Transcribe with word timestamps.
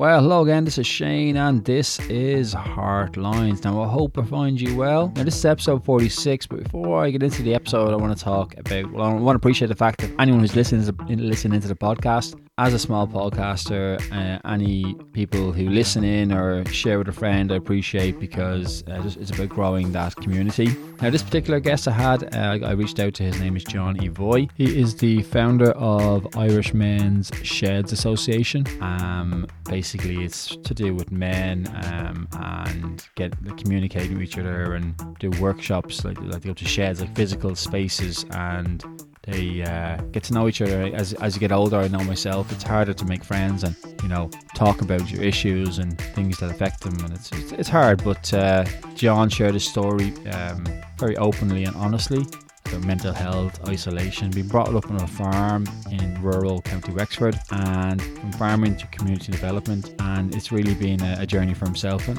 Well, 0.00 0.22
hello 0.22 0.40
again. 0.40 0.64
This 0.64 0.78
is 0.78 0.86
Shane, 0.86 1.36
and 1.36 1.62
this 1.62 2.00
is 2.08 2.54
Heartlines. 2.54 3.62
Now, 3.64 3.82
I 3.82 3.86
hope 3.86 4.16
I 4.16 4.24
find 4.24 4.58
you 4.58 4.74
well. 4.74 5.12
Now, 5.14 5.24
this 5.24 5.36
is 5.36 5.44
episode 5.44 5.84
46, 5.84 6.46
but 6.46 6.62
before 6.64 7.04
I 7.04 7.10
get 7.10 7.22
into 7.22 7.42
the 7.42 7.54
episode, 7.54 7.92
I 7.92 7.96
want 7.96 8.16
to 8.16 8.24
talk 8.24 8.56
about. 8.56 8.90
Well, 8.92 9.04
I 9.04 9.12
want 9.12 9.34
to 9.34 9.36
appreciate 9.36 9.68
the 9.68 9.74
fact 9.74 10.00
that 10.00 10.10
anyone 10.18 10.40
who's 10.40 10.56
listening 10.56 10.90
listening 11.06 11.60
to 11.60 11.68
the 11.68 11.74
podcast 11.74 12.34
as 12.60 12.74
a 12.74 12.78
small 12.78 13.08
podcaster, 13.08 13.98
uh, 14.12 14.38
any 14.46 14.94
people 15.14 15.50
who 15.50 15.70
listen 15.70 16.04
in 16.04 16.30
or 16.30 16.62
share 16.66 16.98
with 16.98 17.08
a 17.08 17.12
friend, 17.12 17.50
I 17.50 17.56
appreciate 17.56 18.20
because 18.20 18.84
uh, 18.86 19.02
it's 19.02 19.30
about 19.30 19.48
growing 19.48 19.92
that 19.92 20.14
community. 20.16 20.76
Now, 21.00 21.08
this 21.08 21.22
particular 21.22 21.58
guest 21.58 21.88
I 21.88 21.92
had, 21.92 22.34
uh, 22.34 22.58
I 22.66 22.72
reached 22.72 23.00
out 23.00 23.14
to. 23.14 23.22
His 23.22 23.40
name 23.40 23.56
is 23.56 23.64
John 23.64 23.96
Evoy. 23.96 24.50
He 24.54 24.78
is 24.78 24.94
the 24.96 25.22
founder 25.22 25.70
of 25.70 26.36
Irish 26.36 26.74
Men's 26.74 27.30
Sheds 27.42 27.92
Association. 27.92 28.66
Um, 28.82 29.46
basically, 29.64 30.22
it's 30.22 30.54
to 30.56 30.74
do 30.74 30.94
with 30.94 31.10
men 31.10 31.66
um, 31.84 32.28
and 32.32 33.08
get 33.14 33.32
communicating 33.56 34.18
with 34.18 34.22
each 34.22 34.36
other 34.36 34.74
and 34.74 34.94
do 35.18 35.30
workshops 35.40 36.04
like 36.04 36.20
like 36.20 36.42
go 36.42 36.52
to 36.52 36.64
sheds, 36.66 37.00
like 37.00 37.16
physical 37.16 37.54
spaces 37.54 38.26
and 38.32 38.84
they 39.22 39.62
uh, 39.62 39.96
get 40.12 40.24
to 40.24 40.32
know 40.32 40.48
each 40.48 40.62
other. 40.62 40.90
As, 40.94 41.12
as 41.14 41.34
you 41.34 41.40
get 41.40 41.52
older 41.52 41.76
i 41.76 41.88
know 41.88 42.02
myself 42.04 42.50
it's 42.52 42.62
harder 42.62 42.92
to 42.92 43.04
make 43.04 43.22
friends 43.24 43.64
and 43.64 43.76
you 44.02 44.08
know 44.08 44.30
talk 44.54 44.82
about 44.82 45.10
your 45.10 45.22
issues 45.22 45.78
and 45.78 45.98
things 45.98 46.38
that 46.38 46.50
affect 46.50 46.82
them 46.82 46.98
and 47.04 47.12
it's 47.12 47.30
it's, 47.32 47.52
it's 47.52 47.68
hard 47.68 48.02
but 48.02 48.32
uh, 48.34 48.64
john 48.94 49.28
shared 49.28 49.54
his 49.54 49.64
story 49.64 50.12
um, 50.28 50.64
very 50.98 51.16
openly 51.16 51.64
and 51.64 51.76
honestly 51.76 52.24
about 52.66 52.84
mental 52.84 53.12
health 53.12 53.68
isolation 53.68 54.30
being 54.30 54.48
brought 54.48 54.74
up 54.74 54.90
on 54.90 54.96
a 54.96 55.06
farm 55.06 55.66
in 55.90 56.20
rural 56.22 56.60
county 56.62 56.92
wexford 56.92 57.38
and 57.50 58.00
from 58.02 58.32
farming 58.32 58.76
to 58.76 58.86
community 58.88 59.32
development 59.32 59.94
and 60.00 60.34
it's 60.34 60.52
really 60.52 60.74
been 60.74 61.00
a, 61.02 61.16
a 61.20 61.26
journey 61.26 61.54
for 61.54 61.66
himself 61.66 62.08
and 62.08 62.18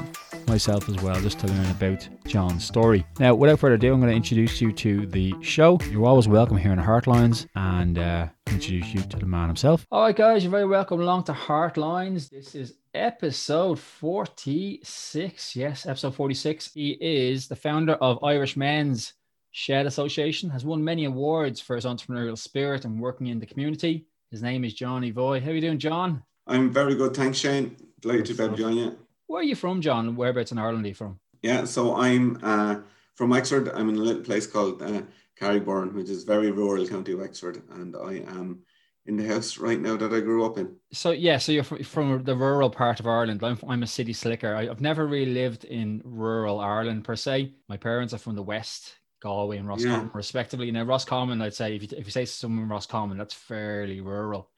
myself 0.52 0.86
as 0.86 0.96
well, 0.96 1.18
just 1.18 1.38
to 1.38 1.46
learn 1.46 1.70
about 1.70 2.06
John's 2.26 2.62
story. 2.62 3.06
Now, 3.18 3.34
without 3.34 3.58
further 3.58 3.76
ado, 3.76 3.94
I'm 3.94 4.00
going 4.00 4.10
to 4.10 4.16
introduce 4.16 4.60
you 4.60 4.70
to 4.72 5.06
the 5.06 5.32
show. 5.40 5.78
You're 5.90 6.04
always 6.04 6.28
welcome 6.28 6.58
here 6.58 6.74
in 6.74 6.78
Heartlines 6.78 7.46
and 7.56 7.98
uh, 7.98 8.26
introduce 8.48 8.92
you 8.92 9.00
to 9.00 9.16
the 9.16 9.24
man 9.24 9.46
himself. 9.46 9.86
All 9.90 10.02
right, 10.02 10.14
guys, 10.14 10.44
you're 10.44 10.50
very 10.50 10.66
welcome 10.66 11.00
along 11.00 11.24
to 11.24 11.32
Heartlines. 11.32 12.28
This 12.28 12.54
is 12.54 12.74
episode 12.92 13.78
46. 13.78 15.56
Yes, 15.56 15.86
episode 15.86 16.14
46. 16.14 16.74
He 16.74 16.98
is 17.00 17.48
the 17.48 17.56
founder 17.56 17.94
of 17.94 18.22
Irish 18.22 18.54
Men's 18.54 19.14
Shed 19.52 19.86
Association, 19.86 20.50
has 20.50 20.66
won 20.66 20.84
many 20.84 21.06
awards 21.06 21.62
for 21.62 21.76
his 21.76 21.86
entrepreneurial 21.86 22.36
spirit 22.36 22.84
and 22.84 23.00
working 23.00 23.28
in 23.28 23.38
the 23.38 23.46
community. 23.46 24.04
His 24.30 24.42
name 24.42 24.66
is 24.66 24.74
John 24.74 25.02
Evoy. 25.02 25.40
How 25.42 25.50
are 25.50 25.54
you 25.54 25.62
doing, 25.62 25.78
John? 25.78 26.22
I'm 26.46 26.70
very 26.70 26.94
good. 26.94 27.16
Thanks, 27.16 27.38
Shane. 27.38 27.74
Delighted 28.02 28.26
to 28.26 28.34
be 28.34 28.44
able 28.44 28.56
to 28.56 28.62
join 28.62 28.76
you. 28.76 28.98
Where 29.32 29.40
are 29.40 29.44
you 29.44 29.54
from, 29.54 29.80
John? 29.80 30.14
Whereabouts 30.14 30.52
in 30.52 30.58
Ireland 30.58 30.84
are 30.84 30.88
you 30.88 30.94
from? 30.94 31.18
Yeah, 31.40 31.64
so 31.64 31.96
I'm 31.96 32.38
uh, 32.42 32.80
from 33.14 33.30
Wexford. 33.30 33.70
I'm 33.70 33.88
in 33.88 33.96
a 33.96 33.98
little 33.98 34.22
place 34.22 34.46
called 34.46 34.82
uh, 34.82 35.00
Carrigbyrne, 35.40 35.94
which 35.94 36.10
is 36.10 36.24
very 36.24 36.50
rural 36.50 36.86
county 36.86 37.14
Wexford, 37.14 37.62
and 37.70 37.96
I 37.96 38.16
am 38.28 38.58
in 39.06 39.16
the 39.16 39.26
house 39.26 39.56
right 39.56 39.80
now 39.80 39.96
that 39.96 40.12
I 40.12 40.20
grew 40.20 40.44
up 40.44 40.58
in. 40.58 40.76
So 40.92 41.12
yeah, 41.12 41.38
so 41.38 41.50
you're 41.50 41.64
from, 41.64 41.82
from 41.82 42.24
the 42.24 42.36
rural 42.36 42.68
part 42.68 43.00
of 43.00 43.06
Ireland. 43.06 43.42
I'm, 43.42 43.58
I'm 43.66 43.82
a 43.82 43.86
city 43.86 44.12
slicker. 44.12 44.54
I, 44.54 44.66
have 44.66 44.82
never 44.82 45.06
really 45.06 45.32
lived 45.32 45.64
in 45.64 46.02
rural 46.04 46.60
Ireland 46.60 47.04
per 47.04 47.16
se. 47.16 47.54
My 47.70 47.78
parents 47.78 48.12
are 48.12 48.18
from 48.18 48.34
the 48.34 48.42
west, 48.42 48.96
Galway 49.22 49.56
and 49.56 49.66
Roscommon, 49.66 50.08
yeah. 50.08 50.12
respectively. 50.12 50.70
Now 50.70 50.82
Roscommon, 50.82 51.40
I'd 51.40 51.54
say 51.54 51.74
if 51.74 51.82
you, 51.84 51.88
if 51.96 52.04
you 52.04 52.12
say 52.12 52.26
someone 52.26 52.68
Roscommon, 52.68 53.16
that's 53.16 53.32
fairly 53.32 54.02
rural. 54.02 54.50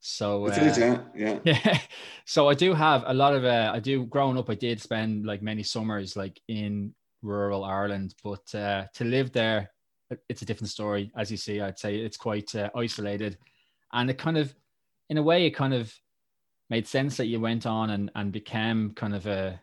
So 0.00 0.46
uh, 0.46 0.50
is, 0.50 0.78
yeah, 0.78 1.00
yeah, 1.14 1.38
yeah. 1.44 1.78
So 2.24 2.48
I 2.48 2.54
do 2.54 2.72
have 2.72 3.04
a 3.06 3.12
lot 3.12 3.34
of. 3.34 3.44
Uh, 3.44 3.70
I 3.74 3.80
do. 3.80 4.06
Growing 4.06 4.38
up, 4.38 4.48
I 4.48 4.54
did 4.54 4.80
spend 4.80 5.26
like 5.26 5.42
many 5.42 5.62
summers 5.62 6.16
like 6.16 6.40
in 6.48 6.94
rural 7.22 7.64
Ireland, 7.64 8.14
but 8.24 8.54
uh, 8.54 8.86
to 8.94 9.04
live 9.04 9.30
there, 9.32 9.70
it's 10.30 10.40
a 10.40 10.46
different 10.46 10.70
story. 10.70 11.12
As 11.16 11.30
you 11.30 11.36
see, 11.36 11.60
I'd 11.60 11.78
say 11.78 11.96
it's 11.96 12.16
quite 12.16 12.54
uh, 12.54 12.70
isolated, 12.74 13.36
and 13.92 14.08
it 14.08 14.16
kind 14.16 14.38
of, 14.38 14.54
in 15.10 15.18
a 15.18 15.22
way, 15.22 15.46
it 15.46 15.50
kind 15.50 15.74
of 15.74 15.94
made 16.70 16.86
sense 16.86 17.18
that 17.18 17.26
you 17.26 17.38
went 17.38 17.66
on 17.66 17.90
and 17.90 18.10
and 18.14 18.32
became 18.32 18.92
kind 18.94 19.14
of 19.14 19.26
a 19.26 19.60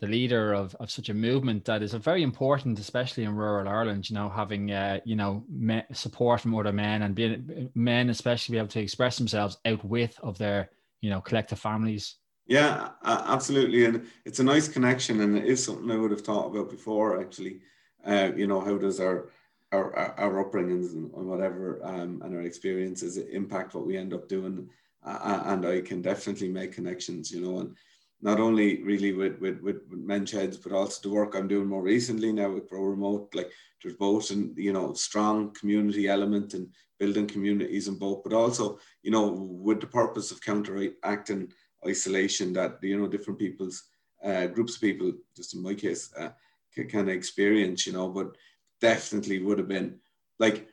the 0.00 0.06
leader 0.06 0.52
of, 0.52 0.74
of 0.76 0.90
such 0.90 1.08
a 1.08 1.14
movement 1.14 1.64
that 1.64 1.82
is 1.82 1.94
very 1.94 2.22
important, 2.22 2.78
especially 2.78 3.24
in 3.24 3.34
rural 3.34 3.68
Ireland. 3.68 4.10
You 4.10 4.14
know, 4.14 4.28
having 4.28 4.70
uh, 4.72 5.00
you 5.04 5.16
know 5.16 5.44
me, 5.48 5.82
support 5.92 6.40
from 6.40 6.54
other 6.54 6.72
men 6.72 7.02
and 7.02 7.14
being 7.14 7.70
men, 7.74 8.10
especially 8.10 8.54
be 8.54 8.58
able 8.58 8.68
to 8.68 8.80
express 8.80 9.16
themselves 9.16 9.58
out 9.64 9.84
with 9.84 10.18
of 10.22 10.38
their 10.38 10.70
you 11.00 11.10
know 11.10 11.20
collective 11.20 11.60
families. 11.60 12.16
Yeah, 12.46 12.90
absolutely, 13.04 13.86
and 13.86 14.06
it's 14.24 14.40
a 14.40 14.44
nice 14.44 14.68
connection, 14.68 15.20
and 15.20 15.36
it 15.38 15.46
is 15.46 15.64
something 15.64 15.90
I 15.90 15.96
would 15.96 16.10
have 16.10 16.20
thought 16.20 16.48
about 16.48 16.70
before. 16.70 17.20
Actually, 17.20 17.60
uh, 18.04 18.30
you 18.36 18.46
know, 18.46 18.60
how 18.60 18.76
does 18.76 19.00
our 19.00 19.30
our, 19.72 19.96
our 20.18 20.44
upbringings 20.44 20.92
and 20.92 21.10
whatever 21.12 21.80
um, 21.84 22.20
and 22.24 22.34
our 22.34 22.42
experiences 22.42 23.16
impact 23.16 23.74
what 23.74 23.86
we 23.86 23.96
end 23.96 24.12
up 24.12 24.28
doing? 24.28 24.68
Uh, 25.04 25.42
and 25.46 25.66
I 25.66 25.82
can 25.82 26.00
definitely 26.00 26.48
make 26.48 26.72
connections, 26.72 27.30
you 27.30 27.40
know, 27.42 27.58
and 27.58 27.76
not 28.24 28.40
only 28.40 28.82
really 28.82 29.12
with, 29.12 29.38
with, 29.38 29.60
with, 29.60 29.82
men's 29.90 30.30
sheds, 30.30 30.56
but 30.56 30.72
also 30.72 30.98
the 31.02 31.14
work 31.14 31.34
I'm 31.34 31.46
doing 31.46 31.68
more 31.68 31.82
recently 31.82 32.32
now 32.32 32.50
with 32.50 32.70
Grow 32.70 32.82
Remote. 32.84 33.34
Like 33.34 33.52
there's 33.82 33.96
both 33.96 34.30
and 34.30 34.56
you 34.56 34.72
know 34.72 34.94
strong 34.94 35.52
community 35.52 36.08
element 36.08 36.54
and 36.54 36.68
building 36.98 37.26
communities 37.26 37.86
and 37.86 38.00
both, 38.00 38.24
but 38.24 38.32
also 38.32 38.78
you 39.02 39.10
know 39.10 39.28
with 39.28 39.80
the 39.80 39.86
purpose 39.86 40.30
of 40.30 40.40
counteracting 40.40 41.52
isolation 41.86 42.54
that 42.54 42.78
you 42.82 42.98
know 42.98 43.06
different 43.06 43.38
people's 43.38 43.84
uh, 44.24 44.46
groups 44.46 44.76
of 44.76 44.80
people, 44.80 45.12
just 45.36 45.54
in 45.54 45.62
my 45.62 45.74
case, 45.74 46.10
uh, 46.18 46.30
can 46.88 47.10
experience. 47.10 47.86
You 47.86 47.92
know, 47.92 48.08
but 48.08 48.34
definitely 48.80 49.42
would 49.42 49.58
have 49.58 49.68
been 49.68 50.00
like 50.38 50.66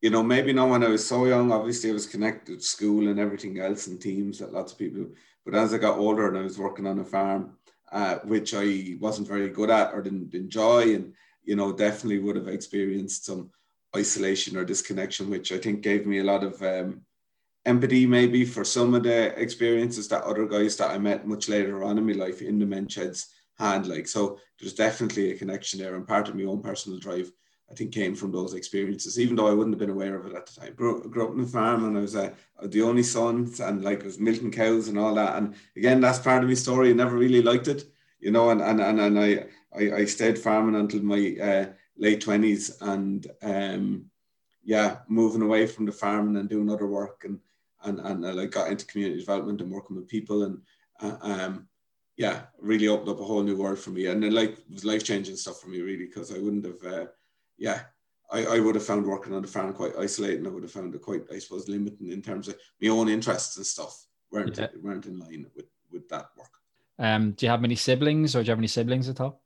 you 0.00 0.10
know, 0.10 0.22
maybe 0.22 0.52
not 0.52 0.68
when 0.68 0.84
I 0.84 0.88
was 0.88 1.06
so 1.06 1.26
young. 1.26 1.50
Obviously, 1.50 1.90
I 1.90 1.94
was 1.94 2.06
connected 2.06 2.58
to 2.58 2.64
school 2.64 3.08
and 3.08 3.18
everything 3.18 3.58
else 3.58 3.88
and 3.88 4.00
teams 4.00 4.38
that 4.38 4.52
lots 4.52 4.72
of 4.72 4.78
people. 4.78 5.06
But 5.44 5.54
as 5.54 5.74
I 5.74 5.78
got 5.78 5.98
older 5.98 6.28
and 6.28 6.38
I 6.38 6.42
was 6.42 6.58
working 6.58 6.86
on 6.86 7.00
a 7.00 7.04
farm, 7.04 7.56
uh, 7.90 8.16
which 8.24 8.54
I 8.54 8.96
wasn't 9.00 9.28
very 9.28 9.48
good 9.48 9.70
at 9.70 9.92
or 9.92 10.02
didn't 10.02 10.34
enjoy, 10.34 10.94
and 10.94 11.14
you 11.42 11.56
know, 11.56 11.72
definitely 11.72 12.18
would 12.18 12.36
have 12.36 12.48
experienced 12.48 13.24
some 13.24 13.50
isolation 13.96 14.56
or 14.56 14.64
disconnection, 14.64 15.30
which 15.30 15.50
I 15.50 15.58
think 15.58 15.80
gave 15.80 16.06
me 16.06 16.18
a 16.18 16.24
lot 16.24 16.44
of 16.44 16.60
um, 16.62 17.00
empathy, 17.64 18.06
maybe 18.06 18.44
for 18.44 18.64
some 18.64 18.94
of 18.94 19.02
the 19.02 19.38
experiences 19.40 20.08
that 20.08 20.24
other 20.24 20.46
guys 20.46 20.76
that 20.76 20.90
I 20.90 20.98
met 20.98 21.26
much 21.26 21.48
later 21.48 21.82
on 21.82 21.98
in 21.98 22.06
my 22.06 22.12
life 22.12 22.42
in 22.42 22.58
the 22.58 22.66
men's 22.66 22.92
sheds 22.92 23.28
had. 23.58 23.86
Like, 23.86 24.06
so 24.06 24.38
there's 24.60 24.74
definitely 24.74 25.32
a 25.32 25.38
connection 25.38 25.80
there, 25.80 25.96
and 25.96 26.06
part 26.06 26.28
of 26.28 26.36
my 26.36 26.44
own 26.44 26.62
personal 26.62 26.98
drive 26.98 27.32
I 27.70 27.74
think 27.74 27.92
came 27.92 28.14
from 28.14 28.32
those 28.32 28.54
experiences, 28.54 29.20
even 29.20 29.36
though 29.36 29.46
I 29.46 29.52
wouldn't 29.52 29.74
have 29.74 29.78
been 29.80 29.90
aware 29.90 30.16
of 30.16 30.26
it 30.26 30.34
at 30.34 30.46
the 30.46 30.60
time. 30.60 30.74
Grew, 30.74 31.06
grew 31.08 31.28
up 31.28 31.34
in 31.34 31.40
a 31.40 31.46
farm 31.46 31.84
and 31.84 31.98
I 31.98 32.00
was 32.00 32.16
uh, 32.16 32.30
the 32.62 32.82
only 32.82 33.02
son 33.02 33.52
and 33.60 33.84
like 33.84 34.02
was 34.04 34.18
milking 34.18 34.50
cows 34.50 34.88
and 34.88 34.98
all 34.98 35.14
that. 35.14 35.36
And 35.36 35.54
again, 35.76 36.00
that's 36.00 36.18
part 36.18 36.42
of 36.42 36.48
my 36.48 36.54
story. 36.54 36.90
I 36.90 36.94
never 36.94 37.16
really 37.16 37.42
liked 37.42 37.68
it, 37.68 37.84
you 38.20 38.30
know, 38.30 38.50
and, 38.50 38.62
and, 38.62 38.80
and, 38.80 39.00
and 39.00 39.18
I, 39.18 39.46
I, 39.76 39.92
I 39.96 40.04
stayed 40.06 40.38
farming 40.38 40.80
until 40.80 41.02
my 41.02 41.36
uh, 41.42 41.66
late 41.98 42.24
20s 42.24 42.80
and 42.80 43.26
um, 43.42 44.06
yeah, 44.64 44.98
moving 45.08 45.42
away 45.42 45.66
from 45.66 45.84
the 45.84 45.92
farming 45.92 46.36
and 46.36 46.48
doing 46.48 46.70
other 46.70 46.86
work 46.86 47.24
and, 47.24 47.38
and, 47.84 48.00
and 48.00 48.26
I 48.26 48.30
like 48.30 48.50
got 48.50 48.70
into 48.70 48.86
community 48.86 49.20
development 49.20 49.60
and 49.60 49.70
working 49.70 49.96
with 49.96 50.08
people 50.08 50.44
and 50.44 50.62
uh, 51.00 51.16
um, 51.20 51.68
yeah, 52.16 52.42
really 52.58 52.88
opened 52.88 53.10
up 53.10 53.20
a 53.20 53.24
whole 53.24 53.42
new 53.42 53.56
world 53.56 53.78
for 53.78 53.90
me. 53.90 54.06
And 54.06 54.24
it 54.24 54.32
like 54.32 54.58
was 54.70 54.84
life 54.84 55.04
changing 55.04 55.36
stuff 55.36 55.60
for 55.60 55.68
me 55.68 55.80
really, 55.80 56.06
because 56.06 56.34
I 56.34 56.38
wouldn't 56.38 56.64
have, 56.64 56.92
uh, 56.92 57.06
yeah, 57.58 57.80
I, 58.30 58.44
I 58.44 58.60
would 58.60 58.74
have 58.74 58.84
found 58.84 59.06
working 59.06 59.34
on 59.34 59.42
the 59.42 59.48
farm 59.48 59.72
quite 59.72 59.96
isolating. 59.98 60.46
I 60.46 60.50
would 60.50 60.62
have 60.62 60.72
found 60.72 60.94
it 60.94 61.02
quite, 61.02 61.22
I 61.32 61.38
suppose, 61.38 61.68
limiting 61.68 62.10
in 62.12 62.22
terms 62.22 62.48
of 62.48 62.56
my 62.80 62.88
own 62.88 63.08
interests 63.08 63.56
and 63.56 63.66
stuff 63.66 64.06
weren't 64.30 64.58
yeah. 64.58 64.68
weren't 64.82 65.06
in 65.06 65.18
line 65.18 65.46
with 65.56 65.66
with 65.90 66.08
that 66.08 66.26
work. 66.36 66.50
Um, 66.98 67.32
do 67.32 67.46
you 67.46 67.50
have 67.50 67.60
many 67.60 67.76
siblings, 67.76 68.34
or 68.34 68.42
do 68.42 68.46
you 68.46 68.50
have 68.50 68.58
any 68.58 68.66
siblings 68.66 69.08
at 69.08 69.20
all? 69.20 69.42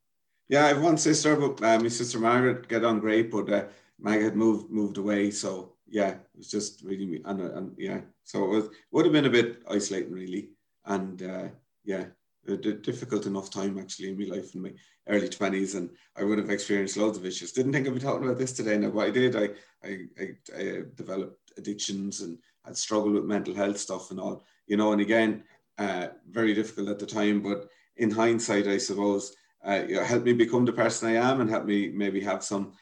Yeah, 0.49 0.65
I 0.65 0.69
have 0.69 0.83
one 0.83 0.99
sister, 0.99 1.37
but 1.37 1.63
uh, 1.63 1.79
my 1.79 1.89
sister 1.89 2.19
Margaret 2.19 2.69
get 2.69 2.85
on 2.85 2.99
great, 2.99 3.31
but 3.31 3.51
uh, 3.53 3.65
Margaret 3.99 4.25
had 4.25 4.37
moved 4.37 4.71
moved 4.71 4.99
away, 4.99 5.31
so 5.31 5.75
yeah, 5.87 6.11
it 6.11 6.37
was 6.37 6.51
just 6.51 6.83
really 6.83 7.23
and, 7.25 7.41
and 7.41 7.75
yeah, 7.79 8.01
so 8.25 8.45
it 8.45 8.49
was 8.49 8.69
would 8.91 9.05
have 9.05 9.13
been 9.13 9.27
a 9.27 9.31
bit 9.31 9.63
isolating, 9.71 10.13
really, 10.13 10.51
and 10.87 11.23
uh, 11.23 11.49
yeah, 11.85 12.07
a 12.49 12.57
difficult 12.57 13.27
enough 13.27 13.51
time 13.51 13.79
actually 13.79 14.09
in 14.09 14.19
my 14.19 14.37
life 14.37 14.55
in 14.55 14.63
my 14.63 14.73
early 15.09 15.29
20s 15.29 15.77
and 15.77 15.91
I 16.17 16.25
would 16.25 16.39
have 16.39 16.51
experienced 16.51 16.97
loads 16.97 17.19
of 17.19 17.27
issues. 17.27 17.53
Didn't 17.53 17.73
think 17.73 17.87
I'd 17.87 17.95
be 17.95 18.01
talking 18.01 18.25
about 18.25 18.39
this 18.39 18.53
today. 18.53 18.77
Now, 18.79 18.91
what 18.91 19.07
I 19.07 19.11
did, 19.11 19.37
I, 19.37 19.51
I, 19.85 19.99
I, 20.21 20.57
I 20.57 20.83
developed 20.97 21.53
addictions 21.57 22.21
and 22.21 22.39
had 22.65 22.77
struggled 22.77 23.15
with 23.15 23.25
mental 23.25 23.55
health 23.55 23.79
stuff 23.79 24.11
and 24.11 24.21
all, 24.21 24.45
you 24.67 24.77
know, 24.77 24.93
and 24.93 25.01
again, 25.01 25.45
uh, 25.79 26.09
very 26.31 26.55
difficult 26.55 26.89
at 26.89 26.99
the 26.99 27.07
time. 27.07 27.43
But 27.43 27.69
in 27.97 28.11
hindsight, 28.11 28.67
I 28.67 28.79
suppose, 28.79 29.37
uh, 29.67 29.85
you 29.89 29.97
know, 29.97 30.05
helped 30.05 30.27
me 30.27 30.33
become 30.33 30.65
the 30.65 30.73
person 30.73 31.09
I 31.09 31.15
am 31.15 31.41
and 31.41 31.51
helped 31.51 31.67
me 31.67 31.89
maybe 31.89 32.21
have 32.21 32.45
some 32.45 32.73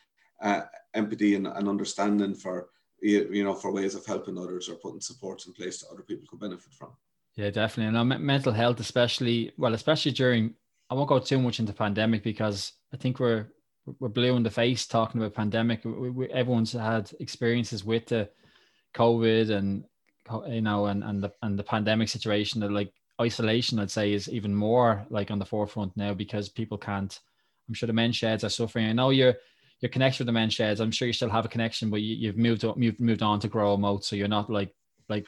uh, 0.43 0.62
empathy 0.95 1.35
and, 1.35 1.47
and 1.47 1.69
understanding 1.69 2.35
for, 2.35 2.69
you 3.01 3.45
know, 3.45 3.55
for 3.55 3.73
ways 3.73 3.95
of 3.95 4.05
helping 4.07 4.39
others 4.39 4.69
or 4.69 4.75
putting 4.77 5.01
supports 5.01 5.47
in 5.47 5.53
place 5.53 5.81
that 5.81 5.91
other 5.91 6.03
people 6.03 6.27
could 6.29 6.41
benefit 6.41 6.73
from. 6.73 6.91
Yeah, 7.37 7.50
definitely. 7.50 7.97
And 7.97 8.25
mental 8.25 8.53
health, 8.53 8.81
especially 8.81 9.53
well, 9.56 9.75
especially 9.75 10.12
during 10.12 10.55
I 10.91 10.94
won't 10.94 11.09
go 11.09 11.19
too 11.19 11.41
much 11.41 11.61
into 11.61 11.73
pandemic 11.73 12.23
because 12.23 12.73
I 12.93 12.97
think 12.97 13.21
we're 13.21 13.47
we're 13.99 14.09
blue 14.09 14.37
in 14.37 14.43
the 14.43 14.50
face 14.50 14.87
talking 14.87 15.21
about 15.21 15.35
pandemic. 15.35 15.85
We, 15.85 16.11
we, 16.11 16.29
everyone's 16.31 16.73
had 16.73 17.11
experiences 17.21 17.85
with 17.85 18.06
the 18.06 18.29
COVID 18.94 19.50
and 19.50 19.85
you 20.49 20.61
know 20.61 20.87
and 20.87 21.03
and 21.05 21.23
the 21.23 21.32
and 21.43 21.59
the 21.59 21.62
pandemic 21.62 22.09
situation 22.09 22.61
that 22.61 22.73
like 22.73 22.93
isolation 23.21 23.79
I'd 23.79 23.91
say 23.91 24.12
is 24.12 24.29
even 24.29 24.55
more 24.55 25.06
like 25.11 25.31
on 25.31 25.38
the 25.38 25.44
forefront 25.44 25.97
now 25.97 26.15
because 26.15 26.49
people 26.49 26.79
can't. 26.79 27.19
I'm 27.69 27.75
sure 27.75 27.87
the 27.87 27.93
men's 27.93 28.17
sheds 28.17 28.43
are 28.43 28.49
suffering. 28.49 28.87
I 28.87 28.93
know 28.93 29.11
you're 29.11 29.35
your 29.81 29.91
connection 29.91 30.25
with 30.25 30.26
the 30.26 30.38
men's 30.38 30.55
sheds. 30.55 30.81
I'm 30.81 30.91
sure 30.91 31.06
you 31.06 31.15
still 31.15 31.31
have 31.31 31.44
a 31.44 31.49
connection, 31.49 31.88
but 31.88 32.03
you, 32.03 32.26
have 32.26 32.37
moved 32.37 32.65
up, 32.65 32.76
you've 32.79 33.00
moved 33.00 33.23
on 33.23 33.41
to 33.41 33.49
Grow 33.49 33.71
Remote, 33.73 34.05
so 34.05 34.17
you're 34.17 34.29
not 34.29 34.50
like 34.50 34.75
like 35.09 35.26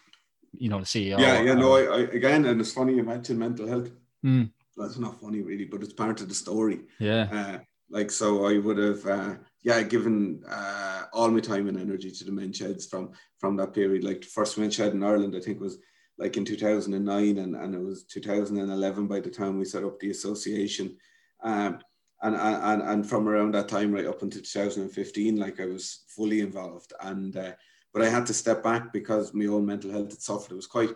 you 0.52 0.68
know 0.68 0.80
the 0.80 0.84
CEO. 0.84 1.18
Yeah, 1.18 1.40
yeah, 1.40 1.54
no. 1.54 1.76
I, 1.76 1.82
I, 1.82 1.98
again, 2.12 2.44
and 2.44 2.60
it's 2.60 2.72
funny 2.72 2.94
you 2.94 3.02
mentioned 3.02 3.38
mental 3.38 3.66
health. 3.66 3.90
Mm. 4.24 4.50
That's 4.76 4.98
not 4.98 5.20
funny 5.20 5.42
really, 5.42 5.64
but 5.64 5.82
it's 5.82 5.92
part 5.92 6.20
of 6.20 6.28
the 6.28 6.34
story. 6.34 6.80
Yeah. 6.98 7.28
Uh, 7.32 7.58
like 7.90 8.10
so, 8.10 8.46
I 8.46 8.58
would 8.58 8.78
have 8.78 9.06
uh, 9.06 9.34
yeah 9.62 9.82
given 9.82 10.42
uh, 10.48 11.02
all 11.12 11.30
my 11.30 11.40
time 11.40 11.68
and 11.68 11.78
energy 11.78 12.10
to 12.10 12.24
the 12.24 12.32
men's 12.32 12.56
sheds 12.56 12.86
from 12.86 13.12
from 13.38 13.56
that 13.56 13.74
period. 13.74 14.04
Like 14.04 14.22
the 14.22 14.28
first 14.28 14.58
men's 14.58 14.74
shed 14.74 14.92
in 14.92 15.02
Ireland, 15.02 15.34
I 15.36 15.40
think 15.40 15.60
was 15.60 15.78
like 16.18 16.36
in 16.36 16.44
2009 16.44 17.38
and, 17.38 17.56
and 17.56 17.74
it 17.74 17.80
was 17.80 18.04
2011 18.04 19.06
by 19.06 19.20
the 19.20 19.30
time 19.30 19.58
we 19.58 19.64
set 19.64 19.84
up 19.84 19.98
the 19.98 20.10
association 20.10 20.96
um, 21.42 21.78
and, 22.22 22.36
and 22.36 22.82
and 22.82 23.08
from 23.08 23.28
around 23.28 23.54
that 23.54 23.68
time 23.68 23.92
right 23.92 24.06
up 24.06 24.22
until 24.22 24.42
2015 24.42 25.36
like 25.36 25.58
I 25.60 25.66
was 25.66 26.04
fully 26.08 26.40
involved 26.40 26.92
and 27.00 27.36
uh, 27.36 27.52
but 27.92 28.02
I 28.02 28.08
had 28.08 28.26
to 28.26 28.34
step 28.34 28.62
back 28.62 28.92
because 28.92 29.34
my 29.34 29.46
own 29.46 29.66
mental 29.66 29.90
health 29.90 30.10
had 30.10 30.22
suffered 30.22 30.52
it 30.52 30.56
was 30.56 30.66
quite 30.66 30.94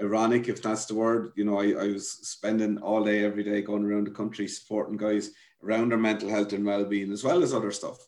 ironic 0.00 0.48
if 0.48 0.62
that's 0.62 0.84
the 0.86 0.94
word 0.94 1.32
you 1.36 1.44
know 1.44 1.58
I, 1.58 1.84
I 1.84 1.86
was 1.88 2.10
spending 2.10 2.78
all 2.78 3.02
day 3.04 3.24
every 3.24 3.42
day 3.42 3.62
going 3.62 3.84
around 3.84 4.06
the 4.06 4.10
country 4.10 4.46
supporting 4.46 4.96
guys 4.96 5.30
around 5.62 5.90
their 5.90 5.98
mental 5.98 6.28
health 6.28 6.52
and 6.52 6.66
well-being 6.66 7.12
as 7.12 7.24
well 7.24 7.42
as 7.42 7.54
other 7.54 7.72
stuff 7.72 7.98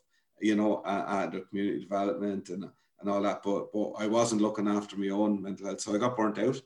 you 0.40 0.54
know 0.54 0.82
uh, 0.84 1.04
uh, 1.06 1.26
their 1.26 1.40
community 1.42 1.80
development 1.80 2.50
and 2.50 2.68
and 3.00 3.08
all 3.08 3.22
that. 3.22 3.42
But 3.42 3.72
but 3.72 3.92
I 3.98 4.06
wasn't 4.06 4.40
looking 4.42 4.68
after 4.68 4.96
my 4.96 5.08
own 5.08 5.42
mental 5.42 5.66
health, 5.66 5.80
so 5.80 5.94
I 5.94 5.98
got 5.98 6.16
burnt 6.16 6.38
out. 6.38 6.60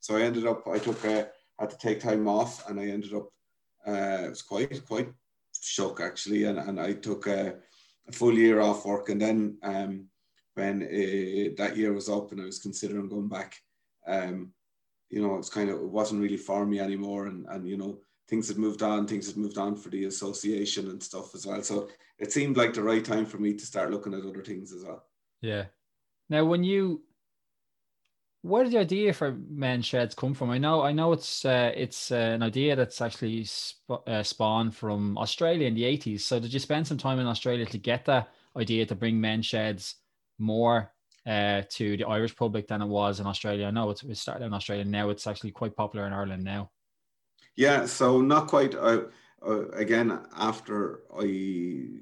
So 0.00 0.16
I 0.16 0.22
ended 0.22 0.46
up 0.46 0.66
I 0.66 0.78
took 0.78 1.04
uh, 1.04 1.24
had 1.58 1.70
to 1.70 1.78
take 1.78 2.00
time 2.00 2.28
off, 2.28 2.68
and 2.68 2.80
I 2.80 2.86
ended 2.86 3.14
up 3.14 3.28
uh, 3.86 4.24
it 4.24 4.30
was 4.30 4.42
quite 4.42 4.86
quite 4.86 5.08
shook 5.60 6.00
actually, 6.00 6.44
and 6.44 6.58
and 6.58 6.80
I 6.80 6.94
took 6.94 7.26
a, 7.26 7.56
a 8.08 8.12
full 8.12 8.34
year 8.34 8.60
off 8.60 8.84
work, 8.84 9.08
and 9.08 9.20
then 9.20 9.58
um, 9.62 10.06
when 10.60 10.82
uh, 10.82 11.54
that 11.60 11.76
year 11.76 11.92
was 11.92 12.08
up, 12.08 12.32
and 12.32 12.40
I 12.40 12.44
was 12.44 12.58
considering 12.58 13.08
going 13.08 13.28
back. 13.28 13.56
Um, 14.06 14.52
you 15.08 15.20
know, 15.22 15.36
it's 15.36 15.48
kind 15.56 15.70
of 15.70 15.76
it 15.80 15.88
wasn't 15.98 16.22
really 16.22 16.36
for 16.36 16.66
me 16.66 16.78
anymore, 16.80 17.26
and 17.26 17.46
and 17.48 17.68
you 17.68 17.76
know 17.76 17.92
things 18.28 18.48
had 18.48 18.58
moved 18.58 18.82
on, 18.82 19.06
things 19.06 19.26
had 19.26 19.36
moved 19.36 19.58
on 19.58 19.74
for 19.74 19.88
the 19.90 20.04
association 20.04 20.88
and 20.90 21.02
stuff 21.02 21.34
as 21.34 21.46
well. 21.46 21.62
So 21.62 21.88
it 22.18 22.32
seemed 22.32 22.56
like 22.56 22.72
the 22.72 22.82
right 22.82 23.04
time 23.04 23.26
for 23.26 23.38
me 23.38 23.54
to 23.54 23.66
start 23.66 23.90
looking 23.90 24.14
at 24.14 24.24
other 24.24 24.44
things 24.44 24.72
as 24.72 24.84
well. 24.84 25.02
Yeah. 25.40 25.64
Now, 26.28 26.44
when 26.44 26.62
you, 26.62 27.02
where 28.42 28.62
did 28.62 28.72
the 28.72 28.78
idea 28.78 29.12
for 29.12 29.36
men 29.48 29.82
sheds 29.82 30.14
come 30.14 30.34
from? 30.34 30.50
I 30.50 30.58
know, 30.58 30.82
I 30.82 30.92
know 30.92 31.10
it's 31.12 31.44
uh, 31.44 31.72
it's 31.74 32.12
uh, 32.12 32.34
an 32.36 32.42
idea 32.42 32.76
that's 32.76 33.00
actually 33.00 33.44
sp- 33.50 34.06
uh, 34.06 34.22
spawned 34.22 34.76
from 34.76 35.18
Australia 35.18 35.66
in 35.66 35.74
the 35.74 35.84
eighties. 35.84 36.24
So 36.24 36.38
did 36.38 36.52
you 36.52 36.60
spend 36.60 36.86
some 36.86 36.98
time 36.98 37.18
in 37.18 37.26
Australia 37.26 37.66
to 37.66 37.78
get 37.78 38.04
that 38.04 38.28
idea 38.56 38.86
to 38.86 38.94
bring 38.94 39.20
men 39.20 39.42
sheds 39.42 39.96
more 40.40 40.92
uh, 41.26 41.62
to 41.70 41.96
the 41.96 42.06
Irish 42.06 42.34
public 42.34 42.66
than 42.66 42.82
it 42.82 42.86
was 42.86 43.20
in 43.20 43.26
Australia? 43.26 43.66
I 43.66 43.70
know 43.70 43.90
it's, 43.90 44.02
it 44.02 44.16
started 44.16 44.46
in 44.46 44.54
Australia. 44.54 44.84
Now 44.84 45.10
it's 45.10 45.26
actually 45.26 45.52
quite 45.52 45.76
popular 45.76 46.06
in 46.06 46.12
Ireland 46.12 46.44
now. 46.44 46.70
Yeah, 47.56 47.86
so 47.86 48.20
not 48.20 48.46
quite. 48.46 48.74
I, 48.74 49.00
uh, 49.46 49.68
again, 49.70 50.18
after 50.36 51.00
I 51.18 51.24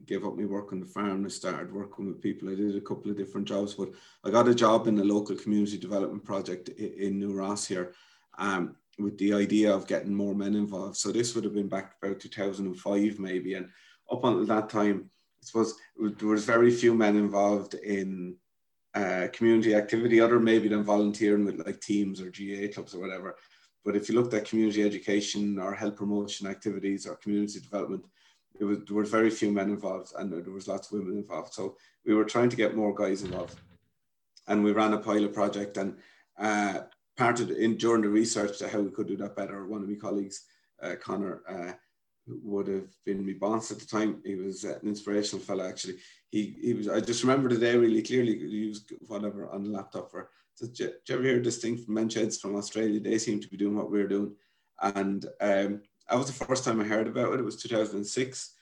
gave 0.06 0.24
up 0.24 0.36
my 0.36 0.44
work 0.44 0.72
on 0.72 0.80
the 0.80 0.86
farm, 0.86 1.24
I 1.24 1.28
started 1.28 1.72
working 1.72 2.06
with 2.06 2.20
people. 2.20 2.50
I 2.50 2.54
did 2.54 2.76
a 2.76 2.80
couple 2.80 3.10
of 3.10 3.16
different 3.16 3.46
jobs, 3.46 3.74
but 3.74 3.90
I 4.24 4.30
got 4.30 4.48
a 4.48 4.54
job 4.54 4.88
in 4.88 4.98
a 4.98 5.04
local 5.04 5.36
community 5.36 5.78
development 5.78 6.24
project 6.24 6.68
in, 6.70 6.92
in 6.94 7.18
New 7.18 7.32
Ross 7.32 7.66
here, 7.66 7.94
um, 8.38 8.76
with 8.98 9.16
the 9.18 9.34
idea 9.34 9.72
of 9.72 9.86
getting 9.86 10.14
more 10.14 10.34
men 10.34 10.56
involved. 10.56 10.96
So 10.96 11.12
this 11.12 11.34
would 11.34 11.44
have 11.44 11.54
been 11.54 11.68
back 11.68 11.94
about 12.02 12.18
2005, 12.18 13.18
maybe, 13.20 13.54
and 13.54 13.68
up 14.10 14.24
until 14.24 14.46
that 14.46 14.68
time, 14.68 15.10
I 15.42 15.46
suppose 15.46 15.74
there 15.96 16.28
was 16.28 16.44
very 16.44 16.70
few 16.70 16.94
men 16.94 17.16
involved 17.16 17.74
in 17.74 18.36
uh, 18.94 19.28
community 19.32 19.74
activity, 19.74 20.20
other 20.20 20.40
maybe 20.40 20.68
than 20.68 20.82
volunteering 20.82 21.44
with 21.44 21.64
like 21.64 21.80
teams 21.80 22.20
or 22.20 22.30
GAA 22.30 22.72
clubs 22.72 22.94
or 22.94 23.00
whatever. 23.00 23.36
But 23.84 23.96
if 23.96 24.08
you 24.08 24.14
looked 24.14 24.34
at 24.34 24.48
community 24.48 24.82
education 24.82 25.58
or 25.58 25.72
health 25.72 25.96
promotion 25.96 26.46
activities 26.46 27.06
or 27.06 27.16
community 27.16 27.60
development, 27.60 28.04
it 28.58 28.64
was, 28.64 28.78
there 28.86 28.96
were 28.96 29.04
very 29.04 29.30
few 29.30 29.52
men 29.52 29.70
involved 29.70 30.12
and 30.18 30.32
there 30.32 30.52
was 30.52 30.68
lots 30.68 30.90
of 30.90 30.98
women 30.98 31.16
involved. 31.16 31.54
So 31.54 31.76
we 32.04 32.14
were 32.14 32.24
trying 32.24 32.50
to 32.50 32.56
get 32.56 32.76
more 32.76 32.94
guys 32.94 33.22
involved. 33.22 33.58
And 34.48 34.64
we 34.64 34.72
ran 34.72 34.94
a 34.94 34.98
pilot 34.98 35.32
project 35.32 35.76
and 35.76 35.96
uh, 36.38 36.80
part 37.16 37.40
of 37.40 37.48
the, 37.48 37.56
in 37.58 37.76
during 37.76 38.02
the 38.02 38.08
research 38.08 38.58
to 38.58 38.68
how 38.68 38.80
we 38.80 38.90
could 38.90 39.06
do 39.06 39.16
that 39.18 39.36
better, 39.36 39.66
one 39.66 39.82
of 39.82 39.88
my 39.88 39.94
colleagues, 39.94 40.44
uh, 40.82 40.94
Connor, 41.00 41.42
uh, 41.48 41.72
would 42.42 42.68
have 42.68 42.90
been 43.04 43.24
my 43.24 43.32
boss 43.32 43.70
at 43.70 43.78
the 43.78 43.86
time. 43.86 44.20
He 44.24 44.34
was 44.34 44.64
an 44.64 44.80
inspirational 44.84 45.44
fellow, 45.44 45.66
actually. 45.66 45.96
He, 46.30 46.56
he 46.60 46.74
was, 46.74 46.88
I 46.88 47.00
just 47.00 47.22
remember 47.22 47.48
the 47.48 47.58
day 47.58 47.76
really 47.76 48.02
clearly. 48.02 48.38
He 48.38 48.46
used 48.46 48.92
whatever 49.06 49.48
on 49.50 49.64
the 49.64 49.70
laptop 49.70 50.10
for 50.10 50.30
you, 50.60 50.68
did 50.68 50.92
you 51.06 51.14
ever 51.14 51.22
hear 51.22 51.40
this 51.40 51.58
thing 51.58 51.76
from 51.76 51.94
men's 51.94 52.38
from 52.38 52.56
Australia? 52.56 53.00
They 53.00 53.18
seem 53.18 53.40
to 53.40 53.48
be 53.48 53.56
doing 53.56 53.76
what 53.76 53.90
we're 53.90 54.08
doing. 54.08 54.34
And 54.80 55.24
um, 55.40 55.82
that 56.08 56.16
was 56.16 56.26
the 56.26 56.44
first 56.44 56.64
time 56.64 56.80
I 56.80 56.84
heard 56.84 57.08
about 57.08 57.34
it. 57.34 57.40
It 57.40 57.44
was 57.44 57.62
2006. 57.62 58.54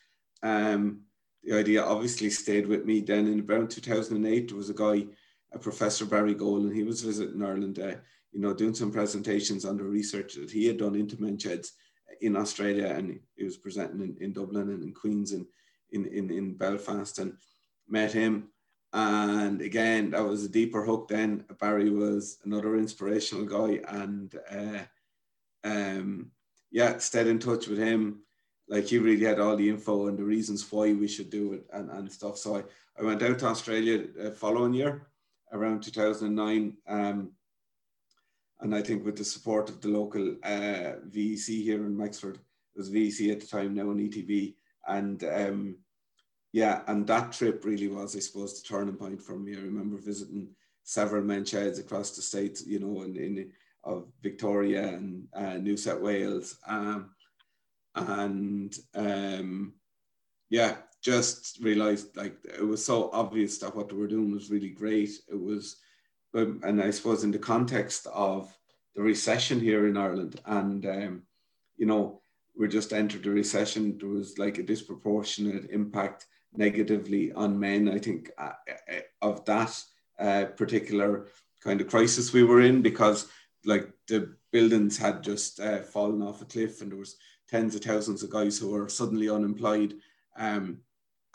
Um, 0.43 1.03
the 1.43 1.57
idea 1.57 1.85
obviously 1.85 2.31
stayed 2.31 2.67
with 2.67 2.85
me. 2.85 3.01
Then 3.01 3.27
in 3.27 3.47
around 3.49 3.71
2008, 3.71 4.49
there 4.49 4.57
was 4.57 4.71
a 4.71 4.75
guy, 4.75 5.07
a 5.53 5.59
Professor 5.59 6.05
Barry 6.05 6.35
Golding, 6.35 6.75
he 6.75 6.83
was 6.83 7.03
visiting 7.03 7.43
Ireland, 7.43 7.79
uh, 7.79 7.95
you 8.33 8.41
know, 8.41 8.53
doing 8.53 8.75
some 8.75 8.91
presentations 8.91 9.65
on 9.65 9.77
the 9.77 9.85
research 9.85 10.35
that 10.35 10.51
he 10.51 10.67
had 10.67 10.79
done 10.79 10.97
into 10.97 11.21
men's 11.21 11.43
sheds 11.43 11.73
in 12.21 12.37
Australia. 12.37 12.87
And 12.87 13.19
he 13.37 13.45
was 13.45 13.57
presenting 13.57 14.01
in, 14.01 14.17
in 14.21 14.33
Dublin 14.33 14.71
and 14.71 14.83
in 14.83 14.93
Queens 14.93 15.33
and 15.33 15.47
in, 15.91 16.07
in, 16.07 16.31
in 16.31 16.55
Belfast 16.55 17.19
and 17.19 17.37
met 17.89 18.13
him 18.13 18.49
and 18.97 19.61
again, 19.61 20.11
that 20.11 20.25
was 20.25 20.45
a 20.45 20.49
deeper 20.49 20.83
hook. 20.83 21.09
Then 21.09 21.45
Barry 21.61 21.91
was 21.91 22.39
another 22.45 22.77
inspirational 22.77 23.45
guy, 23.45 23.81
and 23.89 24.35
uh, 24.51 24.85
um, 25.65 26.31
yeah, 26.71 26.97
stayed 26.97 27.27
in 27.27 27.39
touch 27.39 27.67
with 27.67 27.79
him. 27.79 28.21
Like 28.69 28.87
he 28.87 28.99
really 28.99 29.25
had 29.25 29.39
all 29.39 29.55
the 29.55 29.69
info 29.69 30.07
and 30.07 30.19
the 30.19 30.25
reasons 30.25 30.73
why 30.73 30.95
we 30.95 31.09
should 31.09 31.29
do 31.29 31.53
it 31.53 31.67
and, 31.73 31.91
and 31.91 32.11
stuff. 32.11 32.39
So 32.39 32.57
I, 32.57 32.65
I 32.99 33.05
went 33.05 33.23
out 33.23 33.39
to 33.41 33.47
Australia 33.47 34.07
the 34.17 34.33
following 34.33 34.73
year, 34.73 35.09
around 35.53 35.83
2009. 35.83 36.77
Um, 36.89 37.33
and 38.61 38.75
I 38.75 38.83
think 38.83 39.05
with 39.05 39.17
the 39.17 39.25
support 39.25 39.69
of 39.69 39.81
the 39.81 39.89
local 39.89 40.37
uh, 40.43 41.01
VEC 41.09 41.63
here 41.63 41.85
in 41.85 41.99
Wexford, 41.99 42.37
it 42.37 42.79
was 42.79 42.91
VEC 42.91 43.33
at 43.33 43.41
the 43.41 43.47
time, 43.47 43.75
now 43.75 43.91
in 43.91 43.99
ETB, 43.99 44.55
and 44.87 45.23
um, 45.25 45.77
yeah, 46.53 46.83
and 46.87 47.07
that 47.07 47.33
trip 47.33 47.65
really 47.65 47.89
was, 47.89 48.17
I 48.17 48.21
suppose, 48.21 48.61
the 48.61 48.67
turning 48.67 48.97
point 48.97 49.23
for 49.23 49.39
me. 49.39 49.57
I 49.57 49.61
remember 49.61 49.99
visiting 49.99 50.49
several 50.85 51.23
men's 51.23 51.51
sheds 51.51 51.79
across 51.79 52.15
the 52.15 52.23
states, 52.23 52.65
you 52.67 52.79
know, 52.79 53.03
in, 53.03 53.17
in 53.17 53.53
of 53.85 54.09
Victoria 54.23 54.89
and 54.89 55.29
uh, 55.35 55.55
New 55.55 55.77
South 55.77 56.01
Wales, 56.01 56.57
um, 56.67 57.11
and 57.95 58.75
um, 58.95 59.75
yeah, 60.51 60.77
just 61.03 61.59
realized 61.63 62.17
like 62.17 62.37
it 62.45 62.67
was 62.67 62.85
so 62.85 63.11
obvious 63.13 63.59
that 63.59 63.75
what 63.75 63.89
they 63.89 63.95
were 63.95 64.09
doing 64.09 64.33
was 64.33 64.51
really 64.51 64.71
great. 64.71 65.11
It 65.29 65.41
was, 65.41 65.77
um, 66.37 66.61
and 66.65 66.83
I 66.83 66.91
suppose 66.91 67.25
in 67.25 67.31
the 67.31 67.39
context 67.39 68.07
of 68.13 68.57
the 68.95 69.03
recession 69.03 69.61
here 69.61 69.87
in 69.87 69.97
Ireland, 69.97 70.41
and 70.47 70.85
um, 70.87 71.23
you 71.77 71.87
know, 71.87 72.21
we 72.57 72.69
just 72.69 72.93
entered 72.93 73.23
the 73.23 73.31
recession. 73.31 73.99
There 73.99 74.09
was 74.09 74.39
like 74.39 74.59
a 74.59 74.63
disproportionate 74.63 75.71
impact 75.71 76.27
negatively 76.55 77.33
on 77.33 77.59
men. 77.59 77.89
I 77.89 77.99
think 77.99 78.31
uh, 78.39 78.53
uh, 78.69 79.01
of 79.23 79.45
that 79.45 79.79
uh, 80.19 80.47
particular 80.57 81.27
kind 81.63 81.81
of 81.81 81.89
crisis 81.89 82.33
we 82.33 82.45
were 82.45 82.61
in 82.61 82.81
because 82.83 83.29
like 83.65 83.91
the 84.09 84.35
buildings 84.53 84.97
had 84.97 85.23
just 85.23 85.61
uh, 85.61 85.81
fallen 85.81 86.23
off 86.23 86.41
a 86.41 86.45
cliff 86.45 86.81
and 86.81 86.91
there 86.91 86.99
was 86.99 87.17
tens 87.49 87.75
of 87.75 87.83
thousands 87.83 88.23
of 88.23 88.31
guys 88.31 88.59
who 88.59 88.71
were 88.71 88.89
suddenly 88.89 89.29
unemployed 89.29 89.95
um, 90.39 90.79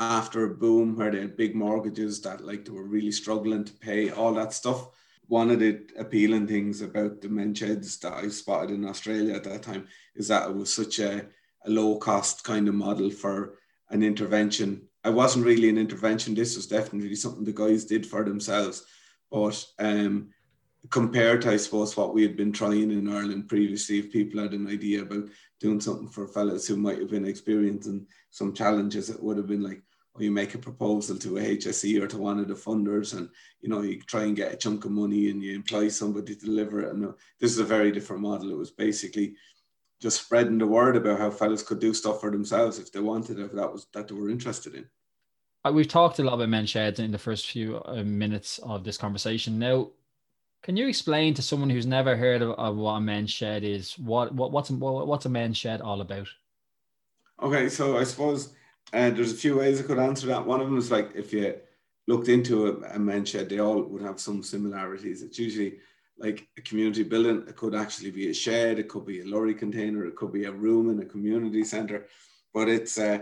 after 0.01 0.46
a 0.46 0.55
boom 0.55 0.96
where 0.96 1.12
they 1.12 1.22
had 1.22 1.38
big 1.38 1.55
mortgages 1.55 2.22
that 2.22 2.43
like 2.43 2.65
they 2.65 2.72
were 2.72 2.84
really 2.84 3.12
struggling 3.12 3.63
to 3.63 3.74
pay 3.74 4.10
all 4.10 4.34
that 4.34 4.53
stuff. 4.53 4.89
One 5.27 5.50
of 5.51 5.60
the 5.60 5.81
appealing 5.98 6.48
things 6.48 6.81
about 6.81 7.22
the 7.22 7.29
men's 7.29 7.60
that 8.00 8.13
I 8.13 8.27
spotted 8.27 8.72
in 8.72 8.86
Australia 8.86 9.36
at 9.36 9.46
that 9.46 9.63
time 9.63 9.88
is 10.15 10.27
that 10.27 10.50
it 10.50 10.55
was 10.55 10.74
such 10.74 11.00
a, 11.00 11.25
a 11.65 11.70
low 11.70 11.98
cost 11.98 12.43
kind 12.43 12.67
of 12.67 12.75
model 12.75 13.10
for 13.10 13.55
an 13.89 14.03
intervention 14.03 14.81
I 15.03 15.10
wasn't 15.10 15.46
really 15.46 15.70
an 15.70 15.77
intervention. 15.77 16.36
This 16.36 16.55
was 16.55 16.67
definitely 16.67 17.15
something 17.15 17.43
the 17.43 17.53
guys 17.53 17.86
did 17.86 18.05
for 18.05 18.24
themselves. 18.24 18.86
But 19.31 19.65
um, 19.79 20.29
compared 20.89 21.41
to, 21.43 21.51
I 21.51 21.58
suppose, 21.58 21.98
what 21.98 22.13
we 22.13 22.22
had 22.22 22.38
been 22.38 22.51
trying 22.51 22.91
in 22.91 23.12
Ireland 23.12 23.50
previously, 23.50 24.00
if 24.00 24.12
people 24.12 24.41
had 24.41 24.53
an 24.53 24.67
idea 24.67 25.01
about 25.01 25.29
doing 25.60 25.79
something 25.79 26.08
for 26.08 26.27
fellas 26.27 26.67
who 26.67 26.75
might 26.75 27.00
have 27.00 27.10
been 27.10 27.25
experiencing 27.25 28.05
some 28.29 28.53
challenges, 28.53 29.10
it 29.10 29.22
would 29.22 29.38
have 29.38 29.48
been 29.48 29.63
like, 29.63 29.81
or 30.13 30.24
you 30.24 30.32
make 30.32 30.56
a 30.56 30.60
proposal 30.60 31.18
to 31.18 31.38
a 31.38 31.41
HSE 31.41 32.01
or 32.01 32.08
to 32.08 32.18
one 32.18 32.39
of 32.39 32.48
the 32.48 32.53
funders, 32.53 33.18
and 33.18 33.30
you 33.62 33.70
know 33.70 33.82
you 33.82 34.01
try 34.01 34.24
and 34.24 34.36
get 34.36 34.53
a 34.53 34.58
chunk 34.58 34.86
of 34.86 34.91
money 34.91 35.30
and 35.30 35.41
you 35.41 35.56
employ 35.56 35.88
somebody 35.88 36.36
to 36.36 36.46
deliver 36.46 36.82
it. 36.82 36.94
And 36.94 37.06
uh, 37.06 37.12
this 37.39 37.51
is 37.51 37.60
a 37.60 37.63
very 37.63 37.91
different 37.91 38.22
model. 38.22 38.51
It 38.51 38.58
was 38.58 38.72
basically 38.72 39.36
just 40.01 40.22
spreading 40.22 40.58
the 40.58 40.68
word 40.68 40.96
about 40.98 41.20
how 41.20 41.30
fellas 41.30 41.63
could 41.63 41.80
do 41.80 41.94
stuff 41.94 42.20
for 42.20 42.32
themselves 42.32 42.80
if 42.80 42.91
they 42.91 43.00
wanted, 43.00 43.39
if 43.39 43.51
that 43.53 43.72
was 43.72 43.88
that 43.94 44.08
they 44.08 44.15
were 44.15 44.30
interested 44.30 44.75
in. 44.75 44.86
Uh, 45.63 45.72
we've 45.72 45.88
talked 45.88 46.20
a 46.20 46.24
lot 46.24 46.34
about 46.34 46.50
men's 46.50 46.72
sheds 46.72 47.00
in 47.00 47.12
the 47.12 47.18
first 47.18 47.48
few 47.48 47.82
uh, 47.86 48.03
minutes 48.03 48.58
of 48.60 48.84
this 48.84 48.98
conversation. 48.98 49.60
Now, 49.60 49.91
can 50.63 50.75
you 50.75 50.88
explain 50.88 51.34
to 51.36 51.41
someone 51.41 51.70
who's 51.70 51.86
never 51.86 52.15
heard 52.15 52.41
of, 52.41 52.51
of 52.51 52.75
what 52.75 52.94
a 52.94 53.01
men's 53.01 53.32
shed 53.32 53.63
is? 53.63 53.98
What, 53.98 54.34
what 54.34 54.51
what's 54.51 54.70
what's 54.70 55.25
a 55.25 55.30
men's 55.30 55.58
shed 55.58 55.82
all 55.82 56.01
about? 56.01 56.27
Okay, 57.41 57.70
so 57.70 57.98
I 57.98 58.03
suppose 58.03 58.53
uh, 58.93 59.10
there's 59.10 59.31
a 59.31 59.38
few 59.38 59.57
ways 59.57 59.79
I 59.79 59.83
could 59.83 60.00
answer 60.00 60.27
that. 60.27 60.45
One 60.45 60.60
of 60.60 60.67
them 60.67 60.77
is 60.77 60.91
like 60.91 61.12
if 61.15 61.31
you 61.33 61.55
looked 62.07 62.27
into 62.27 62.67
a, 62.67 62.95
a 62.95 63.00
men's 63.00 63.29
shed, 63.29 63.50
they 63.50 63.60
all 63.60 63.81
would 63.81 64.01
have 64.01 64.19
some 64.19 64.43
similarities. 64.43 65.21
It's 65.21 65.39
usually 65.39 65.77
like 66.17 66.48
a 66.57 66.62
community 66.62 67.03
building. 67.03 67.45
It 67.48 67.55
could 67.55 67.74
actually 67.74 68.12
be 68.12 68.29
a 68.29 68.33
shed. 68.33 68.79
It 68.79 68.89
could 68.89 69.05
be 69.05 69.21
a 69.21 69.25
lorry 69.25 69.53
container. 69.53 70.05
It 70.05 70.15
could 70.15 70.33
be 70.33 70.45
a 70.45 70.51
room 70.51 70.89
in 70.89 71.00
a 71.00 71.05
community 71.05 71.63
center. 71.63 72.07
But 72.53 72.67
it's 72.67 72.98
uh, 72.98 73.19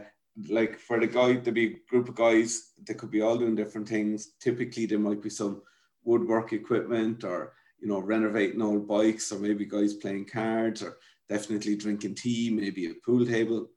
like 0.49 0.79
for 0.79 0.99
the 0.99 1.07
guy, 1.07 1.33
the 1.33 1.51
big 1.51 1.85
group 1.88 2.09
of 2.09 2.15
guys, 2.15 2.71
they 2.88 2.95
could 2.95 3.11
be 3.11 3.21
all 3.21 3.38
doing 3.38 3.55
different 3.55 3.88
things. 3.88 4.31
Typically, 4.39 4.88
there 4.88 4.99
might 4.99 5.21
be 5.21 5.29
some 5.29 5.61
woodwork 6.03 6.53
equipment 6.53 7.23
or 7.23 7.53
you 7.79 7.88
know 7.88 7.99
renovating 7.99 8.61
old 8.61 8.88
bikes 8.88 9.31
or 9.31 9.39
maybe 9.39 9.65
guys 9.65 9.93
playing 9.93 10.25
cards 10.25 10.81
or 10.81 10.97
definitely 11.27 11.75
drinking 11.75 12.15
tea, 12.15 12.49
maybe 12.49 12.88
a 12.88 12.93
pool 13.05 13.25
table 13.25 13.69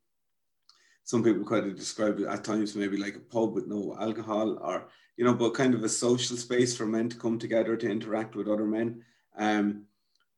some 1.04 1.22
people 1.22 1.44
kind 1.44 1.66
of 1.66 1.76
describe 1.76 2.18
it 2.20 2.26
at 2.26 2.44
times 2.44 2.76
maybe 2.76 2.96
like 2.96 3.16
a 3.16 3.20
pub 3.20 3.54
with 3.54 3.66
no 3.66 3.96
alcohol 4.00 4.58
or 4.62 4.88
you 5.16 5.24
know 5.24 5.34
but 5.34 5.54
kind 5.54 5.74
of 5.74 5.82
a 5.82 5.88
social 5.88 6.36
space 6.36 6.76
for 6.76 6.86
men 6.86 7.08
to 7.08 7.16
come 7.16 7.38
together 7.38 7.76
to 7.76 7.90
interact 7.90 8.34
with 8.34 8.48
other 8.48 8.66
men. 8.66 9.02
Um, 9.36 9.84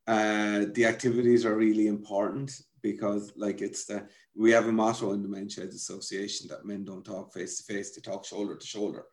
uh, 0.07 0.67
the 0.73 0.85
activities 0.85 1.47
are 1.47 1.57
really 1.57 1.87
important 1.87 2.61
because 2.83 3.33
like 3.37 3.63
it's 3.63 3.87
the 3.87 4.07
we 4.37 4.51
have 4.51 4.69
a 4.69 4.73
motto 4.73 5.13
in 5.13 5.23
the 5.23 5.29
men's 5.29 5.55
sheds 5.55 5.75
association 5.75 6.49
that 6.49 6.67
men 6.67 6.85
don't 6.85 7.05
talk 7.05 7.33
face 7.33 7.57
to 7.59 7.73
face 7.73 7.95
they 7.95 8.03
talk 8.03 8.25
shoulder 8.25 8.57
to 8.57 8.67
shoulder. 8.67 9.07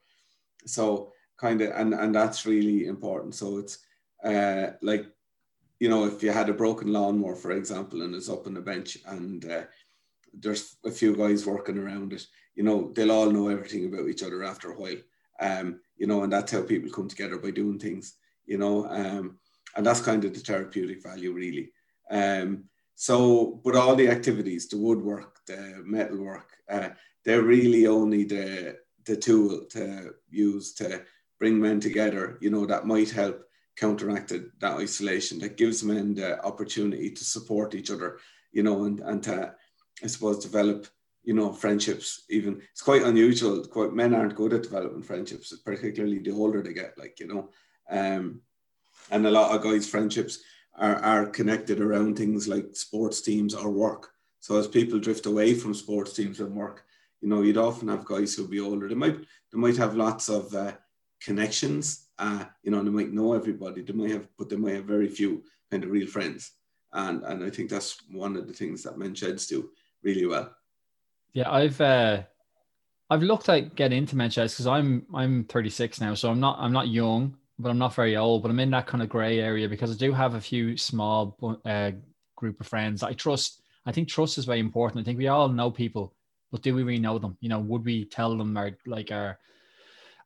So 0.65 1.13
kind 1.37 1.61
of 1.61 1.71
and 1.75 1.93
and 1.93 2.13
that's 2.13 2.45
really 2.45 2.85
important. 2.85 3.35
So 3.35 3.57
it's 3.57 3.79
uh, 4.23 4.71
like 4.81 5.05
you 5.79 5.89
know 5.89 6.05
if 6.05 6.21
you 6.21 6.31
had 6.31 6.49
a 6.49 6.53
broken 6.53 6.91
lawnmower 6.91 7.35
for 7.35 7.51
example 7.51 8.01
and 8.01 8.13
it's 8.13 8.29
up 8.29 8.45
on 8.45 8.53
the 8.53 8.61
bench 8.61 8.97
and 9.05 9.49
uh, 9.49 9.63
there's 10.33 10.77
a 10.85 10.91
few 10.91 11.15
guys 11.15 11.45
working 11.45 11.77
around 11.77 12.13
it. 12.13 12.25
You 12.55 12.63
know, 12.63 12.91
they'll 12.93 13.11
all 13.11 13.31
know 13.31 13.47
everything 13.47 13.85
about 13.85 14.09
each 14.09 14.23
other 14.23 14.43
after 14.43 14.71
a 14.71 14.75
while. 14.75 14.97
Um, 15.39 15.79
you 15.97 16.07
know, 16.07 16.23
and 16.23 16.31
that's 16.31 16.51
how 16.51 16.61
people 16.61 16.91
come 16.91 17.07
together 17.07 17.37
by 17.37 17.51
doing 17.51 17.79
things. 17.79 18.15
You 18.45 18.57
know, 18.57 18.87
um, 18.87 19.39
and 19.75 19.85
that's 19.85 20.01
kind 20.01 20.23
of 20.25 20.33
the 20.33 20.39
therapeutic 20.39 21.01
value, 21.01 21.33
really. 21.33 21.71
Um, 22.09 22.65
so, 22.95 23.59
but 23.63 23.75
all 23.75 23.95
the 23.95 24.09
activities, 24.09 24.67
the 24.67 24.77
woodwork, 24.77 25.39
the 25.47 25.81
metalwork, 25.83 26.49
uh, 26.69 26.89
they're 27.25 27.41
really 27.41 27.87
only 27.87 28.25
the 28.25 28.77
the 29.05 29.15
tool 29.15 29.65
to 29.71 30.13
use 30.29 30.73
to 30.75 31.03
bring 31.39 31.59
men 31.59 31.79
together. 31.79 32.37
You 32.41 32.51
know, 32.51 32.65
that 32.67 32.85
might 32.85 33.09
help 33.09 33.43
counteract 33.75 34.29
that 34.29 34.77
isolation. 34.77 35.39
That 35.39 35.57
gives 35.57 35.83
men 35.83 36.13
the 36.13 36.43
opportunity 36.45 37.09
to 37.09 37.23
support 37.23 37.73
each 37.73 37.89
other. 37.89 38.19
You 38.51 38.63
know, 38.63 38.83
and 38.83 38.99
and 38.99 39.23
to 39.23 39.55
I 40.03 40.07
suppose, 40.07 40.43
develop, 40.43 40.87
you 41.23 41.33
know, 41.33 41.53
friendships. 41.53 42.23
Even 42.29 42.61
it's 42.71 42.81
quite 42.81 43.03
unusual. 43.03 43.65
Quite 43.65 43.93
men 43.93 44.13
aren't 44.13 44.35
good 44.35 44.53
at 44.53 44.63
developing 44.63 45.03
friendships, 45.03 45.55
particularly 45.63 46.19
the 46.19 46.31
older 46.31 46.61
they 46.61 46.73
get. 46.73 46.97
Like 46.97 47.19
you 47.19 47.27
know, 47.27 47.49
um, 47.89 48.41
and 49.11 49.25
a 49.25 49.31
lot 49.31 49.55
of 49.55 49.63
guys' 49.63 49.89
friendships 49.89 50.39
are 50.75 50.95
are 50.95 51.25
connected 51.27 51.79
around 51.79 52.17
things 52.17 52.47
like 52.47 52.75
sports 52.75 53.21
teams 53.21 53.53
or 53.53 53.69
work. 53.69 54.11
So 54.39 54.57
as 54.57 54.67
people 54.67 54.99
drift 54.99 55.27
away 55.27 55.53
from 55.53 55.73
sports 55.73 56.13
teams 56.13 56.39
and 56.39 56.55
work, 56.55 56.83
you 57.21 57.29
know, 57.29 57.43
you'd 57.43 57.57
often 57.57 57.87
have 57.89 58.05
guys 58.05 58.33
who'll 58.33 58.47
be 58.47 58.59
older. 58.59 58.87
They 58.87 58.95
might 58.95 59.19
they 59.19 59.59
might 59.59 59.77
have 59.77 59.95
lots 59.95 60.29
of 60.29 60.53
uh, 60.53 60.73
connections. 61.21 62.07
Uh, 62.17 62.45
you 62.63 62.71
know, 62.71 62.83
they 62.83 62.89
might 62.89 63.13
know 63.13 63.33
everybody. 63.33 63.81
They 63.81 63.93
might 63.93 64.11
have, 64.11 64.27
but 64.37 64.49
they 64.49 64.55
might 64.55 64.75
have 64.75 64.85
very 64.85 65.07
few 65.07 65.43
kind 65.69 65.83
of 65.83 65.91
real 65.91 66.07
friends. 66.07 66.51
And 66.93 67.23
and 67.23 67.43
I 67.43 67.49
think 67.49 67.69
that's 67.69 67.97
one 68.09 68.35
of 68.35 68.47
the 68.47 68.53
things 68.53 68.83
that 68.83 68.97
men 68.97 69.13
sheds 69.13 69.47
do 69.47 69.69
really 70.03 70.25
well. 70.25 70.53
Yeah, 71.33 71.49
I've 71.49 71.79
uh, 71.79 72.23
I've 73.09 73.23
looked 73.23 73.49
at 73.49 73.75
getting 73.75 73.97
into 73.97 74.15
sheds 74.29 74.53
because 74.53 74.67
I'm 74.67 75.05
I'm 75.13 75.45
36 75.45 76.01
now, 76.01 76.13
so 76.13 76.29
I'm 76.29 76.39
not 76.39 76.57
I'm 76.59 76.73
not 76.73 76.87
young, 76.89 77.35
but 77.59 77.69
I'm 77.69 77.77
not 77.77 77.95
very 77.95 78.17
old. 78.17 78.41
But 78.41 78.51
I'm 78.51 78.59
in 78.59 78.71
that 78.71 78.87
kind 78.87 79.01
of 79.01 79.09
grey 79.09 79.39
area 79.39 79.69
because 79.69 79.91
I 79.91 79.95
do 79.95 80.11
have 80.11 80.35
a 80.35 80.41
few 80.41 80.77
small 80.77 81.59
uh, 81.65 81.91
group 82.35 82.59
of 82.59 82.67
friends 82.67 83.03
I 83.03 83.13
trust. 83.13 83.61
I 83.85 83.91
think 83.91 84.07
trust 84.07 84.37
is 84.37 84.45
very 84.45 84.59
important. 84.59 85.01
I 85.01 85.03
think 85.03 85.17
we 85.17 85.27
all 85.27 85.49
know 85.49 85.71
people, 85.71 86.13
but 86.51 86.61
do 86.61 86.75
we 86.75 86.83
really 86.83 86.99
know 86.99 87.17
them? 87.17 87.37
You 87.39 87.49
know, 87.49 87.59
would 87.59 87.85
we 87.85 88.05
tell 88.05 88.37
them 88.37 88.55
our 88.57 88.71
like 88.85 89.11
our 89.11 89.39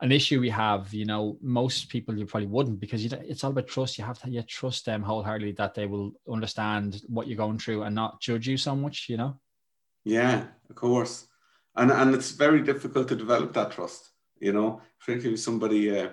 an 0.02 0.12
issue 0.12 0.40
we 0.40 0.50
have, 0.50 0.94
you 0.94 1.06
know, 1.06 1.38
most 1.42 1.90
people 1.90 2.18
you 2.18 2.26
probably 2.26 2.48
wouldn't 2.48 2.80
because 2.80 3.04
you, 3.04 3.10
it's 3.24 3.44
all 3.44 3.52
about 3.52 3.68
trust. 3.68 3.98
You 3.98 4.04
have 4.04 4.20
to 4.22 4.30
you 4.30 4.42
trust 4.42 4.86
them 4.86 5.02
wholeheartedly 5.02 5.54
that 5.54 5.74
they 5.74 5.86
will 5.86 6.12
understand 6.30 7.02
what 7.08 7.28
you're 7.28 7.38
going 7.38 7.60
through 7.60 7.84
and 7.84 7.96
not 7.96 8.22
judge 8.22 8.48
you 8.48 8.58
so 8.58 8.76
much, 8.76 9.08
you 9.10 9.18
know. 9.18 9.40
Yeah, 10.06 10.46
of 10.70 10.76
course, 10.76 11.28
and 11.76 11.92
and 11.92 12.14
it's 12.16 12.32
very 12.32 12.62
difficult 12.62 13.08
to 13.10 13.16
develop 13.16 13.54
that 13.54 13.72
trust. 13.72 14.12
You 14.40 14.54
know, 14.54 14.82
particularly 15.00 15.32
with 15.32 15.42
somebody 15.42 16.00
uh, 16.00 16.10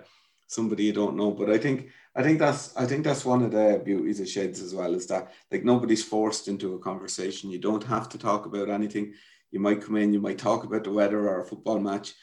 somebody 0.48 0.84
you 0.84 0.92
don't 0.92 1.16
know. 1.16 1.30
But 1.30 1.50
I 1.50 1.58
think 1.58 1.90
I 2.16 2.22
think 2.22 2.38
that's 2.38 2.76
I 2.76 2.86
think 2.86 3.04
that's 3.04 3.24
one 3.24 3.42
of 3.42 3.52
the 3.52 3.82
beauties 3.84 4.20
of 4.20 4.28
sheds 4.28 4.60
as 4.60 4.74
well 4.74 4.94
is 4.94 5.06
that 5.08 5.32
like 5.50 5.64
nobody's 5.64 6.04
forced 6.04 6.48
into 6.48 6.74
a 6.74 6.78
conversation. 6.78 7.50
You 7.50 7.58
don't 7.58 7.84
have 7.84 8.08
to 8.10 8.18
talk 8.18 8.46
about 8.46 8.70
anything. 8.70 9.14
You 9.50 9.60
might 9.60 9.82
come 9.82 9.96
in, 9.96 10.14
you 10.14 10.20
might 10.20 10.38
talk 10.38 10.64
about 10.64 10.84
the 10.84 10.90
weather 10.92 11.28
or 11.28 11.42
a 11.42 11.44
football 11.44 11.78
match, 11.78 12.14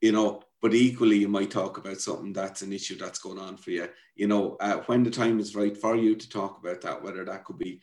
you 0.00 0.12
know, 0.12 0.42
but 0.62 0.72
equally 0.74 1.18
you 1.18 1.28
might 1.28 1.50
talk 1.50 1.76
about 1.76 2.00
something 2.00 2.32
that's 2.32 2.62
an 2.62 2.72
issue 2.72 2.96
that's 2.96 3.18
going 3.18 3.38
on 3.38 3.58
for 3.58 3.70
you. 3.70 3.88
You 4.14 4.28
know, 4.28 4.56
uh, 4.60 4.78
when 4.86 5.02
the 5.02 5.10
time 5.10 5.40
is 5.40 5.54
right 5.54 5.76
for 5.76 5.96
you 5.96 6.16
to 6.16 6.28
talk 6.30 6.58
about 6.58 6.80
that, 6.82 7.02
whether 7.02 7.22
that 7.26 7.44
could 7.44 7.58
be 7.58 7.82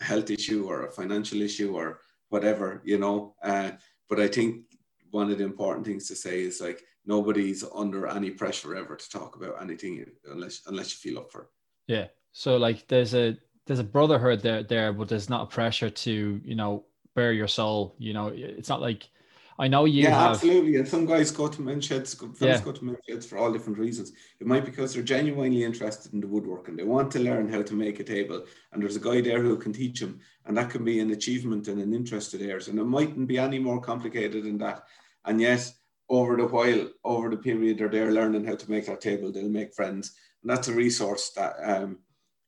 a 0.00 0.04
health 0.04 0.30
issue 0.30 0.66
or 0.68 0.86
a 0.86 0.92
financial 0.92 1.42
issue 1.42 1.74
or 1.74 2.00
whatever, 2.28 2.82
you 2.84 2.98
know. 2.98 3.34
Uh, 3.42 3.72
but 4.08 4.20
I 4.20 4.28
think 4.28 4.62
one 5.10 5.30
of 5.30 5.38
the 5.38 5.44
important 5.44 5.86
things 5.86 6.08
to 6.08 6.16
say 6.16 6.42
is 6.42 6.60
like 6.60 6.82
nobody's 7.04 7.64
under 7.74 8.06
any 8.06 8.30
pressure 8.30 8.74
ever 8.74 8.96
to 8.96 9.10
talk 9.10 9.36
about 9.36 9.60
anything 9.62 10.04
unless 10.30 10.62
unless 10.66 10.92
you 10.92 11.10
feel 11.10 11.20
up 11.20 11.30
for 11.30 11.42
it. 11.42 11.48
Yeah. 11.86 12.06
So 12.32 12.56
like 12.56 12.86
there's 12.88 13.14
a 13.14 13.36
there's 13.66 13.78
a 13.78 13.84
brotherhood 13.84 14.42
there 14.42 14.62
there, 14.62 14.92
but 14.92 15.08
there's 15.08 15.30
not 15.30 15.44
a 15.44 15.54
pressure 15.54 15.90
to, 15.90 16.40
you 16.44 16.54
know, 16.54 16.84
bare 17.14 17.32
your 17.32 17.48
soul. 17.48 17.94
You 17.98 18.12
know, 18.12 18.32
it's 18.34 18.68
not 18.68 18.80
like 18.80 19.08
I 19.58 19.68
know 19.68 19.84
you. 19.86 20.02
Yeah, 20.02 20.10
have... 20.10 20.30
absolutely. 20.32 20.76
And 20.76 20.86
some 20.86 21.06
guys 21.06 21.30
go 21.30 21.48
to 21.48 21.62
men's 21.62 21.84
sheds, 21.84 22.14
fellas 22.14 22.40
yeah. 22.40 22.60
go 22.60 22.72
to 22.72 22.84
men's 22.84 22.98
sheds 23.08 23.26
for 23.26 23.38
all 23.38 23.52
different 23.52 23.78
reasons. 23.78 24.12
It 24.40 24.46
might 24.46 24.64
be 24.64 24.70
because 24.70 24.92
they're 24.92 25.02
genuinely 25.02 25.64
interested 25.64 26.12
in 26.12 26.20
the 26.20 26.26
woodworking. 26.26 26.76
They 26.76 26.84
want 26.84 27.10
to 27.12 27.20
learn 27.20 27.48
how 27.48 27.62
to 27.62 27.74
make 27.74 27.98
a 28.00 28.04
table, 28.04 28.44
and 28.72 28.82
there's 28.82 28.96
a 28.96 29.00
guy 29.00 29.20
there 29.20 29.42
who 29.42 29.56
can 29.56 29.72
teach 29.72 30.00
them, 30.00 30.20
and 30.44 30.56
that 30.56 30.70
can 30.70 30.84
be 30.84 31.00
an 31.00 31.10
achievement 31.10 31.68
and 31.68 31.80
an 31.80 31.94
interest 31.94 32.34
of 32.34 32.40
theirs. 32.40 32.68
And 32.68 32.78
it 32.78 32.84
mightn't 32.84 33.28
be 33.28 33.38
any 33.38 33.58
more 33.58 33.80
complicated 33.80 34.44
than 34.44 34.58
that. 34.58 34.84
And 35.24 35.40
yes, 35.40 35.74
over 36.08 36.36
the 36.36 36.46
while, 36.46 36.88
over 37.04 37.30
the 37.30 37.36
period 37.36 37.78
they're 37.78 37.88
there 37.88 38.12
learning 38.12 38.44
how 38.44 38.56
to 38.56 38.70
make 38.70 38.86
that 38.86 39.00
table, 39.00 39.32
they'll 39.32 39.48
make 39.48 39.74
friends, 39.74 40.14
and 40.42 40.50
that's 40.50 40.68
a 40.68 40.72
resource 40.72 41.30
that 41.30 41.56
um, 41.62 41.98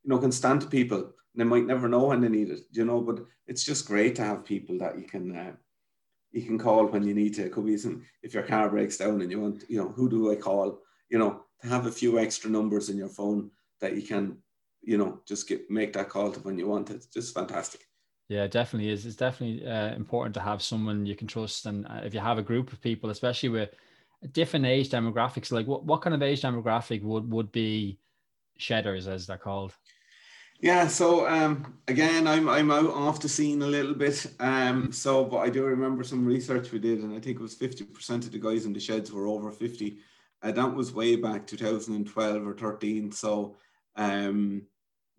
you 0.04 0.10
know 0.10 0.18
can 0.18 0.32
stand 0.32 0.60
to 0.60 0.66
people. 0.66 1.12
They 1.34 1.44
might 1.44 1.66
never 1.66 1.88
know 1.88 2.06
when 2.06 2.20
they 2.20 2.28
need 2.28 2.50
it, 2.50 2.60
you 2.72 2.84
know. 2.84 3.00
But 3.00 3.20
it's 3.46 3.64
just 3.64 3.86
great 3.86 4.14
to 4.16 4.24
have 4.24 4.44
people 4.44 4.78
that 4.78 4.98
you 4.98 5.04
can. 5.04 5.34
Uh, 5.34 5.52
you 6.32 6.42
can 6.42 6.58
call 6.58 6.86
when 6.86 7.06
you 7.06 7.14
need 7.14 7.34
to. 7.34 7.46
It 7.46 7.52
could 7.52 7.66
be 7.66 7.76
some, 7.76 8.04
if 8.22 8.34
your 8.34 8.42
car 8.42 8.68
breaks 8.68 8.96
down 8.96 9.20
and 9.22 9.30
you 9.30 9.40
want, 9.40 9.64
you 9.68 9.78
know, 9.78 9.88
who 9.88 10.08
do 10.08 10.30
I 10.32 10.36
call? 10.36 10.80
You 11.08 11.18
know, 11.18 11.44
to 11.62 11.68
have 11.68 11.86
a 11.86 11.92
few 11.92 12.18
extra 12.18 12.50
numbers 12.50 12.90
in 12.90 12.96
your 12.96 13.08
phone 13.08 13.50
that 13.80 13.96
you 13.96 14.02
can, 14.02 14.38
you 14.82 14.98
know, 14.98 15.20
just 15.26 15.48
get 15.48 15.70
make 15.70 15.92
that 15.94 16.08
call 16.08 16.30
to 16.32 16.40
when 16.40 16.58
you 16.58 16.68
want 16.68 16.90
it. 16.90 16.96
It's 16.96 17.06
just 17.06 17.34
fantastic. 17.34 17.80
Yeah, 18.28 18.46
definitely 18.46 18.90
is. 18.90 19.06
It's 19.06 19.16
definitely 19.16 19.66
uh, 19.66 19.94
important 19.94 20.34
to 20.34 20.40
have 20.40 20.62
someone 20.62 21.06
you 21.06 21.16
can 21.16 21.26
trust, 21.26 21.64
and 21.64 21.86
uh, 21.86 22.00
if 22.04 22.12
you 22.12 22.20
have 22.20 22.36
a 22.36 22.42
group 22.42 22.72
of 22.72 22.80
people, 22.80 23.08
especially 23.08 23.48
with 23.48 23.70
different 24.32 24.66
age 24.66 24.90
demographics, 24.90 25.50
like 25.50 25.66
what, 25.66 25.84
what 25.84 26.02
kind 26.02 26.14
of 26.14 26.22
age 26.22 26.42
demographic 26.42 27.02
would 27.02 27.30
would 27.30 27.50
be 27.52 27.98
shedders, 28.58 29.08
as 29.08 29.26
they're 29.26 29.38
called? 29.38 29.72
Yeah, 30.60 30.88
so 30.88 31.28
um, 31.28 31.74
again, 31.86 32.26
I'm 32.26 32.48
I'm 32.48 32.70
out 32.72 32.90
off 32.90 33.20
the 33.20 33.28
scene 33.28 33.62
a 33.62 33.66
little 33.66 33.94
bit. 33.94 34.26
Um, 34.40 34.90
so, 34.90 35.24
but 35.24 35.38
I 35.38 35.50
do 35.50 35.64
remember 35.64 36.02
some 36.02 36.24
research 36.26 36.72
we 36.72 36.80
did, 36.80 37.00
and 37.02 37.12
I 37.16 37.20
think 37.20 37.36
it 37.38 37.42
was 37.42 37.54
fifty 37.54 37.84
percent 37.84 38.24
of 38.26 38.32
the 38.32 38.40
guys 38.40 38.66
in 38.66 38.72
the 38.72 38.80
sheds 38.80 39.12
were 39.12 39.28
over 39.28 39.52
fifty. 39.52 39.98
Uh, 40.42 40.52
that 40.52 40.74
was 40.74 40.92
way 40.92 41.16
back 41.16 41.46
2012 41.46 42.46
or 42.46 42.54
13. 42.54 43.10
So, 43.10 43.56
Um, 43.96 44.62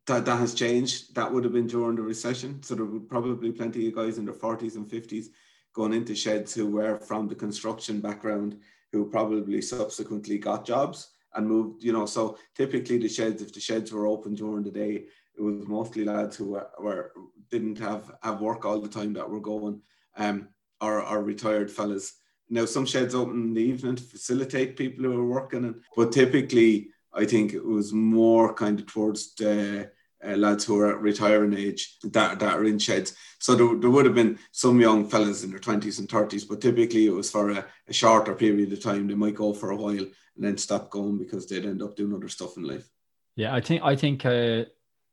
that, 0.06 0.26
that 0.26 0.38
has 0.40 0.54
changed. 0.54 1.14
That 1.16 1.32
would 1.32 1.44
have 1.44 1.54
been 1.54 1.68
during 1.68 1.96
the 1.98 2.02
recession. 2.02 2.64
So 2.64 2.76
there 2.76 2.86
were 2.86 3.00
probably 3.02 3.52
plenty 3.52 3.88
of 3.88 3.96
guys 3.96 4.18
in 4.18 4.26
their 4.26 4.34
40s 4.34 4.76
and 4.76 4.88
50s 4.88 5.28
going 5.74 5.94
into 5.94 6.16
sheds 6.16 6.54
who 6.54 6.68
were 6.68 6.98
from 7.00 7.28
the 7.28 7.36
construction 7.36 8.00
background 8.00 8.60
who 8.92 9.10
probably 9.10 9.62
subsequently 9.62 10.38
got 10.38 10.66
jobs 10.66 11.10
and 11.36 11.48
moved, 11.48 11.84
you 11.84 11.94
know. 11.94 12.06
So 12.08 12.38
typically 12.56 12.98
the 12.98 13.10
sheds, 13.10 13.42
if 13.42 13.54
the 13.54 13.60
sheds 13.60 13.92
were 13.92 14.08
open 14.08 14.34
during 14.36 14.64
the 14.64 14.72
day, 14.72 15.06
it 15.40 15.44
was 15.44 15.68
mostly 15.68 16.04
lads 16.04 16.36
who 16.36 16.52
were, 16.52 16.70
were 16.80 17.12
didn't 17.50 17.80
have, 17.80 18.12
have 18.22 18.42
work 18.42 18.66
all 18.66 18.80
the 18.80 18.90
time 18.90 19.14
that 19.14 19.30
were 19.30 19.40
going 19.40 19.82
um, 20.18 20.50
or, 20.82 21.02
or 21.02 21.24
retired 21.24 21.72
fellas. 21.72 22.14
Now 22.50 22.66
some 22.66 22.86
sheds 22.86 23.16
open 23.16 23.36
in 23.36 23.54
the 23.54 23.62
evening 23.62 23.96
to 23.96 24.04
facilitate 24.04 24.76
people 24.76 25.06
who 25.06 25.18
are 25.18 25.26
working, 25.26 25.64
and, 25.64 25.82
but 25.96 26.12
typically 26.12 26.90
I 27.14 27.26
think 27.26 27.54
it 27.54 27.64
was 27.64 27.94
more 27.94 28.54
kind 28.54 28.80
of 28.80 28.86
towards 28.86 29.34
the 29.36 29.90
uh, 30.24 30.36
lads 30.36 30.66
who 30.66 30.78
are 30.80 30.90
at 30.92 31.02
retiring 31.02 31.54
age 31.54 31.98
that, 32.04 32.40
that 32.40 32.54
are 32.54 32.66
in 32.66 32.78
sheds. 32.78 33.16
So 33.40 33.56
there, 33.56 33.80
there 33.80 33.90
would 33.90 34.06
have 34.06 34.16
been 34.16 34.38
some 34.52 34.82
young 34.82 35.08
fellas 35.08 35.44
in 35.44 35.52
their 35.52 35.60
20s 35.60 36.00
and 36.00 36.10
30s, 36.10 36.48
but 36.48 36.60
typically 36.60 37.06
it 37.06 37.14
was 37.14 37.32
for 37.32 37.52
a, 37.52 37.66
a, 37.88 37.94
shorter 37.94 38.36
period 38.36 38.74
of 38.74 38.84
time. 38.84 39.08
They 39.08 39.16
might 39.16 39.36
go 39.36 39.54
for 39.54 39.72
a 39.72 39.78
while 39.78 39.98
and 40.00 40.12
then 40.38 40.58
stop 40.58 40.90
going 40.90 41.18
because 41.18 41.48
they'd 41.48 41.66
end 41.66 41.82
up 41.82 41.96
doing 41.96 42.14
other 42.14 42.28
stuff 42.28 42.58
in 42.58 42.64
life. 42.64 42.90
Yeah, 43.38 43.56
I 43.56 43.62
think 43.62 43.82
I 43.84 43.96
think 43.96 44.26
uh, 44.26 44.66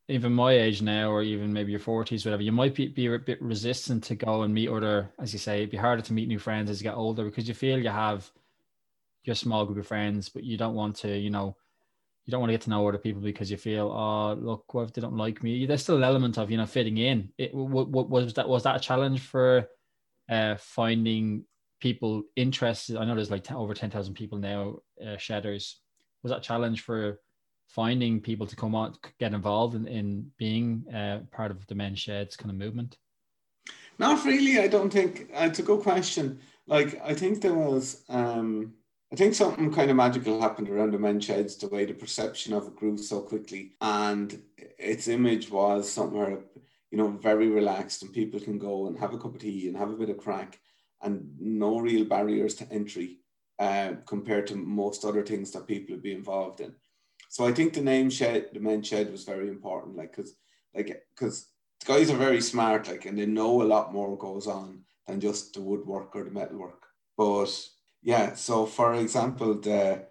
even 0.09 0.33
my 0.33 0.53
age 0.53 0.83
now, 0.83 1.11
or 1.11 1.23
even 1.23 1.53
maybe 1.53 1.73
your 1.73 1.81
40s, 1.81 2.25
whatever, 2.25 2.43
you 2.43 2.53
might 2.53 2.75
be, 2.75 2.89
be 2.89 3.07
a 3.07 3.19
bit 3.19 3.43
resistant 3.43 4.05
to 4.05 4.15
go 4.15 4.43
and 4.43 4.55
meet 4.55 4.69
other, 4.69 5.11
as 5.21 5.33
you 5.33 5.39
say, 5.39 5.59
it'd 5.59 5.71
be 5.71 5.77
harder 5.77 6.03
to 6.03 6.13
meet 6.13 6.29
new 6.29 6.39
friends 6.39 6.71
as 6.71 6.81
you 6.81 6.85
get 6.85 6.95
older 6.95 7.25
because 7.25 7.49
you 7.49 7.55
feel 7.55 7.79
you 7.79 7.89
have 7.89 8.31
your 9.25 9.35
small 9.35 9.65
group 9.65 9.79
of 9.79 9.87
friends, 9.87 10.29
but 10.29 10.45
you 10.45 10.57
don't 10.57 10.75
want 10.75 10.97
to, 10.97 11.17
you 11.19 11.31
know, 11.31 11.57
you 12.25 12.31
don't 12.31 12.41
want 12.41 12.51
to 12.51 12.55
get 12.55 12.63
to 12.63 12.71
know 12.71 12.87
other 12.87 12.99
people 12.99 13.23
because 13.23 13.51
you 13.51 13.57
feel, 13.57 13.89
oh, 13.89 14.35
look, 14.35 14.75
what 14.75 14.83
if 14.83 14.93
they 14.93 15.01
don't 15.01 15.17
like 15.17 15.43
me? 15.43 15.65
There's 15.65 15.83
still 15.83 15.97
an 15.97 16.05
element 16.05 16.39
of 16.39 16.51
you 16.51 16.57
know 16.57 16.67
fitting 16.67 16.99
in. 16.99 17.31
It 17.39 17.55
what, 17.55 17.89
what 17.89 18.11
was 18.11 18.35
that 18.35 18.49
was 18.49 18.65
that 18.65 18.77
a 18.77 18.81
challenge 18.81 19.21
for 19.21 19.69
uh, 20.29 20.57
finding 20.59 21.45
people 21.81 22.25
interested? 22.35 22.97
I 22.97 23.05
know 23.05 23.15
there's 23.15 23.31
like 23.31 23.45
10, 23.45 23.57
over 23.57 23.75
ten 23.75 23.91
thousand 23.91 24.15
people 24.15 24.39
now 24.39 24.79
uh, 25.05 25.17
shedders. 25.19 25.81
Was 26.25 26.33
that 26.33 26.43
challenge 26.43 26.81
for 26.81 27.21
finding 27.69 28.21
people 28.21 28.47
to 28.47 28.57
come 28.57 28.75
on 28.75 28.95
get 29.19 29.35
involved 29.35 29.75
in, 29.75 29.87
in 29.87 30.31
being 30.39 30.85
uh, 30.95 31.21
part 31.33 31.51
of 31.51 31.67
the 31.67 31.75
men's 31.75 31.99
sheds 31.99 32.37
kind 32.37 32.51
of 32.51 32.57
movement? 32.57 32.97
Not 33.99 34.25
really. 34.25 34.59
I 34.59 34.69
don't 34.69 34.93
think 34.93 35.31
uh, 35.35 35.47
it's 35.47 35.59
a 35.59 35.63
good 35.63 35.81
question. 35.81 36.41
Like 36.67 37.01
I 37.05 37.15
think 37.15 37.41
there 37.41 37.55
was. 37.55 38.05
um 38.09 38.75
I 39.13 39.15
think 39.15 39.35
something 39.35 39.73
kind 39.73 39.89
of 39.89 39.97
magical 39.97 40.41
happened 40.41 40.69
around 40.69 40.93
the 40.93 40.99
men's 40.99 41.25
sheds, 41.25 41.57
the 41.57 41.69
way 41.69 41.85
the 41.85 41.95
perception 41.95 42.53
of 42.53 42.67
it 42.67 42.75
grew 42.75 42.99
so 42.99 43.21
quickly. 43.21 43.77
And 43.81 44.43
its 44.79 45.07
image 45.07 45.49
was 45.49 45.89
somewhere, 45.89 46.41
you 46.91 46.99
know, 46.99 47.11
very 47.11 47.49
relaxed 47.49 48.03
and 48.03 48.13
people 48.13 48.41
can 48.41 48.59
go 48.59 48.89
and 48.89 48.99
have 48.99 49.15
a 49.15 49.19
cup 49.19 49.35
of 49.35 49.41
tea 49.41 49.69
and 49.69 49.77
have 49.77 49.91
a 49.91 49.97
bit 49.97 50.11
of 50.11 50.19
crack 50.19 50.59
and 51.03 51.31
no 51.39 51.79
real 51.79 52.05
barriers 52.05 52.57
to 52.57 52.73
entry 52.73 53.21
uh, 53.61 53.93
compared 54.07 54.49
to 54.49 54.57
most 54.57 55.05
other 55.05 55.25
things 55.25 55.53
that 55.53 55.69
people 55.69 55.95
would 55.95 56.03
be 56.03 56.13
involved 56.13 56.61
in. 56.61 56.75
So 57.29 57.47
I 57.47 57.53
think 57.53 57.73
the 57.73 57.83
name 57.83 58.11
shed, 58.11 58.51
the 58.53 58.61
men's 58.61 58.87
shed 58.87 59.11
was 59.11 59.25
very 59.25 59.49
important, 59.49 59.97
like, 59.97 60.15
cause 60.15 60.35
like, 60.75 61.03
cause 61.19 61.49
guys 61.85 62.11
are 62.11 62.17
very 62.17 62.41
smart, 62.41 62.89
like, 62.89 63.07
and 63.07 63.19
they 63.19 63.27
know 63.27 63.63
a 63.63 63.65
lot 63.65 63.93
more 63.93 64.17
goes 64.17 64.47
on 64.47 64.85
than 65.07 65.21
just 65.21 65.55
the 65.55 65.61
woodwork 65.61 66.15
or 66.15 66.25
the 66.25 66.31
metalwork. 66.31 66.87
But 67.17 67.51
yeah. 68.03 68.35
So 68.35 68.67
for 68.67 68.95
example, 68.95 69.55
the 69.55 70.07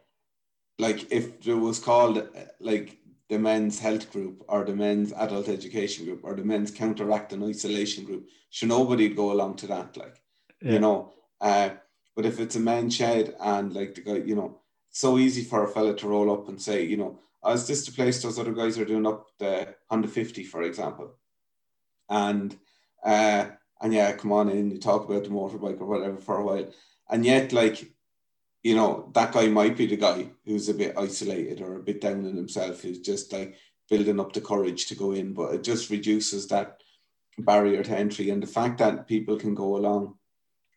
like 0.79 1.11
if 1.11 1.47
it 1.47 1.53
was 1.53 1.79
called 1.79 2.27
like 2.59 2.97
the 3.29 3.39
men's 3.39 3.79
health 3.79 4.11
group 4.11 4.43
or 4.47 4.65
the 4.65 4.75
men's 4.75 5.13
adult 5.13 5.49
education 5.49 6.05
group 6.05 6.21
or 6.23 6.35
the 6.35 6.43
men's 6.43 6.71
counteract 6.71 7.33
and 7.33 7.43
isolation 7.43 8.03
group, 8.03 8.27
should 8.49 8.69
nobody'd 8.69 9.15
go 9.15 9.31
along 9.31 9.55
to 9.57 9.67
that, 9.67 9.97
like 9.97 10.21
yeah. 10.61 10.73
you 10.73 10.79
know. 10.79 11.13
Uh, 11.41 11.69
but 12.15 12.25
if 12.25 12.39
it's 12.39 12.55
a 12.55 12.59
men's 12.59 12.95
shed 12.95 13.35
and 13.39 13.73
like 13.73 13.95
the 13.95 14.01
guy, 14.01 14.17
you 14.17 14.35
know, 14.35 14.61
so 14.95 15.17
easy 15.17 15.43
for 15.43 15.61
a 15.61 15.67
fella 15.67 15.93
to 15.93 16.07
roll 16.07 16.31
up 16.31 16.47
and 16.47 16.61
say, 16.61 16.85
you 16.85 16.95
know, 16.95 17.19
is 17.49 17.67
this 17.67 17.85
the 17.85 17.91
place 17.91 18.23
those 18.23 18.39
other 18.39 18.53
guys 18.53 18.79
are 18.79 18.85
doing 18.85 19.05
up 19.05 19.27
the 19.37 19.75
150, 19.89 20.45
for 20.45 20.63
example? 20.63 21.15
And 22.09 22.55
uh, 23.03 23.47
and 23.81 23.93
yeah, 23.93 24.13
come 24.13 24.31
on 24.31 24.47
in, 24.49 24.71
you 24.71 24.79
talk 24.79 25.03
about 25.03 25.25
the 25.25 25.29
motorbike 25.29 25.81
or 25.81 25.85
whatever 25.85 26.15
for 26.15 26.37
a 26.37 26.45
while. 26.45 26.73
And 27.09 27.25
yet, 27.25 27.51
like, 27.51 27.91
you 28.63 28.73
know, 28.73 29.11
that 29.13 29.33
guy 29.33 29.47
might 29.47 29.75
be 29.75 29.85
the 29.85 29.97
guy 29.97 30.29
who's 30.45 30.69
a 30.69 30.73
bit 30.73 30.97
isolated 30.97 31.59
or 31.59 31.75
a 31.75 31.83
bit 31.83 31.99
down 31.99 32.25
in 32.25 32.37
himself, 32.37 32.81
who's 32.81 32.99
just 32.99 33.33
like 33.33 33.57
building 33.89 34.21
up 34.21 34.31
the 34.31 34.39
courage 34.39 34.85
to 34.87 34.95
go 34.95 35.11
in, 35.11 35.33
but 35.33 35.53
it 35.53 35.63
just 35.63 35.89
reduces 35.89 36.47
that 36.47 36.81
barrier 37.37 37.83
to 37.83 37.97
entry. 37.97 38.29
And 38.29 38.41
the 38.41 38.47
fact 38.47 38.77
that 38.77 39.07
people 39.07 39.35
can 39.35 39.55
go 39.55 39.75
along, 39.75 40.15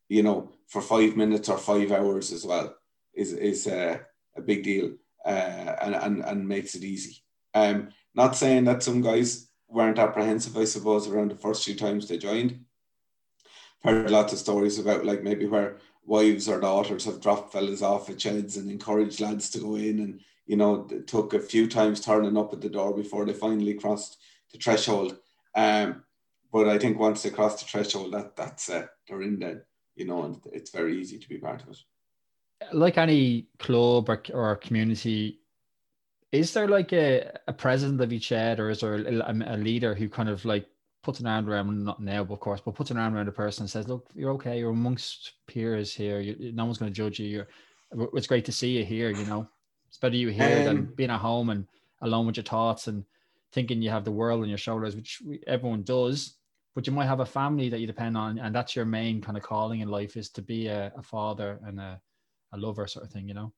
you 0.08 0.24
know, 0.24 0.50
for 0.66 0.82
five 0.82 1.16
minutes 1.16 1.48
or 1.48 1.56
five 1.56 1.92
hours 1.92 2.32
as 2.32 2.44
well 2.44 2.74
is, 3.14 3.32
is 3.32 3.66
uh, 3.68 3.98
a 4.38 4.42
big 4.42 4.62
deal 4.64 4.94
uh, 5.24 5.74
and, 5.82 5.94
and, 5.94 6.24
and 6.24 6.48
makes 6.48 6.74
it 6.74 6.84
easy. 6.84 7.22
Um, 7.54 7.90
not 8.14 8.36
saying 8.36 8.64
that 8.64 8.82
some 8.82 9.02
guys 9.02 9.48
weren't 9.68 9.98
apprehensive, 9.98 10.56
I 10.56 10.64
suppose, 10.64 11.06
around 11.06 11.30
the 11.30 11.36
first 11.36 11.64
few 11.64 11.74
times 11.74 12.08
they 12.08 12.18
joined. 12.18 12.64
Heard 13.82 14.10
lots 14.10 14.32
of 14.32 14.38
stories 14.38 14.78
about 14.78 15.04
like 15.04 15.22
maybe 15.22 15.46
where 15.46 15.76
wives 16.08 16.48
or 16.48 16.58
daughters 16.58 17.04
have 17.04 17.20
dropped 17.20 17.52
fellas 17.52 17.82
off 17.82 18.08
at 18.08 18.20
sheds 18.20 18.56
and 18.56 18.70
encouraged 18.70 19.20
lads 19.20 19.50
to 19.50 19.58
go 19.58 19.76
in 19.76 20.00
and 20.00 20.20
you 20.46 20.56
know 20.56 20.84
took 21.06 21.34
a 21.34 21.38
few 21.38 21.68
times 21.68 22.00
turning 22.00 22.36
up 22.36 22.52
at 22.52 22.62
the 22.62 22.68
door 22.68 22.94
before 22.94 23.26
they 23.26 23.34
finally 23.34 23.74
crossed 23.74 24.16
the 24.50 24.58
threshold 24.58 25.18
um, 25.54 26.02
but 26.50 26.66
I 26.66 26.78
think 26.78 26.98
once 26.98 27.22
they 27.22 27.30
cross 27.30 27.62
the 27.62 27.68
threshold 27.68 28.14
that 28.14 28.34
that's 28.36 28.70
uh, 28.70 28.86
they're 29.06 29.22
in 29.22 29.38
then 29.38 29.62
you 29.94 30.06
know 30.06 30.22
and 30.24 30.40
it's 30.50 30.70
very 30.70 30.98
easy 30.98 31.18
to 31.18 31.28
be 31.28 31.36
part 31.36 31.62
of 31.62 31.68
it 31.68 31.78
like 32.72 32.98
any 32.98 33.46
club 33.58 34.08
or, 34.08 34.22
or 34.32 34.56
community 34.56 35.40
is 36.32 36.52
there 36.52 36.68
like 36.68 36.92
a, 36.92 37.30
a 37.46 37.52
president 37.52 38.00
of 38.00 38.12
each 38.12 38.24
shed 38.24 38.60
or 38.60 38.70
is 38.70 38.80
there 38.80 38.94
a, 38.94 39.54
a 39.54 39.56
leader 39.56 39.94
who 39.94 40.08
kind 40.08 40.28
of 40.28 40.44
like 40.44 40.66
puts 41.02 41.20
an 41.20 41.26
arm 41.26 41.48
around, 41.48 41.84
not 41.84 42.02
now, 42.02 42.20
of 42.20 42.40
course, 42.40 42.60
but 42.60 42.74
puts 42.74 42.90
an 42.90 42.98
arm 42.98 43.14
around 43.14 43.28
a 43.28 43.32
person 43.32 43.62
and 43.62 43.70
says, 43.70 43.88
"Look, 43.88 44.08
you're 44.14 44.32
okay. 44.32 44.58
You're 44.58 44.70
amongst 44.70 45.32
peers 45.46 45.94
here. 45.94 46.20
You, 46.20 46.52
no 46.52 46.64
one's 46.64 46.78
going 46.78 46.92
to 46.92 46.96
judge 46.96 47.18
you. 47.18 47.26
You're, 47.26 48.08
it's 48.14 48.26
great 48.26 48.44
to 48.46 48.52
see 48.52 48.76
you 48.76 48.84
here. 48.84 49.10
You 49.10 49.24
know, 49.24 49.48
it's 49.88 49.96
better 49.96 50.16
you 50.16 50.28
here 50.28 50.58
um, 50.58 50.64
than 50.64 50.84
being 50.96 51.10
at 51.10 51.20
home 51.20 51.50
and 51.50 51.66
alone 52.02 52.26
with 52.26 52.36
your 52.36 52.44
thoughts 52.44 52.88
and 52.88 53.04
thinking 53.52 53.80
you 53.80 53.90
have 53.90 54.04
the 54.04 54.10
world 54.10 54.42
on 54.42 54.48
your 54.48 54.58
shoulders, 54.58 54.96
which 54.96 55.22
we, 55.24 55.40
everyone 55.46 55.82
does. 55.82 56.34
But 56.74 56.86
you 56.86 56.92
might 56.92 57.06
have 57.06 57.20
a 57.20 57.26
family 57.26 57.70
that 57.70 57.80
you 57.80 57.86
depend 57.86 58.16
on, 58.16 58.38
and 58.38 58.54
that's 58.54 58.76
your 58.76 58.84
main 58.84 59.22
kind 59.22 59.36
of 59.38 59.42
calling 59.42 59.80
in 59.80 59.88
life 59.88 60.16
is 60.16 60.28
to 60.30 60.42
be 60.42 60.66
a, 60.66 60.92
a 60.96 61.02
father 61.02 61.58
and 61.64 61.80
a, 61.80 62.00
a 62.52 62.58
lover, 62.58 62.86
sort 62.86 63.04
of 63.04 63.12
thing. 63.12 63.28
You 63.28 63.34
know, 63.34 63.52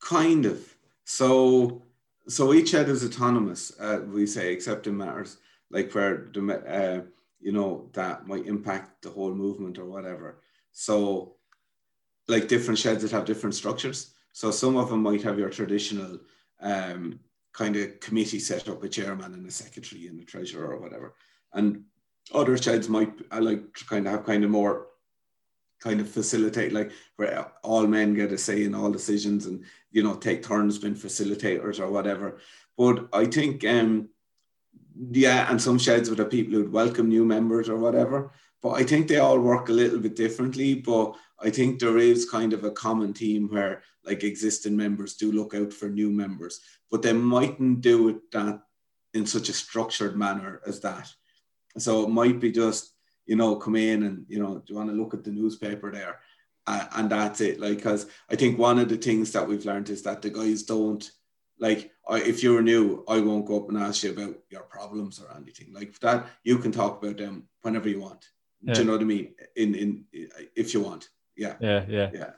kind 0.00 0.46
of. 0.46 0.74
So, 1.04 1.82
so 2.28 2.52
each 2.52 2.72
head 2.72 2.88
is 2.88 3.04
autonomous. 3.04 3.72
Uh, 3.80 4.00
we 4.06 4.26
say, 4.26 4.52
except 4.52 4.86
in 4.86 4.96
matters 4.96 5.38
like 5.70 5.92
where 5.94 6.28
the 6.32 6.40
uh, 6.52 7.02
you 7.40 7.52
know 7.52 7.90
that 7.92 8.26
might 8.26 8.46
impact 8.46 9.02
the 9.02 9.10
whole 9.10 9.34
movement 9.34 9.78
or 9.78 9.84
whatever. 9.84 10.40
So, 10.72 11.36
like 12.26 12.48
different 12.48 12.78
sheds 12.78 13.02
that 13.02 13.10
have 13.10 13.24
different 13.24 13.54
structures. 13.54 14.14
So 14.32 14.50
some 14.50 14.76
of 14.76 14.88
them 14.88 15.02
might 15.02 15.22
have 15.22 15.38
your 15.38 15.50
traditional 15.50 16.18
um, 16.60 17.18
kind 17.52 17.74
of 17.76 17.98
committee 18.00 18.38
set 18.38 18.68
up, 18.68 18.84
a 18.84 18.88
chairman 18.88 19.34
and 19.34 19.46
a 19.46 19.50
secretary 19.50 20.06
and 20.06 20.20
a 20.20 20.24
treasurer 20.24 20.72
or 20.72 20.80
whatever. 20.80 21.14
And 21.52 21.84
other 22.32 22.56
sheds 22.56 22.88
might 22.88 23.12
I 23.30 23.40
like 23.40 23.74
to 23.74 23.84
kind 23.86 24.06
of 24.06 24.12
have 24.12 24.26
kind 24.26 24.44
of 24.44 24.50
more 24.50 24.88
kind 25.80 26.00
of 26.00 26.08
facilitate 26.08 26.72
like 26.72 26.90
where 27.16 27.52
all 27.62 27.86
men 27.86 28.14
get 28.14 28.32
a 28.32 28.38
say 28.38 28.64
in 28.64 28.74
all 28.74 28.90
decisions 28.90 29.46
and 29.46 29.64
you 29.92 30.02
know 30.02 30.14
take 30.14 30.42
turns 30.42 30.78
being 30.78 30.94
facilitators 30.94 31.78
or 31.80 31.90
whatever. 31.90 32.38
But 32.76 33.08
I 33.12 33.26
think 33.26 33.64
um 33.64 34.08
yeah, 35.12 35.48
and 35.50 35.62
some 35.62 35.78
sheds 35.78 36.10
would 36.10 36.18
have 36.18 36.30
people 36.30 36.54
who'd 36.54 36.72
welcome 36.72 37.08
new 37.08 37.24
members 37.24 37.68
or 37.68 37.76
whatever. 37.76 38.32
But 38.60 38.70
I 38.70 38.82
think 38.82 39.06
they 39.06 39.18
all 39.18 39.38
work 39.38 39.68
a 39.68 39.72
little 39.72 40.00
bit 40.00 40.16
differently. 40.16 40.74
But 40.74 41.14
I 41.40 41.50
think 41.50 41.78
there 41.78 41.98
is 41.98 42.28
kind 42.28 42.52
of 42.52 42.64
a 42.64 42.72
common 42.72 43.14
theme 43.14 43.48
where 43.48 43.82
like 44.04 44.24
existing 44.24 44.76
members 44.76 45.14
do 45.14 45.30
look 45.30 45.54
out 45.54 45.72
for 45.72 45.88
new 45.88 46.10
members, 46.10 46.60
but 46.90 47.02
they 47.02 47.12
mightn't 47.12 47.80
do 47.80 48.08
it 48.08 48.30
that 48.32 48.60
in 49.14 49.26
such 49.26 49.48
a 49.48 49.52
structured 49.52 50.16
manner 50.16 50.60
as 50.66 50.80
that. 50.80 51.08
So 51.76 52.02
it 52.04 52.08
might 52.08 52.40
be 52.40 52.50
just, 52.50 52.92
you 53.28 53.36
know, 53.36 53.54
come 53.56 53.76
in 53.76 54.02
and, 54.02 54.24
you 54.28 54.40
know, 54.40 54.58
do 54.58 54.72
you 54.72 54.76
want 54.76 54.90
to 54.90 54.96
look 54.96 55.14
at 55.14 55.22
the 55.22 55.30
newspaper 55.30 55.92
there? 55.92 56.18
Uh, 56.66 56.86
and 56.96 57.10
that's 57.10 57.40
it. 57.40 57.60
Like, 57.60 57.76
because 57.76 58.06
I 58.30 58.34
think 58.36 58.58
one 58.58 58.78
of 58.78 58.88
the 58.88 58.96
things 58.96 59.30
that 59.32 59.46
we've 59.46 59.64
learned 59.64 59.90
is 59.90 60.02
that 60.02 60.22
the 60.22 60.30
guys 60.30 60.64
don't 60.64 61.08
like 61.60 61.90
I, 62.08 62.20
if 62.20 62.42
you're 62.42 62.62
new, 62.62 63.04
I 63.08 63.20
won't 63.20 63.46
go 63.46 63.62
up 63.62 63.68
and 63.68 63.78
ask 63.78 64.02
you 64.02 64.12
about 64.12 64.36
your 64.50 64.62
problems 64.62 65.20
or 65.20 65.34
anything 65.36 65.72
like 65.72 65.98
that. 66.00 66.26
You 66.44 66.58
can 66.58 66.72
talk 66.72 67.02
about 67.02 67.18
them 67.18 67.48
whenever 67.62 67.88
you 67.88 68.00
want. 68.00 68.24
Yeah. 68.62 68.74
Do 68.74 68.80
you 68.80 68.86
know 68.86 68.92
what 68.92 69.02
I 69.02 69.04
mean? 69.04 69.34
In 69.56 69.74
in 69.74 70.04
if 70.56 70.74
you 70.74 70.80
want, 70.80 71.08
yeah, 71.36 71.56
yeah, 71.60 71.84
yeah, 71.88 72.10
yeah. 72.12 72.30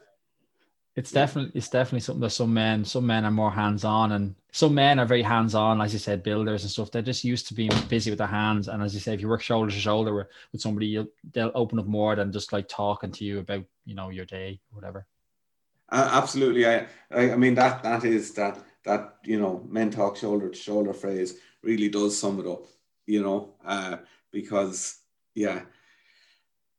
It's 1.00 1.12
definitely 1.12 1.50
it's 1.54 1.70
definitely 1.70 2.00
something 2.00 2.20
that 2.20 2.30
some 2.30 2.52
men 2.52 2.84
some 2.84 3.06
men 3.06 3.24
are 3.24 3.30
more 3.30 3.50
hands 3.50 3.84
on 3.84 4.12
and 4.12 4.34
some 4.52 4.74
men 4.74 4.98
are 4.98 5.06
very 5.06 5.22
hands 5.22 5.54
on 5.54 5.80
as 5.80 5.94
you 5.94 5.98
said 5.98 6.22
builders 6.22 6.62
and 6.62 6.70
stuff. 6.70 6.90
They're 6.90 7.00
just 7.00 7.24
used 7.24 7.48
to 7.48 7.54
being 7.54 7.70
busy 7.88 8.10
with 8.10 8.18
their 8.18 8.26
hands. 8.26 8.68
And 8.68 8.82
as 8.82 8.92
you 8.92 9.00
say 9.00 9.14
if 9.14 9.22
you 9.22 9.28
work 9.28 9.40
shoulder 9.40 9.70
to 9.70 9.78
shoulder 9.78 10.14
with, 10.14 10.26
with 10.52 10.60
somebody 10.60 10.88
you'll, 10.88 11.08
they'll 11.32 11.52
open 11.54 11.78
up 11.78 11.86
more 11.86 12.14
than 12.16 12.32
just 12.32 12.52
like 12.52 12.68
talking 12.68 13.12
to 13.12 13.24
you 13.24 13.38
about 13.38 13.64
you 13.86 13.94
know 13.94 14.10
your 14.10 14.26
day 14.26 14.60
or 14.70 14.76
whatever. 14.76 15.06
Uh, 15.90 16.10
absolutely. 16.12 16.66
I, 16.66 16.86
I 17.10 17.32
i 17.32 17.36
mean 17.36 17.54
that 17.54 17.82
that 17.82 18.04
is 18.04 18.34
that 18.34 18.58
that 18.84 19.16
you 19.24 19.40
know 19.40 19.66
men 19.70 19.90
talk 19.90 20.18
shoulder 20.18 20.50
to 20.50 20.58
shoulder 20.58 20.92
phrase 20.92 21.38
really 21.62 21.88
does 21.88 22.18
sum 22.18 22.40
it 22.40 22.46
up 22.46 22.66
you 23.06 23.22
know 23.22 23.54
uh 23.64 23.96
because 24.30 24.98
yeah 25.34 25.62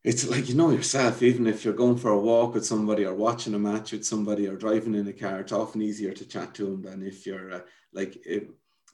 it's 0.04 0.28
like 0.28 0.50
you 0.50 0.56
know 0.56 0.72
yourself 0.72 1.22
even 1.22 1.46
if 1.46 1.64
you're 1.64 1.74
going 1.74 1.98
for 1.98 2.10
a 2.10 2.20
walk 2.20 2.54
with 2.54 2.66
somebody 2.66 3.06
or 3.06 3.14
watching 3.14 3.54
a 3.54 3.60
match 3.60 3.92
with 3.92 4.06
somebody 4.06 4.48
or 4.48 4.56
driving 4.56 4.96
in 4.96 5.08
a 5.08 5.14
car 5.14 5.40
it's 5.40 5.52
often 5.52 5.82
easier 5.82 6.12
to 6.12 6.26
chat 6.26 6.54
to 6.54 6.66
them 6.66 6.82
than 6.82 7.06
if 7.06 7.26
you're 7.26 7.54
uh, 7.54 7.62
like 7.94 8.18
if, 8.26 8.44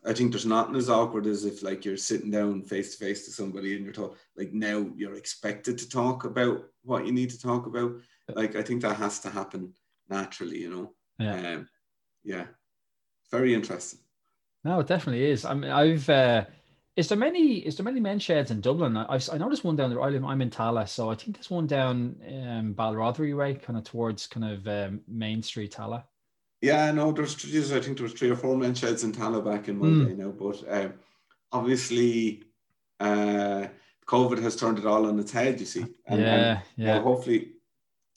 i 0.05 0.13
think 0.13 0.31
there's 0.31 0.45
nothing 0.45 0.75
as 0.75 0.89
awkward 0.89 1.25
as 1.25 1.45
if 1.45 1.63
like 1.63 1.85
you're 1.85 1.97
sitting 1.97 2.31
down 2.31 2.61
face 2.61 2.95
to 2.95 3.05
face 3.05 3.25
to 3.25 3.31
somebody 3.31 3.75
and 3.75 3.85
you're 3.85 3.93
talking 3.93 4.17
like 4.35 4.51
now 4.53 4.85
you're 4.95 5.15
expected 5.15 5.77
to 5.77 5.87
talk 5.87 6.25
about 6.25 6.63
what 6.83 7.05
you 7.05 7.11
need 7.11 7.29
to 7.29 7.39
talk 7.39 7.65
about. 7.65 7.93
Like 8.33 8.55
i 8.55 8.61
think 8.61 8.81
that 8.81 8.97
has 8.97 9.19
to 9.19 9.29
happen 9.29 9.73
naturally 10.09 10.59
you 10.59 10.69
know? 10.69 10.93
Yeah. 11.19 11.53
Um, 11.53 11.69
yeah. 12.23 12.45
Very 13.31 13.53
interesting. 13.53 13.99
No 14.63 14.79
it 14.81 14.87
definitely 14.87 15.25
is. 15.25 15.45
I 15.45 15.53
mean 15.53 15.71
i've 15.71 16.09
uh 16.09 16.45
is 16.97 17.07
there 17.07 17.17
many? 17.17 17.59
Is 17.59 17.77
there 17.77 17.83
many 17.83 17.99
men's 17.99 18.23
sheds 18.23 18.49
in 18.49 18.59
Dublin? 18.59 18.97
I've 18.97 19.29
I 19.31 19.37
noticed 19.37 19.63
one 19.63 19.75
down 19.75 19.91
there. 19.91 20.01
I 20.01 20.09
live, 20.09 20.25
I'm 20.25 20.41
in 20.41 20.49
Tallaght, 20.49 20.89
so 20.89 21.11
I 21.11 21.15
think 21.15 21.37
there's 21.37 21.51
one 21.51 21.67
down 21.67 22.15
um, 22.27 22.73
Balrothery 22.73 23.37
way, 23.37 23.53
kind 23.53 23.77
of 23.77 23.85
towards 23.85 24.25
kind 24.25 24.45
of 24.45 24.67
um, 24.67 25.01
Main 25.07 25.43
Street, 25.43 25.71
Tallaght. 25.71 26.03
Yeah, 26.59 26.91
no, 26.91 27.11
there's 27.11 27.35
I 27.71 27.79
think 27.79 27.97
there 27.97 28.03
was 28.03 28.13
three 28.13 28.31
or 28.31 28.35
four 28.35 28.57
men's 28.57 28.79
sheds 28.79 29.03
in 29.03 29.11
Tallaght 29.11 29.45
back 29.45 29.67
in 29.67 29.77
my 29.77 29.85
mm. 29.85 30.07
day 30.07 30.13
now, 30.15 30.31
but 30.31 30.63
um, 30.67 30.93
obviously, 31.51 32.43
uh, 32.99 33.67
COVID 34.07 34.41
has 34.41 34.55
turned 34.55 34.79
it 34.79 34.87
all 34.87 35.05
on 35.05 35.19
its 35.19 35.31
head. 35.31 35.59
You 35.59 35.67
see, 35.67 35.85
and, 36.07 36.19
yeah, 36.19 36.51
and, 36.51 36.61
yeah. 36.77 36.99
hopefully, 36.99 37.51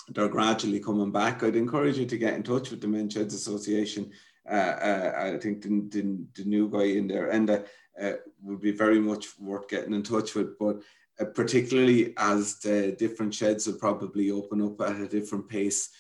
they're 0.09 0.29
gradually 0.29 0.81
coming 0.81 1.13
back. 1.13 1.43
I'd 1.43 1.55
encourage 1.55 1.99
you 1.99 2.07
to 2.07 2.17
get 2.17 2.33
in 2.33 2.43
touch 2.43 2.71
with 2.71 2.81
the 2.81 2.89
Men's 2.89 3.13
Sheds 3.13 3.35
Association. 3.35 4.11
Uh, 4.51 4.55
uh, 4.55 5.33
I 5.35 5.39
think 5.39 5.61
the, 5.61 5.69
the, 5.91 6.25
the, 6.35 6.45
new 6.49 6.69
guy 6.71 6.85
in 6.85 7.07
there, 7.07 7.29
and 7.29 7.51
uh, 7.51 7.61
uh, 8.01 8.13
would 8.43 8.61
be 8.61 8.73
very 8.73 9.01
much 9.01 9.27
worth 9.39 9.69
getting 9.69 9.95
in 9.95 10.03
touch 10.03 10.35
with. 10.35 10.59
But 10.59 10.81
uh, 11.21 11.27
particularly 11.27 12.15
as 12.17 12.59
the 12.61 12.97
different 12.99 13.35
sheds 13.35 13.67
will 13.67 13.75
probably 13.75 14.31
open 14.31 14.63
up 14.63 14.81
at 14.81 15.01
a 15.01 15.09
different 15.09 15.49
pace, 15.49 15.91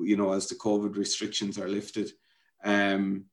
you 0.00 0.16
know, 0.16 0.32
as 0.32 0.48
the 0.48 0.54
COVID 0.54 0.96
restrictions 0.96 1.58
are 1.58 1.68
lifted. 1.68 2.10
Um, 2.64 3.26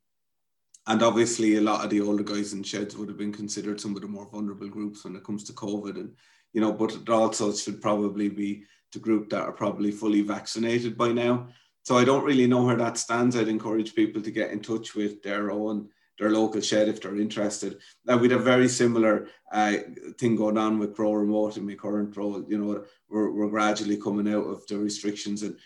and 0.87 1.03
obviously, 1.03 1.55
a 1.55 1.61
lot 1.61 1.83
of 1.83 1.91
the 1.91 2.01
older 2.01 2.23
guys 2.23 2.53
in 2.53 2.63
sheds 2.63 2.97
would 2.97 3.09
have 3.09 3.17
been 3.17 3.31
considered 3.31 3.79
some 3.79 3.95
of 3.95 4.01
the 4.01 4.07
more 4.07 4.27
vulnerable 4.29 4.67
groups 4.67 5.03
when 5.03 5.15
it 5.15 5.23
comes 5.23 5.43
to 5.43 5.53
COVID. 5.53 5.95
And, 5.95 6.15
you 6.51 6.61
know, 6.61 6.73
but 6.73 6.95
it 6.95 7.07
also 7.09 7.53
should 7.53 7.81
probably 7.81 8.27
be 8.27 8.63
the 8.91 8.99
group 8.99 9.29
that 9.29 9.43
are 9.43 9.51
probably 9.51 9.91
fully 9.91 10.21
vaccinated 10.21 10.97
by 10.97 11.11
now. 11.11 11.47
So 11.83 11.97
I 11.97 12.05
don't 12.05 12.25
really 12.25 12.47
know 12.47 12.63
where 12.63 12.75
that 12.77 12.97
stands. 12.97 13.35
I'd 13.35 13.47
encourage 13.47 13.95
people 13.95 14.21
to 14.21 14.31
get 14.31 14.51
in 14.51 14.61
touch 14.61 14.95
with 14.95 15.21
their 15.21 15.51
own 15.51 15.89
their 16.19 16.29
local 16.29 16.61
shed 16.61 16.89
if 16.89 17.01
they're 17.01 17.17
interested. 17.17 17.79
Now 18.05 18.17
we'd 18.17 18.31
have 18.31 18.43
very 18.43 18.67
similar 18.67 19.27
uh, 19.51 19.77
thing 20.19 20.35
going 20.35 20.57
on 20.57 20.77
with 20.77 20.95
Grow 20.95 21.13
Remote 21.13 21.57
in 21.57 21.65
my 21.65 21.75
current 21.75 22.15
role. 22.17 22.43
You 22.47 22.57
know, 22.57 22.83
we're, 23.09 23.31
we're 23.31 23.49
gradually 23.49 23.97
coming 23.97 24.31
out 24.31 24.43
of 24.43 24.67
the 24.67 24.77
restrictions 24.77 25.43
and, 25.43 25.57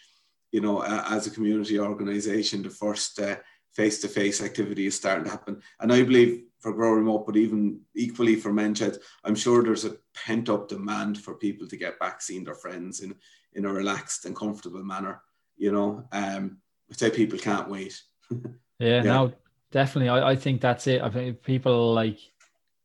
you 0.51 0.61
know, 0.61 0.79
uh, 0.79 1.03
as 1.09 1.25
a 1.25 1.31
community 1.31 1.79
organization, 1.79 2.61
the 2.61 2.69
first 2.69 3.19
uh, 3.19 3.37
face-to-face 3.73 4.43
activity 4.43 4.85
is 4.85 4.95
starting 4.95 5.23
to 5.25 5.31
happen. 5.31 5.59
And 5.79 5.91
I 5.91 6.03
believe 6.03 6.43
for 6.59 6.71
Grow 6.71 6.91
Remote, 6.91 7.25
but 7.25 7.35
even 7.35 7.81
equally 7.95 8.35
for 8.35 8.53
men's 8.53 8.77
sheds, 8.77 8.99
I'm 9.23 9.35
sure 9.35 9.63
there's 9.63 9.85
a 9.85 9.97
pent-up 10.13 10.69
demand 10.69 11.19
for 11.19 11.33
people 11.33 11.67
to 11.67 11.77
get 11.77 11.99
back 11.99 12.21
seeing 12.21 12.43
their 12.43 12.53
friends 12.53 12.99
in, 12.99 13.15
in 13.53 13.65
a 13.65 13.73
relaxed 13.73 14.25
and 14.25 14.35
comfortable 14.35 14.83
manner, 14.83 15.23
you 15.57 15.71
know. 15.71 16.07
Um, 16.11 16.59
I 16.91 16.95
say 16.95 17.09
people 17.09 17.39
can't 17.39 17.69
wait. 17.69 17.99
yeah, 18.31 18.39
yeah, 18.79 19.01
no, 19.01 19.33
definitely. 19.73 20.07
I, 20.07 20.31
I 20.31 20.35
think 20.37 20.61
that's 20.61 20.87
it. 20.87 21.01
I 21.01 21.09
think 21.09 21.43
people 21.43 21.93
like 21.93 22.19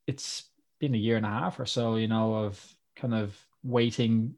it's 0.09 0.45
been 0.81 0.95
a 0.95 0.99
year 0.99 1.17
and 1.17 1.27
a 1.27 1.29
half 1.29 1.61
or 1.61 1.67
so, 1.67 1.95
you 1.95 2.09
know, 2.09 2.35
of 2.35 2.61
kind 2.97 3.15
of 3.15 3.39
waiting. 3.63 4.35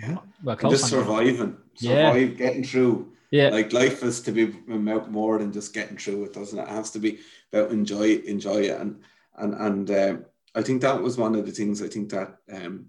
Yeah. 0.00 0.18
Well, 0.42 0.56
just 0.56 0.88
surviving, 0.88 1.58
survive, 1.74 2.30
yeah. 2.30 2.36
getting 2.36 2.64
through. 2.64 3.12
Yeah. 3.30 3.50
Like 3.50 3.74
life 3.74 4.02
is 4.02 4.20
to 4.22 4.32
be 4.32 4.54
about 4.72 5.10
more 5.10 5.38
than 5.38 5.52
just 5.52 5.74
getting 5.74 5.98
through 5.98 6.24
it, 6.24 6.32
doesn't 6.32 6.58
it? 6.58 6.62
It 6.62 6.68
has 6.68 6.90
to 6.92 6.98
be 6.98 7.18
about 7.52 7.72
enjoy, 7.72 8.20
enjoy 8.24 8.62
it. 8.62 8.80
And, 8.80 9.02
and, 9.36 9.54
and, 9.54 9.90
um, 9.90 10.24
I 10.54 10.62
think 10.62 10.80
that 10.80 11.02
was 11.02 11.18
one 11.18 11.34
of 11.34 11.44
the 11.44 11.52
things 11.52 11.82
I 11.82 11.88
think 11.88 12.08
that, 12.10 12.38
um, 12.50 12.86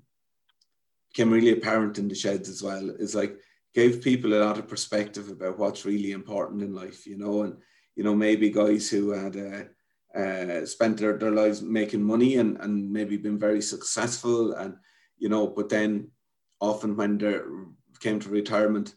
became 1.09 1.31
really 1.31 1.51
apparent 1.51 1.97
in 1.97 2.07
the 2.07 2.15
sheds 2.15 2.47
as 2.47 2.63
well 2.63 2.89
is 2.89 3.15
like 3.15 3.37
gave 3.73 4.01
people 4.01 4.33
a 4.33 4.41
lot 4.43 4.57
of 4.57 4.67
perspective 4.67 5.29
about 5.29 5.57
what's 5.59 5.85
really 5.85 6.11
important 6.11 6.61
in 6.61 6.73
life, 6.73 7.05
you 7.05 7.17
know, 7.17 7.41
and 7.43 7.57
you 7.99 8.05
know, 8.05 8.15
maybe 8.15 8.49
guys 8.49 8.89
who 8.89 9.11
had 9.11 9.35
uh, 9.35 10.17
uh, 10.17 10.65
spent 10.65 10.95
their, 10.95 11.17
their 11.17 11.33
lives 11.33 11.61
making 11.61 12.01
money 12.01 12.37
and, 12.37 12.57
and 12.61 12.89
maybe 12.89 13.17
been 13.17 13.37
very 13.37 13.61
successful 13.61 14.53
and, 14.53 14.77
you 15.17 15.27
know, 15.27 15.45
but 15.47 15.67
then 15.67 16.09
often 16.61 16.95
when 16.95 17.17
they 17.17 17.35
came 17.99 18.17
to 18.17 18.29
retirement, 18.29 18.95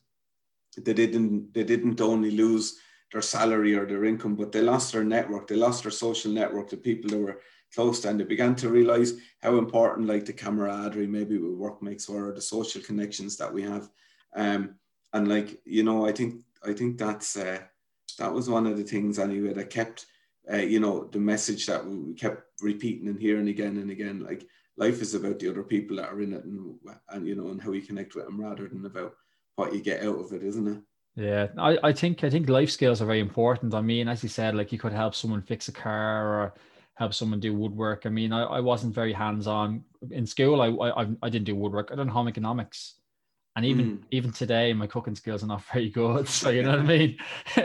they 0.79 0.93
didn't, 0.93 1.53
they 1.53 1.65
didn't 1.65 2.01
only 2.01 2.31
lose 2.31 2.79
their 3.11 3.23
salary 3.23 3.75
or 3.75 3.87
their 3.87 4.05
income, 4.05 4.37
but 4.37 4.53
they 4.53 4.63
lost 4.63 4.93
their 4.93 5.03
network, 5.03 5.49
they 5.49 5.57
lost 5.57 5.83
their 5.83 5.91
social 5.91 6.31
network, 6.31 6.71
the 6.71 6.77
people 6.77 7.11
that 7.11 7.19
were 7.19 7.41
close 7.75 7.99
to, 8.03 8.09
and 8.09 8.21
they 8.21 8.25
began 8.25 8.55
to 8.55 8.69
realize 8.69 9.15
how 9.43 9.59
important 9.59 10.07
like 10.07 10.25
the 10.27 10.33
camaraderie 10.33 11.09
maybe 11.09 11.39
with 11.39 11.55
workmates 11.55 12.09
were, 12.09 12.29
or 12.29 12.33
the 12.33 12.41
social 12.41 12.81
connections 12.81 13.37
that 13.37 13.53
we 13.53 13.63
have. 13.63 13.91
Um, 14.37 14.77
and 15.13 15.27
like, 15.27 15.61
you 15.65 15.83
know, 15.83 16.07
I 16.07 16.13
think, 16.13 16.43
I 16.65 16.73
think 16.73 16.99
that's, 16.99 17.37
uh, 17.37 17.63
that 18.23 18.33
was 18.33 18.49
one 18.49 18.69
of 18.69 18.77
the 18.77 18.85
things 18.85 19.19
anyway 19.19 19.53
that 19.53 19.69
kept 19.69 20.07
uh, 20.53 20.57
you 20.57 20.79
know 20.79 21.09
the 21.13 21.19
message 21.19 21.67
that 21.67 21.85
we 21.85 22.15
kept 22.15 22.45
repeating 22.61 23.09
and 23.09 23.19
hearing 23.19 23.49
again 23.49 23.77
and 23.79 23.91
again 23.91 24.21
like 24.21 24.47
life 24.77 25.03
is 25.03 25.15
about 25.15 25.41
the 25.41 25.49
other 25.49 25.65
people 25.65 25.97
that 25.97 26.09
are 26.09 26.21
in 26.21 26.33
it 26.33 26.45
and 26.45 26.79
and 27.11 27.27
you 27.27 27.35
know 27.35 27.49
and 27.49 27.61
how 27.61 27.73
you 27.73 27.83
connect 27.83 28.15
with 28.15 28.25
them 28.25 28.41
rather 28.41 28.69
than 28.69 28.87
about 28.87 29.15
what 29.57 29.75
you 29.75 29.81
get 29.83 30.05
out 30.05 30.19
of 30.19 30.33
it 30.33 30.43
isn't 30.43 30.69
it? 30.69 30.81
Yeah. 31.17 31.49
I 31.59 31.79
i 31.83 31.93
think 31.93 32.25
i 32.25 32.31
think 32.31 32.49
life 32.49 32.71
skills 32.71 33.03
are 33.03 33.07
very 33.07 33.21
important. 33.21 33.75
I 33.75 33.81
mean 33.81 34.07
as 34.09 34.23
you 34.23 34.29
said 34.29 34.55
like 34.55 34.71
you 34.73 34.79
could 34.79 34.93
help 34.93 35.15
someone 35.15 35.43
fix 35.43 35.69
a 35.69 35.73
car 35.73 36.17
or 36.35 36.55
help 36.95 37.13
someone 37.15 37.41
do 37.41 37.55
woodwork. 37.55 38.07
I 38.07 38.09
mean 38.09 38.33
i, 38.33 38.43
I 38.45 38.61
wasn't 38.61 38.95
very 38.95 39.13
hands-on. 39.13 39.85
In 40.11 40.27
school 40.27 40.63
I, 40.63 40.69
I 40.69 41.07
i 41.23 41.29
didn't 41.29 41.51
do 41.51 41.57
woodwork. 41.57 41.91
I 41.91 41.97
done 41.97 42.09
home 42.09 42.29
economics 42.29 42.95
and 43.55 43.67
even 43.67 43.99
mm. 43.99 44.03
even 44.11 44.33
today 44.33 44.73
my 44.73 44.87
cooking 44.87 45.15
skills 45.15 45.43
are 45.43 45.47
not 45.47 45.63
very 45.73 45.91
good 45.91 46.27
so 46.29 46.51
you 46.51 46.63
know 46.63 46.71
what 46.71 46.81
i 46.81 46.83
mean 46.83 47.17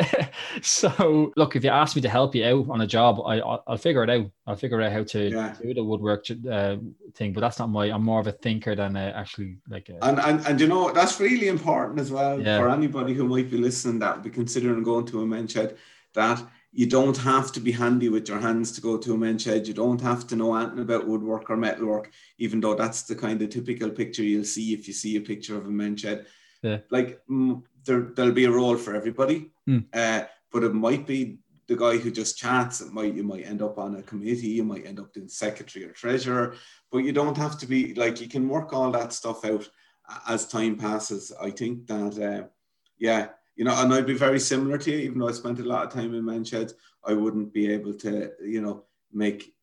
so 0.61 1.31
look 1.35 1.55
if 1.55 1.63
you 1.63 1.69
ask 1.69 1.95
me 1.95 2.01
to 2.01 2.09
help 2.09 2.35
you 2.35 2.45
out 2.45 2.69
on 2.69 2.81
a 2.81 2.87
job 2.87 3.19
i 3.25 3.39
i'll, 3.39 3.63
I'll 3.67 3.77
figure 3.77 4.03
it 4.03 4.09
out 4.09 4.29
i'll 4.45 4.55
figure 4.55 4.81
out 4.81 4.91
how 4.91 5.03
to 5.03 5.29
yeah. 5.29 5.55
do 5.61 5.73
the 5.73 5.83
woodwork 5.83 6.25
uh, 6.49 6.77
thing 7.13 7.33
but 7.33 7.41
that's 7.41 7.59
not 7.59 7.69
my 7.69 7.85
i'm 7.85 8.03
more 8.03 8.19
of 8.19 8.27
a 8.27 8.31
thinker 8.31 8.75
than 8.75 8.95
a, 8.95 9.11
actually 9.11 9.57
like 9.69 9.89
a, 9.89 10.03
and, 10.05 10.19
and 10.19 10.45
and 10.45 10.61
you 10.61 10.67
know 10.67 10.91
that's 10.91 11.19
really 11.19 11.47
important 11.47 11.99
as 11.99 12.11
well 12.11 12.41
yeah. 12.41 12.59
for 12.59 12.69
anybody 12.69 13.13
who 13.13 13.27
might 13.27 13.49
be 13.49 13.57
listening 13.57 13.99
that 13.99 14.23
be 14.23 14.29
considering 14.29 14.83
going 14.83 15.05
to 15.05 15.21
a 15.21 15.25
men's 15.25 15.51
shed 15.51 15.77
that 16.13 16.43
you 16.77 16.85
don't 16.85 17.17
have 17.17 17.51
to 17.51 17.59
be 17.59 17.71
handy 17.71 18.07
with 18.07 18.29
your 18.29 18.37
hands 18.37 18.71
to 18.71 18.81
go 18.81 18.99
to 18.99 19.15
a 19.15 19.17
men's 19.17 19.41
shed. 19.41 19.67
You 19.67 19.73
don't 19.73 19.99
have 19.99 20.27
to 20.27 20.35
know 20.35 20.53
anything 20.53 20.81
about 20.81 21.07
woodwork 21.07 21.49
or 21.49 21.57
metalwork, 21.57 22.11
even 22.37 22.59
though 22.59 22.75
that's 22.75 23.01
the 23.01 23.15
kind 23.15 23.41
of 23.41 23.49
typical 23.49 23.89
picture 23.89 24.21
you'll 24.21 24.43
see 24.43 24.75
if 24.75 24.87
you 24.87 24.93
see 24.93 25.15
a 25.15 25.21
picture 25.21 25.57
of 25.57 25.65
a 25.65 25.71
men's 25.71 26.01
shed. 26.01 26.27
Yeah. 26.61 26.77
Like 26.91 27.19
mm, 27.27 27.63
there, 27.83 28.11
there'll 28.15 28.31
be 28.31 28.45
a 28.45 28.51
role 28.51 28.77
for 28.77 28.95
everybody, 28.95 29.49
mm. 29.67 29.85
uh, 29.91 30.25
but 30.51 30.63
it 30.63 30.75
might 30.75 31.07
be 31.07 31.39
the 31.67 31.75
guy 31.75 31.97
who 31.97 32.11
just 32.11 32.37
chats. 32.37 32.79
It 32.79 32.93
might 32.93 33.15
you 33.15 33.23
might 33.23 33.47
end 33.47 33.63
up 33.63 33.79
on 33.79 33.95
a 33.95 34.03
committee. 34.03 34.49
You 34.49 34.63
might 34.63 34.85
end 34.85 34.99
up 34.99 35.15
being 35.15 35.29
secretary 35.29 35.83
or 35.83 35.93
treasurer, 35.93 36.53
but 36.91 36.99
you 36.99 37.11
don't 37.11 37.37
have 37.37 37.57
to 37.57 37.65
be 37.65 37.95
like 37.95 38.21
you 38.21 38.29
can 38.29 38.47
work 38.47 38.71
all 38.71 38.91
that 38.91 39.13
stuff 39.13 39.43
out 39.45 39.67
as 40.29 40.47
time 40.47 40.75
passes. 40.75 41.33
I 41.41 41.49
think 41.49 41.87
that 41.87 42.19
uh, 42.21 42.47
yeah, 42.99 43.29
you 43.57 43.65
know, 43.65 43.73
and 43.75 43.93
I'd 43.93 44.05
be 44.05 44.13
very 44.13 44.39
similar 44.39 44.77
to 44.77 44.91
you, 44.91 44.97
even 44.99 45.19
though 45.19 45.27
I 45.27 45.33
spent 45.33 45.59
a 45.59 45.63
lot 45.63 45.85
of 45.85 45.91
time 45.91 46.13
in 46.13 46.23
men's 46.23 46.47
sheds, 46.47 46.75
I 47.03 47.13
wouldn't 47.13 47.51
be 47.51 47.71
able 47.71 47.93
to, 47.95 48.31
you 48.41 48.61
know, 48.61 48.85
make 49.11 49.53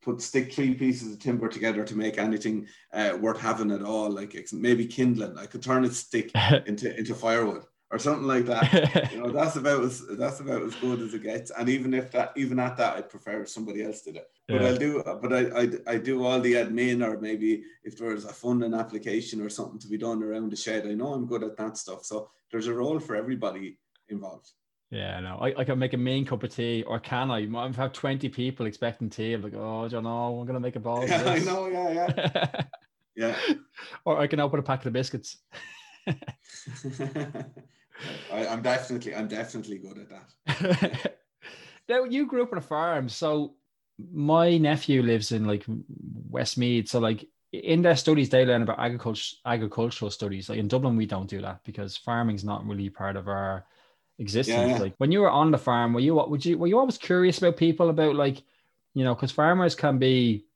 put 0.00 0.22
stick 0.22 0.52
three 0.52 0.74
pieces 0.74 1.12
of 1.12 1.18
timber 1.18 1.48
together 1.48 1.84
to 1.84 1.98
make 1.98 2.18
anything 2.18 2.68
uh, 2.92 3.18
worth 3.20 3.40
having 3.40 3.72
at 3.72 3.82
all. 3.82 4.08
Like 4.08 4.36
maybe 4.52 4.86
kindling, 4.86 5.36
I 5.36 5.46
could 5.46 5.62
turn 5.62 5.84
a 5.84 5.90
stick 5.90 6.30
into 6.66 6.96
into 6.96 7.14
firewood 7.14 7.64
or 7.90 7.98
something 7.98 8.26
like 8.26 8.46
that. 8.46 9.12
you 9.12 9.18
know, 9.18 9.30
that's 9.30 9.56
about 9.56 9.82
as 9.84 10.04
that's 10.16 10.40
about 10.40 10.62
as 10.62 10.74
good 10.76 11.00
as 11.00 11.14
it 11.14 11.22
gets. 11.22 11.50
And 11.50 11.68
even 11.68 11.94
if 11.94 12.10
that, 12.12 12.32
even 12.36 12.58
at 12.58 12.76
that, 12.78 12.96
I 12.96 13.02
prefer 13.02 13.44
somebody 13.46 13.84
else 13.84 14.02
did 14.02 14.16
it. 14.16 14.28
But 14.48 14.60
yeah. 14.60 14.68
I'll 14.68 14.76
do, 14.76 15.02
but 15.22 15.32
I, 15.32 15.62
I 15.62 15.70
I 15.94 15.98
do 15.98 16.24
all 16.24 16.40
the 16.40 16.54
admin, 16.54 17.06
or 17.06 17.20
maybe 17.20 17.64
if 17.84 17.96
there's 17.96 18.24
a 18.24 18.32
funding 18.32 18.74
application 18.74 19.40
or 19.40 19.48
something 19.48 19.78
to 19.80 19.88
be 19.88 19.98
done 19.98 20.22
around 20.22 20.50
the 20.50 20.56
shed, 20.56 20.86
I 20.86 20.94
know 20.94 21.12
I'm 21.12 21.26
good 21.26 21.44
at 21.44 21.56
that 21.56 21.76
stuff. 21.76 22.04
So 22.04 22.30
there's 22.50 22.66
a 22.66 22.74
role 22.74 22.98
for 22.98 23.16
everybody 23.16 23.78
involved. 24.08 24.50
Yeah, 24.90 25.18
no, 25.18 25.38
I, 25.40 25.52
I 25.58 25.64
can 25.64 25.80
make 25.80 25.94
a 25.94 25.98
main 25.98 26.24
cup 26.24 26.44
of 26.44 26.54
tea, 26.54 26.84
or 26.84 27.00
can 27.00 27.30
I? 27.30 27.48
I 27.56 27.72
have 27.72 27.92
twenty 27.92 28.28
people 28.28 28.66
expecting 28.66 29.10
tea. 29.10 29.32
I'm 29.32 29.42
like, 29.42 29.54
oh, 29.54 29.84
I 29.84 29.88
don't 29.88 30.04
know, 30.04 30.40
I'm 30.40 30.46
gonna 30.46 30.60
make 30.60 30.76
a 30.76 30.80
ball. 30.80 31.04
Yeah, 31.08 31.24
I 31.24 31.38
know. 31.40 31.66
Yeah, 31.66 31.92
yeah, 31.92 32.62
yeah. 33.16 33.36
Or 34.04 34.20
I 34.20 34.28
can 34.28 34.38
open 34.38 34.60
a 34.60 34.62
packet 34.62 34.86
of 34.88 34.92
biscuits. 34.92 35.38
I, 38.32 38.46
am 38.46 38.62
definitely, 38.62 39.14
I'm 39.14 39.28
definitely 39.28 39.78
good 39.78 39.98
at 39.98 40.08
that. 40.10 41.16
now, 41.88 42.04
you 42.04 42.26
grew 42.26 42.42
up 42.42 42.52
on 42.52 42.58
a 42.58 42.62
farm, 42.62 43.08
so 43.08 43.54
my 44.12 44.58
nephew 44.58 45.02
lives 45.02 45.32
in 45.32 45.44
like 45.44 45.64
Westmeath. 46.28 46.88
So, 46.88 46.98
like 46.98 47.26
in 47.52 47.82
their 47.82 47.96
studies, 47.96 48.28
they 48.28 48.44
learn 48.44 48.62
about 48.62 48.78
agriculture, 48.78 49.36
agricultural 49.44 50.10
studies. 50.10 50.48
Like 50.48 50.58
in 50.58 50.68
Dublin, 50.68 50.96
we 50.96 51.06
don't 51.06 51.30
do 51.30 51.40
that 51.42 51.64
because 51.64 51.96
farming's 51.96 52.44
not 52.44 52.66
really 52.66 52.90
part 52.90 53.16
of 53.16 53.28
our 53.28 53.64
existence. 54.18 54.72
Yeah. 54.72 54.78
Like 54.78 54.94
when 54.98 55.12
you 55.12 55.20
were 55.20 55.30
on 55.30 55.50
the 55.50 55.58
farm, 55.58 55.92
were 55.92 56.00
you 56.00 56.14
what 56.14 56.30
would 56.30 56.44
you 56.44 56.58
were 56.58 56.66
you 56.66 56.78
always 56.78 56.98
curious 56.98 57.38
about 57.38 57.56
people 57.56 57.90
about 57.90 58.14
like, 58.14 58.42
you 58.94 59.04
know, 59.04 59.14
because 59.14 59.30
farmers 59.30 59.74
can 59.74 59.98
be 59.98 60.46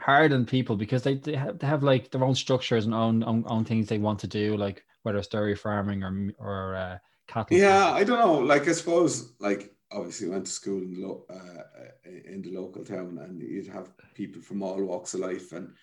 hard 0.00 0.32
on 0.32 0.44
people 0.44 0.76
because 0.76 1.02
they, 1.02 1.14
they 1.14 1.36
have, 1.36 1.58
they 1.58 1.66
have 1.66 1.82
like 1.82 2.10
their 2.10 2.24
own 2.24 2.34
structures 2.34 2.84
and 2.84 2.94
own, 2.94 3.22
own 3.22 3.44
own 3.46 3.64
things 3.64 3.88
they 3.88 3.98
want 3.98 4.20
to 4.20 4.26
do, 4.26 4.56
like 4.56 4.84
whether 5.02 5.18
it's 5.18 5.28
dairy 5.28 5.54
farming 5.54 6.02
or 6.02 6.32
or 6.38 6.76
uh, 6.76 6.98
cattle. 7.26 7.56
Yeah, 7.56 7.84
farming. 7.84 8.02
I 8.02 8.04
don't 8.04 8.18
know. 8.18 8.38
Like 8.38 8.68
I 8.68 8.72
suppose 8.72 9.32
like 9.40 9.74
obviously 9.90 10.28
went 10.28 10.46
to 10.46 10.52
school 10.52 10.78
in 10.78 10.94
the, 10.94 11.06
lo- 11.06 11.24
uh, 11.28 11.62
in 12.04 12.42
the 12.42 12.52
local 12.52 12.84
town 12.84 13.18
and 13.22 13.40
you'd 13.42 13.66
have 13.66 13.92
people 14.14 14.40
from 14.40 14.62
all 14.62 14.82
walks 14.82 15.14
of 15.14 15.20
life 15.20 15.52
and 15.52 15.74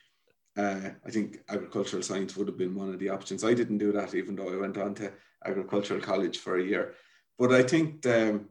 uh, 0.58 0.90
I 1.06 1.12
think 1.12 1.42
agricultural 1.48 2.02
science 2.02 2.36
would 2.36 2.48
have 2.48 2.58
been 2.58 2.76
one 2.76 2.90
of 2.90 3.00
the 3.00 3.10
options. 3.10 3.44
I 3.44 3.54
didn't 3.54 3.78
do 3.78 3.92
that 3.92 4.16
even 4.16 4.36
though 4.36 4.52
I 4.52 4.58
went 4.58 4.78
on 4.78 4.96
to 4.96 5.12
agricultural 5.46 6.02
college 6.02 6.40
for 6.40 6.58
a 6.58 6.64
year. 6.64 6.96
But 7.38 7.54
I 7.54 7.64
think 7.64 8.02
the, 8.02 8.44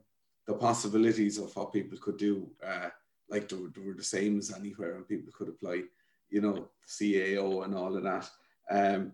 the 0.47 0.55
possibilities 0.55 1.39
of 1.39 1.55
what 1.55 1.73
people 1.73 1.99
could 1.99 2.17
do, 2.17 2.51
uh, 2.67 2.89
like 3.29 3.49
they 3.49 3.57
were, 3.57 3.69
they 3.75 3.83
were, 3.83 3.95
the 3.95 4.03
same 4.03 4.39
as 4.39 4.55
anywhere, 4.55 4.97
and 4.97 5.07
people 5.07 5.33
could 5.37 5.49
apply, 5.49 5.83
you 6.31 6.41
know, 6.41 6.69
CAO 6.89 7.65
and 7.65 7.75
all 7.75 7.95
of 7.95 8.03
that. 8.05 8.31
Um, 8.71 9.13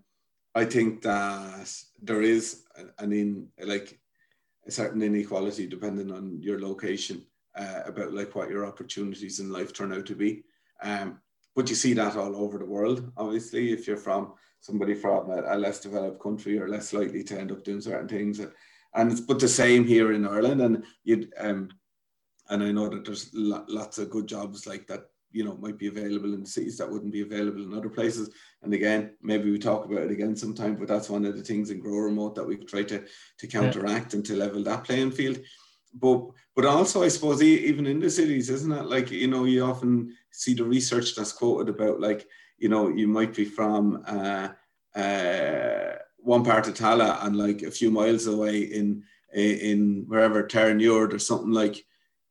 I 0.54 0.64
think 0.64 1.02
that 1.02 1.72
there 2.02 2.22
is 2.22 2.64
an 2.98 3.12
in 3.12 3.48
like 3.64 3.98
a 4.66 4.70
certain 4.70 5.02
inequality 5.02 5.66
depending 5.66 6.12
on 6.12 6.40
your 6.40 6.60
location 6.60 7.26
uh, 7.56 7.80
about 7.86 8.12
like 8.12 8.34
what 8.34 8.50
your 8.50 8.66
opportunities 8.66 9.40
in 9.40 9.52
life 9.52 9.72
turn 9.72 9.92
out 9.92 10.06
to 10.06 10.14
be. 10.14 10.44
Um, 10.82 11.20
but 11.54 11.68
you 11.68 11.76
see 11.76 11.92
that 11.94 12.16
all 12.16 12.36
over 12.36 12.58
the 12.58 12.64
world. 12.64 13.12
Obviously, 13.16 13.72
if 13.72 13.86
you're 13.86 13.96
from 13.96 14.34
somebody 14.60 14.94
from 14.94 15.30
a, 15.30 15.54
a 15.54 15.56
less 15.56 15.80
developed 15.80 16.20
country, 16.20 16.54
you're 16.54 16.68
less 16.68 16.92
likely 16.92 17.22
to 17.24 17.38
end 17.38 17.52
up 17.52 17.62
doing 17.62 17.80
certain 17.80 18.08
things. 18.08 18.38
That, 18.38 18.52
and 18.94 19.12
it's 19.12 19.20
but 19.20 19.38
the 19.38 19.48
same 19.48 19.84
here 19.84 20.12
in 20.12 20.26
Ireland. 20.26 20.60
And 20.60 20.84
you 21.04 21.28
um, 21.38 21.70
and 22.48 22.62
I 22.62 22.72
know 22.72 22.88
that 22.88 23.04
there's 23.04 23.30
lots 23.32 23.98
of 23.98 24.10
good 24.10 24.26
jobs 24.26 24.66
like 24.66 24.86
that. 24.88 25.06
You 25.34 25.44
know, 25.44 25.56
might 25.56 25.78
be 25.78 25.88
available 25.88 26.32
in 26.32 26.46
cities 26.46 26.78
that 26.78 26.90
wouldn't 26.90 27.12
be 27.12 27.22
available 27.22 27.62
in 27.62 27.74
other 27.74 27.88
places. 27.88 28.30
And 28.62 28.72
again, 28.72 29.14
maybe 29.20 29.50
we 29.50 29.58
talk 29.58 29.84
about 29.84 30.02
it 30.02 30.10
again 30.10 30.36
sometime. 30.36 30.76
But 30.76 30.88
that's 30.88 31.10
one 31.10 31.24
of 31.26 31.36
the 31.36 31.42
things 31.42 31.70
in 31.70 31.80
Grow 31.80 31.98
Remote 31.98 32.34
that 32.36 32.46
we 32.46 32.56
try 32.56 32.84
to 32.84 33.04
to 33.38 33.46
counteract 33.46 34.12
yeah. 34.12 34.16
and 34.16 34.26
to 34.26 34.36
level 34.36 34.62
that 34.64 34.84
playing 34.84 35.10
field. 35.10 35.38
But 35.92 36.30
but 36.56 36.64
also, 36.64 37.02
I 37.02 37.08
suppose 37.08 37.42
even 37.42 37.86
in 37.86 38.00
the 38.00 38.10
cities, 38.10 38.48
isn't 38.48 38.72
it? 38.72 38.86
Like 38.86 39.10
you 39.10 39.28
know, 39.28 39.44
you 39.44 39.64
often 39.64 40.16
see 40.30 40.54
the 40.54 40.64
research 40.64 41.14
that's 41.14 41.32
quoted 41.32 41.68
about 41.68 42.00
like 42.00 42.26
you 42.58 42.68
know 42.68 42.88
you 42.88 43.08
might 43.08 43.34
be 43.34 43.44
from. 43.44 44.02
Uh, 44.06 44.48
uh, 44.94 45.96
one 46.24 46.42
part 46.42 46.66
of 46.66 46.74
Tallaght 46.74 47.24
and 47.24 47.36
like 47.36 47.62
a 47.62 47.70
few 47.70 47.90
miles 47.90 48.26
away 48.26 48.60
in 48.60 49.04
in 49.34 50.04
wherever 50.06 50.42
Terranure 50.42 51.12
or 51.12 51.18
something 51.18 51.52
like 51.52 51.84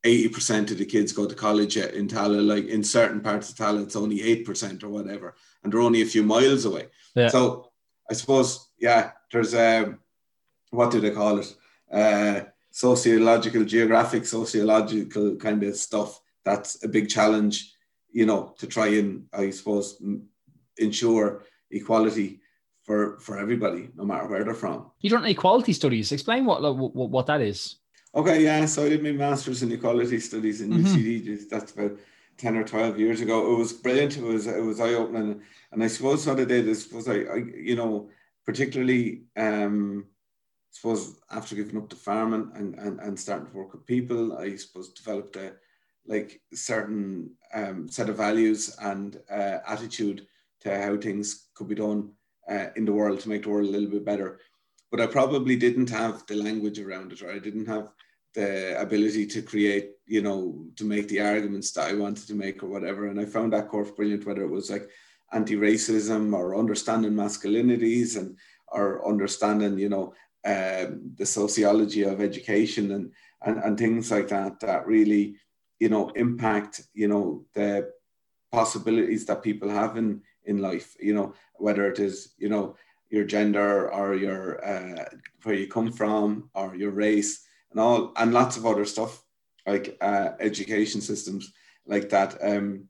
80% 0.04 0.72
of 0.72 0.78
the 0.78 0.86
kids 0.86 1.14
go 1.14 1.26
to 1.26 1.36
college 1.36 1.78
in 1.78 2.08
Tallaght. 2.08 2.46
Like 2.46 2.66
in 2.68 2.84
certain 2.84 3.22
parts 3.22 3.50
of 3.50 3.56
Tallaght, 3.56 3.84
it's 3.84 3.96
only 3.96 4.20
8% 4.20 4.84
or 4.84 4.90
whatever. 4.90 5.36
And 5.64 5.72
they're 5.72 5.80
only 5.80 6.02
a 6.02 6.06
few 6.06 6.24
miles 6.24 6.66
away. 6.66 6.88
Yeah. 7.16 7.30
So 7.30 7.72
I 8.10 8.14
suppose, 8.14 8.70
yeah, 8.78 9.12
there's 9.32 9.54
um, 9.56 10.00
what 10.72 10.92
do 10.92 11.00
they 11.00 11.12
call 11.12 11.40
it? 11.40 11.56
Uh, 11.92 12.42
sociological, 12.72 13.64
geographic, 13.64 14.26
sociological 14.26 15.36
kind 15.38 15.64
of 15.64 15.76
stuff. 15.76 16.20
That's 16.44 16.84
a 16.84 16.90
big 16.90 17.08
challenge, 17.08 17.74
you 18.12 18.26
know, 18.26 18.54
to 18.58 18.68
try 18.68 18.88
and, 18.88 19.28
I 19.32 19.52
suppose, 19.52 20.02
ensure 20.78 21.46
equality 21.72 22.42
for 22.84 23.20
for 23.20 23.40
everybody, 23.40 23.90
no 23.96 24.04
matter 24.04 24.28
where 24.28 24.44
they're 24.44 24.54
from. 24.54 24.92
You 25.00 25.10
don't 25.10 25.26
equality 25.26 25.72
studies. 25.72 26.12
Explain 26.12 26.46
what 26.46 26.62
what, 26.62 27.10
what 27.10 27.28
that 27.28 27.40
is. 27.42 27.78
Okay, 28.16 28.44
yeah. 28.44 28.66
So 28.66 28.86
I 28.86 28.90
did 28.90 29.04
my 29.04 29.12
master's 29.12 29.64
in 29.64 29.72
equality 29.72 30.20
studies 30.20 30.62
in 30.62 30.70
mm-hmm. 30.70 30.86
UCD. 30.86 31.50
That's 31.50 31.72
about 31.72 31.98
ten 32.38 32.56
or 32.56 32.64
twelve 32.64 33.00
years 33.00 33.22
ago. 33.22 33.54
It 33.54 33.58
was 33.58 33.74
brilliant. 33.74 34.18
It 34.18 34.24
was 34.24 34.46
it 34.48 34.64
was 34.64 34.80
eye 34.80 34.94
opening, 34.94 35.42
and 35.72 35.84
I 35.84 35.88
suppose 35.88 36.28
what 36.28 36.40
I 36.40 36.46
did 36.46 36.68
is 36.68 36.92
was 36.92 37.08
I, 37.08 37.22
I 37.22 37.36
you 37.56 37.76
know 37.76 38.10
particularly 38.46 39.24
um 39.36 40.06
I 40.08 40.76
suppose 40.76 41.20
after 41.32 41.56
giving 41.56 41.78
up 41.78 41.90
the 41.90 41.96
farming 41.96 42.52
and, 42.56 42.76
and, 42.76 43.00
and 43.00 43.20
starting 43.20 43.46
to 43.46 43.54
work 43.56 43.74
with 43.74 43.86
people, 43.86 44.38
I 44.38 44.56
suppose 44.56 44.90
developed 44.90 45.36
a 45.36 45.54
like 46.08 46.42
certain 46.54 47.32
um, 47.54 47.88
set 47.88 48.10
of 48.10 48.18
values 48.18 48.76
and 48.82 49.18
uh, 49.32 49.60
attitude 49.68 50.28
to 50.62 50.76
how 50.76 50.98
things 50.98 51.50
could 51.54 51.68
be 51.68 51.76
done 51.76 52.12
uh, 52.50 52.68
in 52.76 52.86
the 52.86 52.92
world 52.92 53.20
to 53.22 53.30
make 53.30 53.44
the 53.44 53.50
world 53.50 53.68
a 53.68 53.72
little 53.72 53.90
bit 53.90 54.04
better. 54.04 54.40
But 54.94 55.02
I 55.02 55.08
probably 55.08 55.56
didn't 55.56 55.90
have 55.90 56.24
the 56.28 56.36
language 56.36 56.80
around 56.80 57.14
it, 57.14 57.24
or 57.24 57.32
I 57.32 57.40
didn't 57.40 57.66
have 57.66 57.90
the 58.36 58.80
ability 58.80 59.26
to 59.26 59.42
create, 59.42 59.94
you 60.06 60.22
know, 60.22 60.68
to 60.76 60.86
make 60.86 61.08
the 61.08 61.20
arguments 61.20 61.72
that 61.72 61.90
I 61.90 61.96
wanted 61.96 62.28
to 62.28 62.36
make 62.36 62.62
or 62.62 62.68
whatever. 62.68 63.08
And 63.08 63.20
I 63.20 63.26
found 63.26 63.54
that 63.54 63.70
course 63.70 63.90
brilliant, 63.90 64.28
whether 64.28 64.44
it 64.44 64.52
was 64.52 64.70
like 64.70 64.88
anti-racism 65.32 66.32
or 66.36 66.56
understanding 66.56 67.14
masculinities 67.14 68.18
and 68.20 68.38
or 68.68 69.04
understanding, 69.08 69.80
you 69.80 69.90
know, 69.90 70.14
um, 70.46 71.12
the 71.18 71.26
sociology 71.26 72.04
of 72.04 72.22
education 72.22 72.92
and, 72.92 73.12
and 73.48 73.64
and 73.64 73.80
things 73.80 74.12
like 74.12 74.28
that 74.28 74.60
that 74.60 74.86
really, 74.86 75.38
you 75.80 75.90
know, 75.90 76.10
impact, 76.10 76.84
you 76.94 77.08
know, 77.08 77.46
the 77.56 77.92
possibilities 78.52 79.26
that 79.26 79.42
people 79.42 79.70
have 79.70 79.98
in 79.98 80.22
in 80.46 80.60
life. 80.60 80.96
You 81.00 81.16
know, 81.16 81.34
whether 81.56 81.90
it 81.90 81.98
is 81.98 82.36
you 82.38 82.50
know 82.50 82.76
your 83.14 83.24
gender 83.24 83.94
or 83.94 84.16
your 84.16 84.44
uh, 84.66 85.06
where 85.44 85.54
you 85.54 85.68
come 85.68 85.92
from 85.92 86.50
or 86.56 86.76
your 86.76 86.90
race 86.90 87.46
and 87.70 87.80
all 87.80 88.12
and 88.18 88.34
lots 88.34 88.58
of 88.58 88.66
other 88.66 88.86
stuff 88.86 89.24
like 89.68 89.96
uh, 90.02 90.30
education 90.40 91.00
systems 91.00 91.54
like 91.86 92.10
that. 92.10 92.36
Um, 92.42 92.86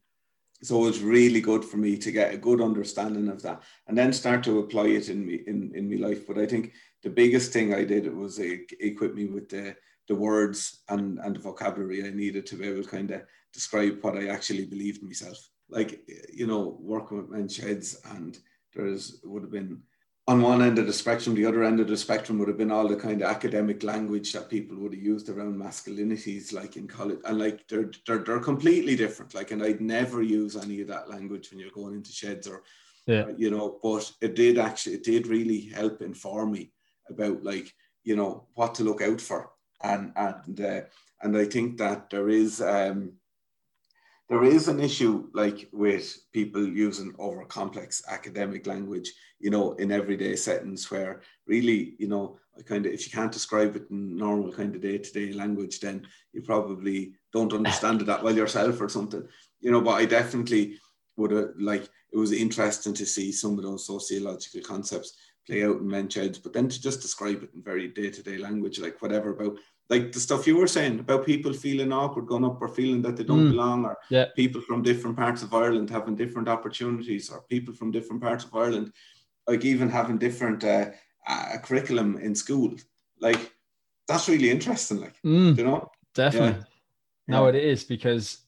so 0.62 0.88
it's 0.88 1.00
really 1.00 1.42
good 1.42 1.66
for 1.66 1.76
me 1.76 1.98
to 1.98 2.10
get 2.10 2.34
a 2.34 2.38
good 2.38 2.62
understanding 2.62 3.28
of 3.28 3.42
that 3.42 3.64
and 3.88 3.98
then 3.98 4.14
start 4.14 4.44
to 4.46 4.60
apply 4.60 4.86
it 4.86 5.10
in 5.10 5.26
me 5.26 5.42
in, 5.46 5.74
in 5.76 5.90
my 5.90 6.08
life. 6.08 6.26
But 6.26 6.38
I 6.38 6.46
think 6.46 6.72
the 7.04 7.10
biggest 7.10 7.52
thing 7.52 7.74
I 7.74 7.84
did 7.84 8.08
was 8.16 8.40
equip 8.40 9.14
me 9.14 9.26
with 9.26 9.50
the 9.50 9.76
the 10.08 10.16
words 10.16 10.84
and, 10.88 11.20
and 11.20 11.36
the 11.36 11.40
vocabulary 11.40 12.08
I 12.08 12.12
needed 12.12 12.46
to 12.46 12.56
be 12.56 12.68
able 12.68 12.84
to 12.84 12.90
kind 12.90 13.12
of 13.12 13.24
describe 13.54 14.00
what 14.02 14.18
I 14.18 14.28
actually 14.28 14.66
believed 14.66 15.04
myself. 15.04 15.38
Like, 15.70 16.02
you 16.34 16.48
know, 16.48 16.78
working 16.80 17.18
with 17.18 17.30
men's 17.30 17.56
sheds 17.56 18.00
and 18.12 18.38
there's 18.74 19.20
would 19.24 19.44
have 19.44 19.52
been 19.52 19.82
on 20.28 20.42
one 20.42 20.62
end 20.62 20.80
of 20.80 20.88
the 20.88 20.94
spectrum, 20.94 21.36
the 21.36 21.46
other 21.46 21.64
end 21.64 21.82
of 21.82 21.88
the 21.88 21.98
spectrum 21.98 22.40
would 22.40 22.48
have 22.48 22.58
been 22.58 22.72
all 22.72 22.88
the 22.88 22.96
kind 22.96 23.22
of 23.22 23.30
academic 23.30 23.84
language 23.84 24.32
that 24.32 24.50
people 24.50 24.78
would 24.78 24.94
have 24.94 25.04
used 25.04 25.28
around 25.28 25.58
masculinities, 25.58 26.54
like 26.54 26.78
in 26.78 26.88
college, 26.88 27.20
and 27.26 27.38
like 27.38 27.68
they're 27.68 27.92
they're, 28.08 28.20
they're 28.20 28.40
completely 28.40 28.96
different. 28.96 29.34
Like, 29.34 29.52
and 29.52 29.62
I'd 29.62 29.82
never 29.82 30.22
use 30.22 30.56
any 30.56 30.80
of 30.80 30.88
that 30.88 31.10
language 31.10 31.52
when 31.52 31.60
you're 31.60 31.72
going 31.72 31.94
into 31.94 32.14
sheds 32.14 32.48
or, 32.48 32.64
yeah. 33.06 33.26
you 33.36 33.52
know. 33.52 33.80
But 33.84 34.10
it 34.22 34.36
did 34.36 34.58
actually, 34.58 34.96
it 34.96 35.04
did 35.04 35.28
really 35.28 35.70
help 35.76 36.02
inform 36.02 36.54
me 36.54 36.72
about 37.10 37.44
like 37.44 37.74
you 38.06 38.16
know 38.16 38.48
what 38.54 38.76
to 38.76 38.84
look 38.84 39.02
out 39.02 39.20
for, 39.20 39.52
and 39.84 40.14
and 40.16 40.62
uh, 40.62 40.82
and 41.22 41.38
I 41.38 41.44
think 41.44 41.78
that 41.80 42.10
there 42.10 42.30
is 42.30 42.62
um, 42.62 43.12
there 44.34 44.46
is 44.46 44.68
an 44.68 44.80
issue 44.80 45.30
like 45.34 45.70
with 45.72 46.18
people 46.34 46.68
using 46.68 47.14
over 47.20 47.46
complex 47.46 48.02
academic 48.10 48.66
language, 48.66 49.14
you 49.40 49.52
know, 49.52 49.74
in 49.74 49.92
everyday 49.92 50.36
settings 50.36 50.90
where 50.90 51.22
really, 51.46 51.94
you 52.00 52.08
know, 52.08 52.40
kind 52.66 52.88
of 52.88 52.94
if 52.94 53.06
you 53.06 53.12
can't 53.12 53.32
describe 53.32 53.76
it 53.76 53.86
in 53.92 54.18
normal 54.18 54.52
kind 54.52 54.74
of 54.74 54.82
day-to-day 54.82 55.34
language, 55.34 55.80
then 55.80 56.08
you 56.32 56.42
probably 56.42 57.14
don't 57.32 57.54
understand 57.54 58.02
it 58.02 58.06
that 58.06 58.24
well 58.24 58.36
yourself 58.36 58.82
or 58.82 58.90
something. 58.90 59.24
You 59.62 59.70
know, 59.70 59.82
but 59.82 60.02
I 60.02 60.06
definitely 60.06 60.80
would 61.16 61.30
have 61.30 61.50
like 61.60 61.84
it 62.12 62.18
was 62.18 62.32
interesting 62.32 62.96
to 62.96 63.06
see 63.06 63.32
some 63.32 63.60
of 63.60 63.64
those 63.64 63.86
sociological 63.86 64.62
concepts 64.62 65.16
play 65.46 65.64
out 65.64 65.78
in 65.78 65.88
men's 65.88 66.12
sheds, 66.12 66.40
but 66.40 66.54
then 66.54 66.70
to 66.70 66.82
just 66.82 67.02
describe 67.02 67.44
it 67.44 67.52
in 67.54 67.62
very 67.62 67.88
day-to-day 67.88 68.38
language, 68.38 68.80
like 68.80 69.00
whatever 69.00 69.30
about 69.30 69.60
like 69.90 70.12
the 70.12 70.20
stuff 70.20 70.48
you 70.48 70.58
were 70.58 70.68
saying 70.68 71.00
about 71.00 71.26
people 71.26 71.54
feeling 71.54 71.92
awkward 71.92 72.28
going 72.28 72.46
up 72.46 72.62
or 72.62 72.70
feeling 72.70 73.02
that 73.02 73.18
they 73.18 73.24
don't 73.24 73.48
mm. 73.48 73.52
belong 73.52 73.86
or 73.86 73.98
yeah. 74.10 74.26
people 74.36 74.62
from 74.62 74.82
different 74.82 75.18
parts 75.18 75.44
of 75.44 75.54
Ireland 75.54 75.90
having 75.90 76.16
different 76.16 76.48
opportunities 76.48 77.30
or 77.30 77.42
people 77.50 77.74
from 77.74 77.92
different 77.92 78.22
parts 78.22 78.46
of 78.46 78.56
Ireland 78.56 78.94
like 79.48 79.66
even 79.66 79.90
having 79.90 80.18
different 80.18 80.64
uh, 80.64 80.92
uh, 81.28 81.58
curriculum 81.62 82.18
in 82.18 82.34
school 82.34 82.76
like 83.20 83.52
that's 84.08 84.28
really 84.30 84.50
interesting. 84.50 85.02
Like, 85.02 85.16
Mm, 85.24 85.58
you 85.58 85.64
know, 85.64 85.90
definitely. 86.14 86.60
Yeah. 86.60 86.66
No, 87.28 87.44
Yeah. 87.44 87.50
it 87.54 87.64
is 87.64 87.84
because 87.84 88.40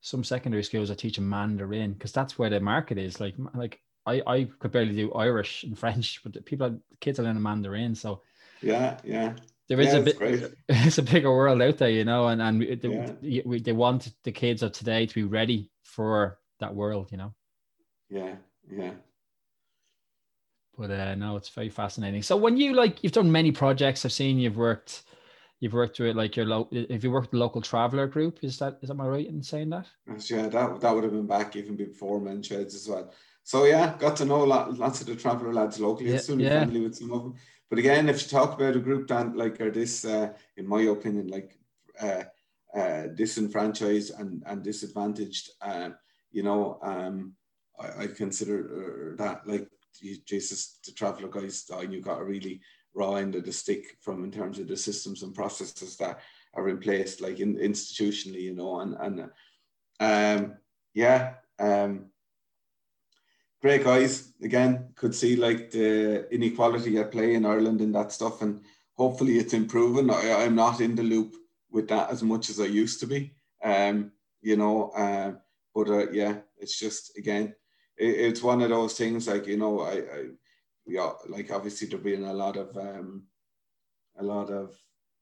some 0.00 0.24
secondary 0.24 0.62
schools 0.62 0.90
are 0.90 0.94
teaching 0.94 1.28
Mandarin 1.28 1.92
because 1.92 2.12
that's 2.12 2.38
where 2.38 2.50
the 2.50 2.60
market 2.60 2.98
is. 2.98 3.20
Like, 3.20 3.34
like 3.54 3.80
I, 4.06 4.22
I 4.26 4.44
could 4.58 4.72
barely 4.72 4.94
do 4.94 5.12
Irish 5.12 5.64
and 5.64 5.78
French, 5.78 6.22
but 6.22 6.32
the 6.32 6.40
people, 6.40 6.70
the 6.70 6.96
kids 7.00 7.18
are 7.18 7.24
learning 7.24 7.42
Mandarin. 7.42 7.94
So 7.94 8.22
yeah, 8.62 8.98
yeah, 9.04 9.34
there 9.68 9.80
is 9.80 9.92
yeah, 9.92 9.98
a 10.00 10.02
bit, 10.02 10.18
great. 10.18 10.44
it's 10.68 10.98
a 10.98 11.02
bigger 11.02 11.30
world 11.30 11.60
out 11.62 11.78
there, 11.78 11.90
you 11.90 12.04
know, 12.04 12.28
and 12.28 12.40
and 12.40 12.58
we, 12.58 12.74
they, 12.74 12.88
Yeah. 13.20 13.42
we, 13.44 13.60
they 13.60 13.72
want 13.72 14.12
the 14.24 14.32
kids 14.32 14.62
of 14.62 14.72
today 14.72 15.06
to 15.06 15.14
be 15.14 15.24
ready 15.24 15.70
for 15.84 16.38
that 16.60 16.74
world, 16.74 17.10
you 17.12 17.18
know. 17.18 17.34
yeah, 18.10 18.36
yeah. 18.70 18.92
But 20.76 20.90
uh, 20.92 21.14
no, 21.16 21.36
it's 21.36 21.48
very 21.48 21.68
fascinating. 21.70 22.22
So 22.22 22.36
when 22.36 22.56
you 22.56 22.72
like, 22.72 23.02
you've 23.02 23.12
done 23.12 23.32
many 23.32 23.50
projects. 23.50 24.04
I've 24.04 24.12
seen 24.12 24.38
you've 24.38 24.56
worked, 24.56 25.02
you've 25.58 25.72
worked 25.72 25.98
with 25.98 26.14
like 26.16 26.36
your 26.36 26.46
local. 26.46 26.78
If 26.78 27.02
you 27.02 27.10
worked 27.10 27.26
with 27.26 27.32
the 27.32 27.38
local 27.38 27.60
traveler 27.60 28.06
group, 28.06 28.44
is 28.44 28.58
that 28.60 28.78
is 28.80 28.90
am 28.90 29.00
I 29.00 29.08
right 29.08 29.26
in 29.26 29.42
saying 29.42 29.70
that? 29.70 29.86
Yeah, 30.30 30.48
that 30.48 30.80
that 30.80 30.94
would 30.94 31.02
have 31.04 31.12
been 31.12 31.26
back 31.26 31.56
even 31.56 31.74
before 31.76 32.20
Men 32.20 32.42
Sheds 32.42 32.74
as 32.76 32.88
well. 32.88 33.12
So 33.48 33.64
yeah, 33.64 33.96
got 33.98 34.14
to 34.16 34.26
know 34.26 34.42
a 34.42 34.44
lot, 34.44 34.76
lots 34.78 35.00
of 35.00 35.06
the 35.06 35.16
traveller 35.16 35.54
lads 35.54 35.80
locally. 35.80 36.10
Yeah, 36.10 36.16
Extremely 36.16 36.44
yeah. 36.44 36.58
friendly 36.58 36.82
with 36.82 36.96
some 36.96 37.10
of 37.12 37.22
them. 37.22 37.34
But 37.70 37.78
again, 37.78 38.06
if 38.10 38.20
you 38.20 38.28
talk 38.28 38.52
about 38.52 38.76
a 38.76 38.78
group 38.78 39.08
that 39.08 39.34
like 39.34 39.58
are 39.62 39.70
this, 39.70 40.04
uh, 40.04 40.34
in 40.58 40.66
my 40.66 40.82
opinion, 40.82 41.28
like 41.28 41.58
uh, 41.98 42.24
uh, 42.78 43.06
disenfranchised 43.14 44.12
and 44.20 44.42
and 44.44 44.62
disadvantaged, 44.62 45.48
uh, 45.62 45.88
you 46.30 46.42
know, 46.42 46.78
um, 46.82 47.32
I, 47.80 48.02
I 48.02 48.06
consider 48.08 48.56
uh, 48.68 49.16
that 49.16 49.48
like 49.48 49.66
Je- 49.98 50.22
Jesus, 50.26 50.78
the 50.84 50.92
traveller 50.92 51.28
guys, 51.28 51.64
uh, 51.72 51.80
you 51.80 52.02
got 52.02 52.20
a 52.20 52.24
really 52.24 52.60
raw 52.92 53.14
end 53.14 53.34
of 53.34 53.46
the 53.46 53.52
stick 53.52 53.96
from 54.02 54.24
in 54.24 54.30
terms 54.30 54.58
of 54.58 54.68
the 54.68 54.76
systems 54.76 55.22
and 55.22 55.34
processes 55.34 55.96
that 55.96 56.20
are 56.52 56.68
in 56.68 56.76
place, 56.80 57.22
like 57.22 57.40
in, 57.40 57.56
institutionally, 57.56 58.42
you 58.42 58.54
know, 58.54 58.80
and 58.80 58.94
and 59.00 59.30
um, 60.00 60.58
yeah, 60.92 61.36
um, 61.58 62.10
great 63.60 63.84
guys. 63.84 64.32
Again, 64.42 64.88
could 64.94 65.14
see 65.14 65.36
like 65.36 65.70
the 65.70 66.32
inequality 66.32 66.98
at 66.98 67.12
play 67.12 67.34
in 67.34 67.46
Ireland 67.46 67.80
and 67.80 67.94
that 67.94 68.12
stuff, 68.12 68.42
and 68.42 68.60
hopefully 68.96 69.38
it's 69.38 69.54
improving. 69.54 70.10
I, 70.10 70.44
I'm 70.44 70.54
not 70.54 70.80
in 70.80 70.94
the 70.94 71.02
loop 71.02 71.34
with 71.70 71.88
that 71.88 72.10
as 72.10 72.22
much 72.22 72.50
as 72.50 72.60
I 72.60 72.64
used 72.64 73.00
to 73.00 73.06
be, 73.06 73.32
um, 73.62 74.12
you 74.40 74.56
know. 74.56 74.90
Uh, 74.90 75.32
but 75.74 75.88
uh, 75.88 76.10
yeah, 76.10 76.38
it's 76.58 76.78
just 76.78 77.16
again, 77.18 77.54
it, 77.96 78.08
it's 78.08 78.42
one 78.42 78.62
of 78.62 78.70
those 78.70 78.96
things. 78.96 79.28
Like 79.28 79.46
you 79.46 79.56
know, 79.56 79.80
I, 79.80 79.92
I 79.92 80.98
are 80.98 81.16
like 81.28 81.50
obviously 81.50 81.88
there 81.88 81.98
been 81.98 82.24
a 82.24 82.32
lot 82.32 82.56
of 82.56 82.76
um, 82.76 83.24
a 84.18 84.22
lot 84.22 84.50
of 84.50 84.74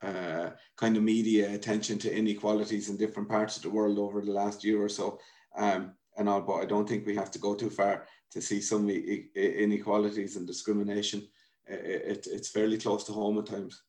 uh, 0.02 0.50
kind 0.76 0.96
of 0.96 1.02
media 1.02 1.52
attention 1.52 1.98
to 1.98 2.14
inequalities 2.14 2.88
in 2.88 2.96
different 2.96 3.28
parts 3.28 3.56
of 3.56 3.62
the 3.62 3.70
world 3.70 3.98
over 3.98 4.20
the 4.20 4.30
last 4.30 4.62
year 4.62 4.82
or 4.82 4.88
so. 4.88 5.18
Um, 5.56 5.92
and 6.18 6.28
all, 6.28 6.40
but 6.40 6.54
I 6.54 6.64
don't 6.64 6.88
think 6.88 7.06
we 7.06 7.14
have 7.16 7.30
to 7.32 7.38
go 7.38 7.54
too 7.54 7.70
far 7.70 8.06
to 8.32 8.40
see 8.40 8.60
some 8.60 8.88
inequalities 8.90 10.36
and 10.36 10.46
discrimination. 10.46 11.26
It, 11.66 12.26
it's 12.30 12.48
fairly 12.48 12.78
close 12.78 13.04
to 13.04 13.12
home 13.12 13.38
at 13.38 13.46
times. 13.46 13.82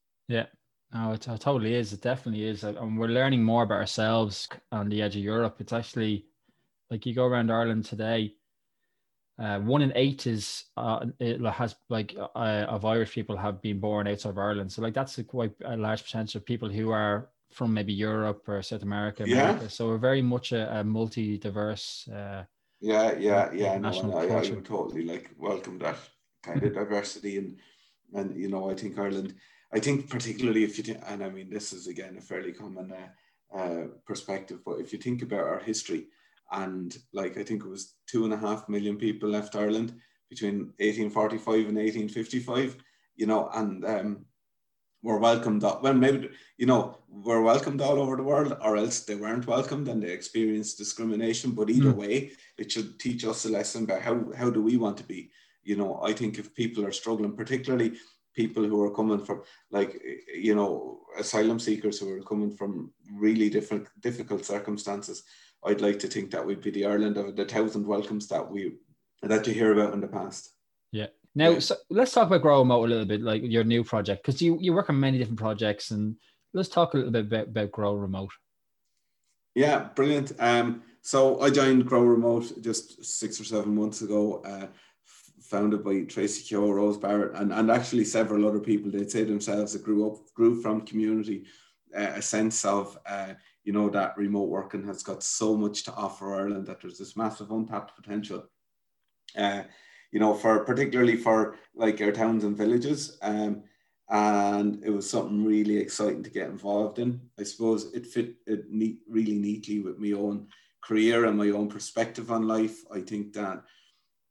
No, 0.94 1.12
it, 1.12 1.28
it 1.28 1.42
totally 1.42 1.76
is. 1.76 1.94
It 1.94 2.02
definitely 2.02 2.46
is. 2.46 2.64
And 2.64 2.98
we're 2.98 3.08
learning 3.08 3.44
more 3.44 3.64
about 3.64 3.80
ourselves 3.80 4.48
on 4.72 4.90
the 4.90 5.02
edge 5.02 5.16
of 5.16 5.24
Europe. 5.24 5.58
It's 5.60 5.74
actually 5.74 6.26
like 6.90 7.06
you 7.06 7.14
go 7.14 7.26
around 7.26 7.52
Ireland 7.52 7.86
today. 7.86 8.34
Uh, 9.40 9.60
one 9.60 9.84
in 9.84 9.92
eight 9.96 10.26
is 10.26 10.66
uh, 10.78 11.06
it 11.20 11.40
has 11.42 11.76
like 11.90 12.16
uh, 12.18 12.66
of 12.68 12.86
Irish 12.86 13.12
people 13.12 13.38
have 13.38 13.62
been 13.62 13.80
born 13.80 14.08
outside 14.08 14.30
of 14.30 14.38
Ireland. 14.40 14.72
So 14.72 14.82
like 14.82 14.96
that's 14.96 15.18
a 15.20 15.24
quite 15.24 15.54
a 15.64 15.78
large 15.78 16.02
percentage 16.02 16.36
of 16.36 16.46
people 16.46 16.70
who 16.70 16.90
are 16.90 17.30
from 17.52 17.74
maybe 17.74 17.94
Europe 17.94 18.44
or 18.48 18.64
South 18.64 18.82
America. 18.82 19.26
Yeah. 19.28 19.68
So 19.68 19.88
we're 19.88 19.98
very 19.98 20.24
much 20.24 20.54
a, 20.54 20.80
a 20.80 20.84
multi-diverse. 20.84 22.08
Uh, 22.08 22.44
Yeah, 22.80 23.18
yeah, 23.18 23.52
yeah. 23.54 23.78
No, 23.78 23.90
I, 24.18 24.28
I 24.28 24.42
would 24.42 24.66
totally 24.66 25.04
like 25.04 25.32
welcome 25.38 25.80
that 25.80 25.98
kind 26.44 26.64
of 26.64 26.74
diversity 26.74 27.38
and 27.38 27.58
and 28.14 28.40
you 28.40 28.50
know 28.50 28.70
I 28.70 28.76
think 28.76 28.98
Ireland. 28.98 29.36
I 29.74 29.80
think 29.80 30.10
particularly 30.10 30.64
if 30.64 30.78
you 30.78 30.84
think, 30.84 31.00
and 31.08 31.24
I 31.24 31.30
mean 31.30 31.50
this 31.50 31.74
is 31.74 31.88
again 31.88 32.18
a 32.18 32.22
fairly 32.22 32.54
common 32.54 32.94
uh, 32.94 33.58
uh, 33.58 33.88
perspective, 34.06 34.60
but 34.66 34.80
if 34.80 34.94
you 34.94 35.00
think 35.00 35.22
about 35.22 35.48
our 35.48 35.60
history 35.60 36.08
and 36.52 36.96
like 37.14 37.38
I 37.38 37.44
think 37.44 37.64
it 37.64 37.70
was 37.70 37.96
two 38.08 38.24
and 38.24 38.34
a 38.34 38.38
half 38.38 38.70
million 38.70 38.98
people 38.98 39.30
left 39.30 39.56
Ireland 39.56 39.94
between 40.30 40.74
1845 40.80 41.54
and 41.54 41.78
1855, 41.78 42.78
you 43.16 43.26
know, 43.26 43.50
and 43.54 43.86
um, 43.86 44.26
were 45.08 45.20
welcomed. 45.30 45.64
Up, 45.70 45.78
well, 45.84 45.94
maybe 46.06 46.30
you 46.62 46.68
know 46.72 46.82
were 47.28 47.42
welcomed 47.52 47.82
all 47.82 47.98
over 48.04 48.16
the 48.18 48.30
world, 48.32 48.52
or 48.68 48.74
else 48.84 48.98
they 49.02 49.16
weren't 49.24 49.48
welcomed 49.56 49.88
and 49.88 50.00
they 50.04 50.12
experienced 50.12 50.78
discrimination. 50.84 51.50
But 51.60 51.70
either 51.78 51.94
Mm. 51.94 52.02
way, 52.04 52.14
it 52.62 52.68
should 52.74 52.90
teach 53.06 53.22
us 53.32 53.46
a 53.46 53.50
lesson 53.58 53.82
about 53.86 54.02
how 54.08 54.16
how 54.42 54.50
do 54.56 54.62
we 54.70 54.76
want 54.84 54.98
to 55.00 55.08
be. 55.16 55.22
You 55.70 55.76
know, 55.80 55.92
I 56.10 56.12
think 56.20 56.32
if 56.38 56.54
people 56.64 56.84
are 56.88 57.00
struggling, 57.02 57.34
particularly 57.44 57.90
people 58.42 58.64
who 58.70 58.80
are 58.86 58.94
coming 59.00 59.22
from 59.28 59.38
like 59.78 59.92
you 60.48 60.56
know 60.60 60.72
asylum 61.24 61.60
seekers 61.68 61.98
who 62.00 62.08
are 62.16 62.30
coming 62.32 62.52
from 62.60 62.72
really 63.26 63.50
different 63.56 63.86
difficult 64.08 64.44
circumstances, 64.54 65.18
I'd 65.68 65.86
like 65.88 66.00
to 66.02 66.08
think 66.14 66.28
that 66.32 66.46
we'd 66.46 66.66
be 66.68 66.74
the 66.76 66.86
Ireland 66.94 67.18
of 67.18 67.36
the 67.40 67.46
thousand 67.54 67.84
welcomes 67.96 68.26
that 68.28 68.46
we 68.54 68.62
that 69.32 69.48
you 69.48 69.54
hear 69.60 69.72
about 69.74 69.94
in 69.96 70.02
the 70.06 70.16
past. 70.20 70.44
Now, 71.38 71.50
Yeah. 71.52 71.60
so 71.60 71.76
let's 71.90 72.12
talk 72.12 72.28
about 72.28 72.42
Grow 72.42 72.60
Remote 72.60 72.86
a 72.86 72.88
little 72.88 73.06
bit, 73.06 73.22
like 73.22 73.44
your 73.44 73.64
new 73.64 73.84
project, 73.84 74.24
because 74.24 74.42
you, 74.42 74.58
you 74.60 74.74
work 74.74 74.90
on 74.90 75.00
many 75.00 75.18
different 75.20 75.40
projects. 75.40 75.92
And 75.92 76.16
let's 76.54 76.68
talk 76.68 76.94
a 76.94 76.98
little 76.98 77.12
bit 77.12 77.28
about, 77.28 77.48
about 77.50 77.72
Grow 77.72 77.94
Remote. 77.94 78.32
Yeah, 79.54 79.90
brilliant. 79.96 80.34
Um, 80.40 80.82
so 81.02 81.40
I 81.40 81.50
joined 81.52 81.86
Grow 81.86 82.02
Remote 82.02 82.62
just 82.62 83.06
six 83.06 83.40
or 83.40 83.44
seven 83.44 83.76
months 83.76 84.02
ago, 84.02 84.42
uh, 84.46 84.68
founded 85.42 85.84
by 85.84 86.02
Tracy 86.02 86.44
Keogh, 86.44 86.72
Rose 86.72 86.98
Barrett, 86.98 87.36
and, 87.36 87.54
and 87.54 87.70
actually 87.72 88.04
several 88.04 88.48
other 88.48 88.60
people. 88.60 88.92
They'd 88.92 89.12
say 89.12 89.24
themselves 89.24 89.74
that 89.74 89.84
grew 89.84 90.12
up, 90.12 90.18
grew 90.34 90.62
from 90.62 90.82
community, 90.82 91.46
uh, 91.96 92.14
a 92.16 92.22
sense 92.22 92.66
of, 92.66 92.98
uh, 93.06 93.34
you 93.64 93.74
know, 93.74 93.90
that 93.90 94.18
remote 94.18 94.50
working 94.50 94.84
has 94.88 95.04
got 95.04 95.24
so 95.24 95.56
much 95.56 95.84
to 95.84 95.94
offer 95.94 96.36
Ireland 96.36 96.66
that 96.68 96.82
there's 96.82 96.98
this 96.98 97.16
massive 97.16 97.52
untapped 97.52 97.96
potential. 97.96 98.50
Uh, 99.38 99.64
you 100.12 100.20
know, 100.20 100.34
for 100.34 100.64
particularly 100.64 101.16
for 101.16 101.56
like 101.76 102.02
our 102.02 102.12
towns 102.12 102.44
and 102.44 102.58
villages. 102.58 103.18
Um, 103.22 103.64
and 104.10 104.84
it 104.86 104.90
was 104.90 105.10
something 105.10 105.44
really 105.44 105.78
exciting 105.78 106.24
to 106.24 106.30
get 106.30 106.50
involved 106.50 107.00
in. 107.00 107.20
I 107.38 107.44
suppose 107.44 107.94
it 107.94 108.08
fit 108.08 108.36
it 108.46 108.72
neat, 108.72 109.00
really 109.10 109.34
neatly 109.34 109.80
with 109.80 110.00
my 110.00 110.12
own 110.12 110.48
career 110.82 111.26
and 111.26 111.38
my 111.38 111.50
own 111.50 111.68
perspective 111.68 112.32
on 112.32 112.48
life. 112.48 112.78
I 112.92 113.02
think 113.02 113.34
that, 113.34 113.64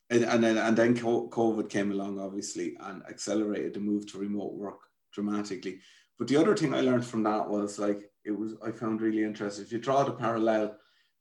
and, 0.09 0.25
and 0.25 0.43
then 0.43 0.57
and 0.57 0.77
then 0.77 0.97
COVID 0.97 1.69
came 1.69 1.93
along, 1.93 2.19
obviously, 2.19 2.77
and 2.81 3.03
accelerated 3.05 3.75
the 3.75 3.81
move 3.81 4.07
to 4.13 4.19
remote 4.19 4.55
work 4.55 4.81
dramatically. 5.13 5.81
But 6.19 6.29
the 6.29 6.37
other 6.37 6.57
thing 6.57 6.73
I 6.73 6.81
learned 6.81 7.05
from 7.05 7.23
that 7.25 7.47
was 7.47 7.79
like 7.79 8.11
it 8.25 8.31
was 8.31 8.55
I 8.65 8.71
found 8.71 9.03
really 9.03 9.25
interesting. 9.25 9.65
If 9.65 9.73
you 9.73 9.79
draw 9.79 10.05
the 10.05 10.13
parallel 10.13 10.77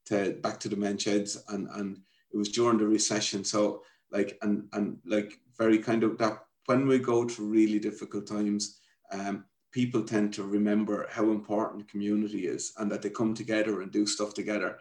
to 0.06 0.38
back 0.42 0.58
to 0.60 0.70
the 0.70 0.76
men 0.76 0.96
sheds, 0.96 1.36
and 1.48 1.68
and 1.74 1.98
it 2.32 2.38
was 2.38 2.48
during 2.48 2.78
the 2.78 2.86
recession, 2.86 3.44
so 3.44 3.82
like 4.10 4.38
and 4.42 4.68
and 4.72 4.98
like 5.04 5.40
very 5.58 5.78
kind 5.78 6.04
of 6.04 6.18
that 6.18 6.38
when 6.66 6.86
we 6.86 6.98
go 6.98 7.26
through 7.26 7.46
really 7.46 7.78
difficult 7.78 8.26
times, 8.26 8.80
um, 9.12 9.44
people 9.72 10.02
tend 10.02 10.32
to 10.34 10.42
remember 10.42 11.06
how 11.10 11.30
important 11.30 11.88
community 11.88 12.46
is 12.46 12.72
and 12.78 12.90
that 12.90 13.02
they 13.02 13.10
come 13.10 13.34
together 13.34 13.82
and 13.82 13.92
do 13.92 14.06
stuff 14.06 14.34
together. 14.34 14.78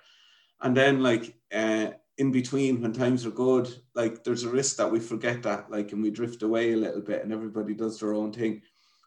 And 0.61 0.75
then, 0.75 1.03
like, 1.03 1.35
uh, 1.53 1.91
in 2.17 2.31
between, 2.31 2.81
when 2.81 2.93
times 2.93 3.25
are 3.25 3.31
good, 3.31 3.69
like, 3.93 4.23
there's 4.23 4.43
a 4.43 4.49
risk 4.49 4.77
that 4.77 4.91
we 4.91 4.99
forget 4.99 5.43
that, 5.43 5.69
like, 5.69 5.91
and 5.91 6.01
we 6.01 6.09
drift 6.11 6.43
away 6.43 6.73
a 6.73 6.77
little 6.77 7.01
bit 7.01 7.23
and 7.23 7.33
everybody 7.33 7.73
does 7.73 7.99
their 7.99 8.13
own 8.13 8.31
thing. 8.31 8.61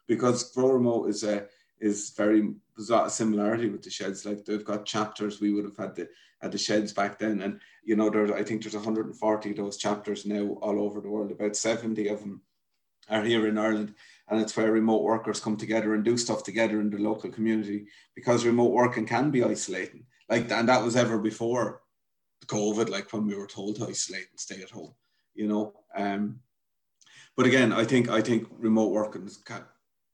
Because 0.07 0.53
Grow 0.53 0.69
Remote 0.69 1.09
is 1.09 1.25
a 1.25 1.47
is 1.81 2.11
very 2.11 2.55
there's 2.77 2.91
a 2.91 2.93
lot 2.93 3.07
of 3.07 3.13
similarity 3.13 3.69
with 3.69 3.83
the 3.83 3.91
sheds. 3.91 4.25
Like 4.25 4.45
they've 4.45 4.65
got 4.65 4.87
chapters. 4.87 5.41
We 5.41 5.53
would 5.53 5.65
have 5.65 5.77
had 5.77 5.95
the 5.95 6.09
at 6.41 6.53
the 6.53 6.59
sheds 6.59 6.93
back 6.93 7.19
then, 7.19 7.43
and 7.43 7.61
you 7.83 7.97
know, 7.97 8.11
there's 8.11 8.31
I 8.31 8.43
think 8.45 8.63
there's 8.63 8.75
140 8.75 9.51
of 9.51 9.57
those 9.57 9.77
chapters 9.77 10.27
now 10.27 10.59
all 10.63 10.81
over 10.81 11.01
the 11.01 11.11
world. 11.11 11.31
About 11.31 11.57
70 11.57 12.09
of 12.09 12.21
them 12.21 12.43
are 13.11 13.25
here 13.25 13.47
in 13.47 13.59
Ireland, 13.59 13.95
and 14.29 14.41
it's 14.41 14.57
where 14.57 14.71
remote 14.71 15.03
workers 15.03 15.41
come 15.41 15.57
together 15.57 15.95
and 15.95 16.05
do 16.05 16.17
stuff 16.17 16.45
together 16.45 16.81
in 16.81 16.91
the 16.91 16.99
local 16.99 17.31
community 17.31 17.87
because 18.15 18.45
remote 18.45 18.73
working 18.73 19.07
can 19.07 19.31
be 19.31 19.43
isolating. 19.43 20.05
Like, 20.29 20.51
and 20.51 20.69
that 20.69 20.85
was 20.85 20.95
ever 20.95 21.19
before 21.19 21.81
COVID, 22.47 22.89
like 22.89 23.13
when 23.13 23.27
we 23.27 23.35
were 23.35 23.47
told 23.47 23.77
to 23.77 23.89
isolate 23.89 24.29
and 24.31 24.39
stay 24.39 24.63
at 24.63 24.71
home, 24.71 24.95
you 25.35 25.49
know. 25.49 25.73
Um, 25.97 26.41
but 27.37 27.47
again, 27.47 27.73
I 27.73 27.85
think 27.85 28.09
I 28.09 28.21
think 28.21 28.49
remote 28.51 28.91
working 28.91 29.27
is 29.27 29.39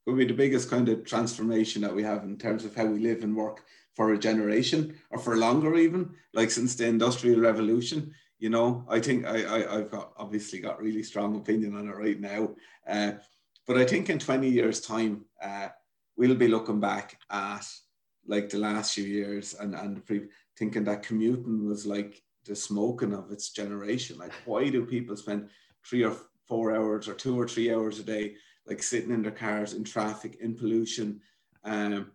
will 0.07 0.15
be 0.15 0.25
the 0.25 0.35
biggest 0.35 0.71
kind 0.71 0.89
of 0.89 1.05
transformation 1.05 1.83
that 1.83 1.95
we 1.95 2.03
have 2.03 2.25
in 2.25 2.37
terms 2.37 2.65
of 2.65 2.75
how 2.75 2.85
we 2.85 2.99
live 2.99 3.23
and 3.23 3.37
work 3.37 3.65
for 3.95 4.13
a 4.13 4.19
generation 4.19 4.99
or 5.11 5.19
for 5.19 5.37
longer 5.37 5.77
even 5.77 6.11
like 6.33 6.51
since 6.51 6.75
the 6.75 6.87
industrial 6.87 7.41
revolution 7.41 8.13
you 8.39 8.51
know 8.51 8.85
i 8.89 8.99
think 8.99 9.25
i, 9.27 9.43
I 9.43 9.79
i've 9.79 9.91
got 9.91 10.13
obviously 10.17 10.59
got 10.59 10.81
really 10.81 11.03
strong 11.03 11.37
opinion 11.37 11.77
on 11.77 11.89
it 11.89 11.97
right 11.97 12.21
now 12.21 12.51
uh, 12.89 13.13
but 13.67 13.77
i 13.77 13.85
think 13.85 14.11
in 14.11 14.19
20 14.19 14.49
years 14.49 14.81
time 14.81 15.25
uh, 15.43 15.69
we'll 16.17 16.35
be 16.35 16.49
looking 16.49 16.81
back 16.81 17.19
at 17.31 17.67
like 18.27 18.49
the 18.49 18.59
last 18.59 18.95
few 18.95 19.05
years 19.05 19.55
and 19.55 19.75
and 19.75 20.05
pre- 20.05 20.29
thinking 20.57 20.85
that 20.85 21.03
commuting 21.03 21.67
was 21.67 21.87
like 21.87 22.23
the 22.45 22.55
smoking 22.55 23.13
of 23.13 23.31
its 23.31 23.51
generation. 23.51 24.19
Like, 24.19 24.33
why 24.45 24.69
do 24.69 24.85
people 24.85 25.17
spend 25.17 25.49
three 25.85 26.05
or 26.05 26.17
four 26.47 26.75
hours 26.75 27.09
or 27.09 27.15
two 27.15 27.39
or 27.39 27.49
three 27.49 27.73
hours 27.73 27.99
a 27.99 28.03
day, 28.03 28.37
like 28.67 28.83
sitting 28.83 29.11
in 29.11 29.23
their 29.23 29.33
cars 29.33 29.75
in 29.75 29.85
traffic, 29.85 30.39
in 30.41 30.55
pollution, 30.55 31.21
um, 31.65 32.13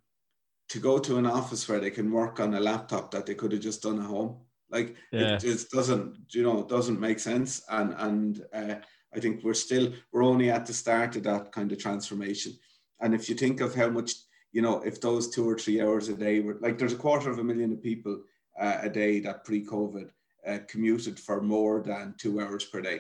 to 0.69 0.79
go 0.79 0.99
to 0.99 1.17
an 1.17 1.25
office 1.25 1.67
where 1.67 1.79
they 1.79 1.89
can 1.89 2.11
work 2.11 2.39
on 2.39 2.53
a 2.53 2.59
laptop 2.59 3.11
that 3.11 3.25
they 3.25 3.35
could 3.35 3.51
have 3.51 3.61
just 3.61 3.81
done 3.81 3.99
at 3.99 4.05
home? 4.05 4.37
Like, 4.69 4.95
yeah. 5.11 5.35
it 5.35 5.39
just 5.39 5.71
doesn't, 5.71 6.17
you 6.29 6.43
know, 6.43 6.63
doesn't 6.63 6.99
make 6.99 7.19
sense. 7.19 7.63
And 7.69 7.95
and 7.97 8.45
uh, 8.53 8.75
I 9.15 9.19
think 9.19 9.43
we're 9.43 9.53
still 9.55 9.91
we're 10.11 10.23
only 10.23 10.51
at 10.51 10.65
the 10.65 10.73
start 10.73 11.15
of 11.15 11.23
that 11.23 11.51
kind 11.51 11.71
of 11.71 11.79
transformation. 11.79 12.53
And 13.01 13.13
if 13.13 13.29
you 13.29 13.35
think 13.35 13.61
of 13.61 13.73
how 13.73 13.89
much, 13.89 14.13
you 14.51 14.61
know, 14.61 14.81
if 14.81 15.01
those 15.01 15.29
two 15.29 15.49
or 15.49 15.57
three 15.57 15.81
hours 15.81 16.09
a 16.09 16.13
day 16.13 16.39
were 16.41 16.57
like, 16.61 16.77
there's 16.77 16.93
a 16.93 16.97
quarter 16.97 17.31
of 17.31 17.39
a 17.39 17.43
million 17.43 17.71
of 17.71 17.81
people 17.81 18.21
uh, 18.59 18.77
a 18.81 18.89
day 18.89 19.19
that 19.21 19.45
pre-COVID 19.45 20.09
uh, 20.45 20.59
commuted 20.67 21.19
for 21.19 21.41
more 21.41 21.81
than 21.81 22.13
two 22.17 22.41
hours 22.41 22.65
per 22.65 22.81
day. 22.81 22.99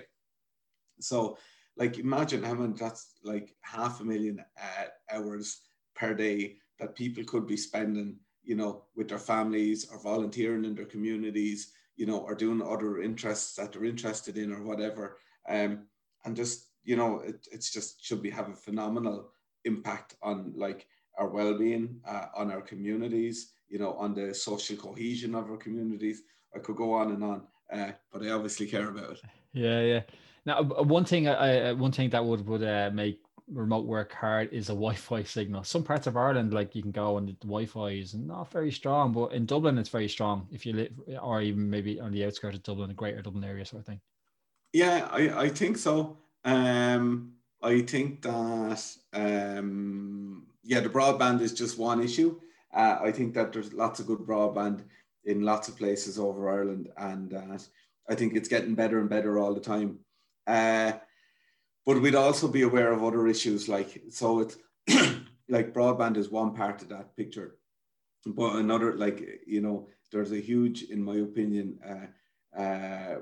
So, 0.99 1.37
like, 1.79 1.97
imagine 1.97 2.43
having 2.43 2.73
that's 2.73 3.13
like 3.23 3.55
half 3.61 4.01
a 4.01 4.03
million 4.03 4.43
uh, 4.61 5.15
hours 5.15 5.61
per 5.95 6.13
day 6.13 6.57
that 6.79 6.95
people 6.95 7.23
could 7.23 7.47
be 7.47 7.57
spending, 7.57 8.17
you 8.43 8.55
know, 8.55 8.83
with 8.95 9.07
their 9.07 9.17
families 9.17 9.87
or 9.89 9.99
volunteering 10.01 10.65
in 10.65 10.75
their 10.75 10.85
communities, 10.85 11.71
you 11.95 12.05
know, 12.05 12.19
or 12.19 12.35
doing 12.35 12.61
other 12.61 13.01
interests 13.01 13.55
that 13.55 13.71
they're 13.71 13.85
interested 13.85 14.37
in 14.37 14.51
or 14.51 14.61
whatever. 14.61 15.17
Um, 15.47 15.87
and 16.25 16.35
just, 16.35 16.67
you 16.83 16.97
know, 16.97 17.19
it, 17.19 17.47
it's 17.51 17.71
just 17.71 18.03
should 18.05 18.21
be 18.21 18.29
have 18.29 18.49
a 18.49 18.53
phenomenal 18.53 19.31
impact 19.63 20.15
on 20.21 20.53
like 20.55 20.85
our 21.17 21.29
well-being, 21.29 22.01
uh, 22.07 22.25
on 22.35 22.51
our 22.51 22.61
communities, 22.61 23.53
you 23.69 23.79
know, 23.79 23.93
on 23.93 24.13
the 24.13 24.33
social 24.33 24.75
cohesion 24.75 25.33
of 25.33 25.49
our 25.49 25.57
communities. 25.57 26.23
I 26.53 26.59
could 26.59 26.75
go 26.75 26.93
on 26.93 27.11
and 27.11 27.23
on, 27.23 27.47
uh, 27.71 27.91
but 28.11 28.23
I 28.23 28.31
obviously 28.31 28.67
care 28.67 28.89
about 28.89 29.11
it. 29.11 29.21
Yeah, 29.51 29.81
yeah. 29.81 30.01
Now, 30.49 30.63
one 30.63 31.05
thing, 31.05 31.27
I, 31.27 31.73
one 31.73 31.91
thing 31.91 32.09
that 32.09 32.25
would 32.25 32.47
would 32.47 32.63
uh, 32.63 32.89
make 32.91 33.21
remote 33.47 33.85
work 33.85 34.11
hard 34.13 34.51
is 34.51 34.69
a 34.69 34.73
Wi-Fi 34.85 35.21
signal. 35.21 35.63
Some 35.63 35.83
parts 35.83 36.07
of 36.07 36.17
Ireland, 36.17 36.55
like 36.55 36.73
you 36.73 36.81
can 36.81 36.89
go 36.89 37.19
and 37.19 37.27
the 37.27 37.33
Wi-Fi 37.33 37.89
is 37.89 38.15
not 38.15 38.51
very 38.51 38.71
strong, 38.71 39.13
but 39.13 39.31
in 39.31 39.45
Dublin 39.45 39.77
it's 39.77 39.89
very 39.89 40.09
strong. 40.09 40.47
If 40.51 40.65
you 40.65 40.73
live, 40.73 40.91
or 41.21 41.43
even 41.43 41.69
maybe 41.69 41.99
on 41.99 42.11
the 42.11 42.25
outskirts 42.25 42.57
of 42.57 42.63
Dublin, 42.63 42.87
the 42.87 42.95
Greater 42.95 43.21
Dublin 43.21 43.43
area, 43.43 43.63
sort 43.63 43.81
of 43.81 43.85
thing. 43.85 44.01
Yeah, 44.73 45.07
I, 45.11 45.43
I 45.43 45.49
think 45.49 45.77
so. 45.77 46.17
Um, 46.43 47.33
I 47.61 47.81
think 47.81 48.23
that 48.23 48.83
um, 49.13 50.47
yeah, 50.63 50.79
the 50.79 50.89
broadband 50.89 51.41
is 51.41 51.53
just 51.53 51.77
one 51.77 52.03
issue. 52.03 52.39
Uh, 52.73 52.97
I 53.03 53.11
think 53.11 53.35
that 53.35 53.53
there's 53.53 53.71
lots 53.71 53.99
of 53.99 54.07
good 54.07 54.19
broadband 54.19 54.81
in 55.25 55.43
lots 55.43 55.67
of 55.67 55.77
places 55.77 56.17
over 56.17 56.49
Ireland, 56.49 56.89
and 56.97 57.35
uh, 57.35 57.57
I 58.09 58.15
think 58.15 58.35
it's 58.35 58.49
getting 58.49 58.73
better 58.73 58.99
and 58.99 59.07
better 59.07 59.37
all 59.37 59.53
the 59.53 59.61
time. 59.61 59.99
Uh, 60.49 60.93
but 61.85 62.01
we'd 62.01 62.15
also 62.15 62.47
be 62.47 62.63
aware 62.63 62.91
of 62.91 63.03
other 63.03 63.27
issues, 63.27 63.69
like 63.69 64.01
so 64.09 64.39
it's 64.39 64.57
like 65.49 65.73
broadband 65.73 66.17
is 66.17 66.29
one 66.29 66.55
part 66.55 66.81
of 66.81 66.89
that 66.89 67.15
picture, 67.15 67.57
but 68.25 68.55
another, 68.55 68.95
like 68.95 69.41
you 69.45 69.61
know, 69.61 69.87
there's 70.11 70.31
a 70.31 70.39
huge, 70.39 70.83
in 70.83 71.03
my 71.03 71.17
opinion, 71.17 71.79
uh, 71.87 72.59
uh, 72.59 73.15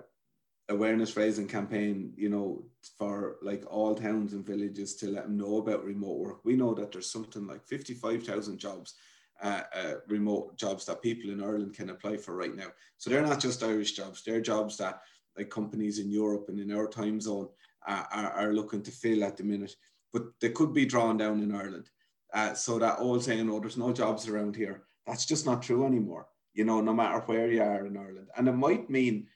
awareness 0.70 1.18
raising 1.18 1.48
campaign, 1.48 2.14
you 2.16 2.30
know, 2.30 2.64
for 2.98 3.38
like 3.42 3.64
all 3.70 3.94
towns 3.94 4.32
and 4.32 4.46
villages 4.46 4.96
to 4.96 5.08
let 5.08 5.24
them 5.24 5.38
know 5.38 5.58
about 5.58 5.84
remote 5.84 6.20
work. 6.20 6.46
We 6.46 6.56
know 6.56 6.74
that 6.76 6.94
there's 6.94 7.12
something 7.12 7.46
like 7.46 7.66
55,000 7.66 8.58
jobs 8.58 8.96
uh, 9.42 9.62
uh, 9.76 9.94
remote 10.08 10.58
jobs 10.58 10.86
that 10.86 11.02
people 11.02 11.30
in 11.30 11.44
Ireland 11.44 11.76
can 11.76 11.90
apply 11.90 12.18
for 12.18 12.36
right 12.36 12.56
now. 12.56 12.70
So 12.98 13.10
they're 13.10 13.22
not 13.26 13.40
just 13.40 13.64
Irish 13.64 13.92
jobs; 13.94 14.24
they're 14.24 14.42
jobs 14.42 14.78
that 14.78 15.02
like 15.38 15.50
companies 15.50 16.00
in 16.00 16.10
Europe 16.10 16.46
and 16.50 16.60
in 16.60 16.72
our 16.72 16.88
time 16.88 17.22
zone 17.22 17.48
uh, 17.88 18.04
are, 18.12 18.32
are, 18.32 18.54
looking 18.54 18.82
to 18.82 18.92
fill 18.92 19.24
at 19.24 19.38
the 19.38 19.44
minute. 19.44 19.76
But 20.12 20.24
they 20.42 20.50
could 20.50 20.74
be 20.74 20.86
drawn 20.86 21.18
down 21.18 21.42
in 21.42 21.54
Ireland. 21.54 21.90
Uh, 22.34 22.54
so 22.54 22.80
that 22.80 23.00
old 23.00 23.24
saying, 23.24 23.50
"Oh, 23.50 23.60
there's 23.60 23.78
no 23.78 23.94
jobs 23.94 24.28
around 24.28 24.56
here," 24.56 24.84
that's 25.06 25.26
just 25.26 25.46
not 25.46 25.62
true 25.62 25.86
anymore. 25.86 26.28
You 26.54 26.66
know, 26.66 26.82
no 26.82 26.94
matter 26.94 27.20
where 27.20 27.50
you 27.50 27.62
are 27.62 27.86
in 27.86 27.98
Ireland, 27.98 28.28
and 28.36 28.48
it 28.48 28.54
might 28.54 28.90
mean 28.90 29.28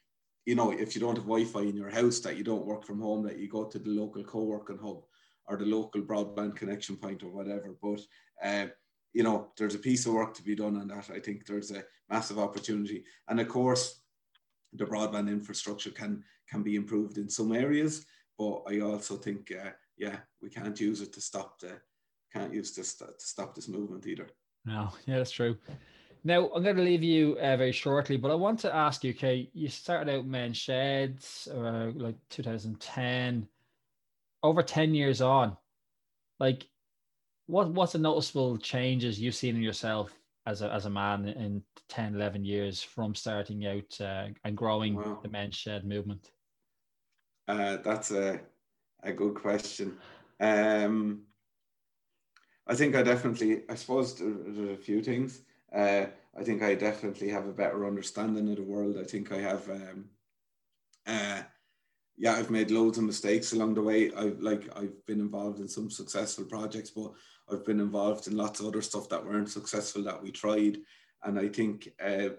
you 0.45 0.55
know, 0.55 0.71
if 0.71 0.95
you 0.95 1.01
don't 1.01 1.15
have 1.15 1.25
Wi-Fi 1.25 1.61
in 1.61 1.75
your 1.75 1.89
house, 1.89 2.19
that 2.19 2.37
you 2.37 2.43
don't 2.43 2.65
work 2.65 2.85
from 2.85 2.99
home, 2.99 3.23
that 3.23 3.37
you 3.37 3.47
go 3.47 3.65
to 3.65 3.77
the 3.77 3.89
local 3.89 4.23
co-working 4.23 4.79
hub 4.79 5.03
or 5.45 5.57
the 5.57 5.65
local 5.65 6.01
broadband 6.01 6.55
connection 6.55 6.95
point 6.95 7.23
or 7.23 7.29
whatever. 7.29 7.75
But 7.81 8.01
uh, 8.43 8.67
you 9.13 9.23
know, 9.23 9.49
there's 9.57 9.75
a 9.75 9.79
piece 9.79 10.05
of 10.05 10.13
work 10.13 10.33
to 10.35 10.43
be 10.43 10.55
done 10.55 10.77
on 10.77 10.87
that. 10.87 11.09
I 11.13 11.19
think 11.19 11.45
there's 11.45 11.71
a 11.71 11.83
massive 12.09 12.39
opportunity, 12.39 13.03
and 13.27 13.39
of 13.39 13.47
course, 13.47 14.01
the 14.73 14.85
broadband 14.85 15.29
infrastructure 15.29 15.91
can 15.91 16.23
can 16.49 16.63
be 16.63 16.75
improved 16.75 17.17
in 17.17 17.29
some 17.29 17.51
areas. 17.51 18.05
But 18.37 18.63
I 18.67 18.79
also 18.79 19.17
think, 19.17 19.51
uh, 19.51 19.71
yeah, 19.97 20.17
we 20.41 20.49
can't 20.49 20.79
use 20.79 21.01
it 21.01 21.13
to 21.13 21.21
stop 21.21 21.59
the 21.59 21.79
can't 22.33 22.53
use 22.53 22.73
this 22.73 22.95
to 22.95 23.07
stop 23.17 23.55
this 23.55 23.67
movement 23.67 24.07
either. 24.07 24.27
No, 24.65 24.89
yeah, 25.05 25.17
that's 25.17 25.31
true. 25.31 25.57
Now 26.23 26.49
I'm 26.55 26.63
going 26.63 26.75
to 26.75 26.83
leave 26.83 27.03
you 27.03 27.37
uh, 27.39 27.57
very 27.57 27.71
shortly, 27.71 28.15
but 28.15 28.31
I 28.31 28.35
want 28.35 28.59
to 28.59 28.73
ask 28.73 29.03
you, 29.03 29.11
okay, 29.11 29.49
you 29.53 29.69
started 29.69 30.13
out 30.13 30.25
Men's 30.25 30.57
Sheds, 30.57 31.47
uh, 31.51 31.91
like 31.95 32.15
2010, 32.29 33.47
over 34.43 34.61
10 34.61 34.93
years 34.93 35.21
on, 35.21 35.57
like 36.39 36.67
what 37.47 37.69
what's 37.71 37.93
the 37.93 37.99
noticeable 37.99 38.57
changes 38.57 39.19
you've 39.19 39.35
seen 39.35 39.55
in 39.55 39.61
yourself 39.61 40.13
as 40.45 40.61
a, 40.61 40.71
as 40.73 40.85
a 40.85 40.89
man 40.89 41.27
in 41.27 41.61
10 41.89 42.15
11 42.15 42.43
years 42.43 42.81
from 42.81 43.13
starting 43.15 43.65
out 43.65 44.01
uh, 44.01 44.27
and 44.43 44.57
growing 44.57 44.95
wow. 44.95 45.19
the 45.21 45.29
men's 45.29 45.55
shed 45.55 45.85
movement 45.85 46.31
uh, 47.47 47.77
that's 47.77 48.11
a, 48.11 48.39
a 49.03 49.11
good 49.11 49.35
question 49.35 49.97
um, 50.39 51.21
i 52.67 52.75
think 52.75 52.95
i 52.95 53.03
definitely 53.03 53.63
i 53.69 53.75
suppose 53.75 54.15
there's 54.15 54.57
a 54.57 54.77
few 54.77 55.01
things 55.01 55.41
uh, 55.75 56.05
i 56.37 56.43
think 56.43 56.61
i 56.63 56.73
definitely 56.75 57.29
have 57.29 57.47
a 57.47 57.53
better 57.53 57.85
understanding 57.85 58.49
of 58.49 58.57
the 58.57 58.63
world 58.63 58.97
i 58.99 59.03
think 59.03 59.31
i 59.31 59.37
have 59.37 59.69
um, 59.69 60.05
uh, 61.07 61.41
yeah, 62.21 62.33
I've 62.33 62.51
made 62.51 62.69
loads 62.69 62.99
of 62.99 63.03
mistakes 63.03 63.53
along 63.53 63.73
the 63.73 63.81
way. 63.81 64.11
I've 64.13 64.39
like 64.39 64.69
I've 64.77 65.05
been 65.07 65.19
involved 65.19 65.59
in 65.59 65.67
some 65.67 65.89
successful 65.89 66.45
projects, 66.45 66.91
but 66.91 67.13
I've 67.53 67.65
been 67.65 67.79
involved 67.79 68.27
in 68.27 68.37
lots 68.37 68.59
of 68.59 68.67
other 68.67 68.81
stuff 68.81 69.09
that 69.09 69.25
weren't 69.25 69.49
successful 69.49 70.03
that 70.03 70.21
we 70.21 70.31
tried. 70.31 70.77
And 71.23 71.39
I 71.39 71.47
think 71.47 71.89
uh, 72.03 72.29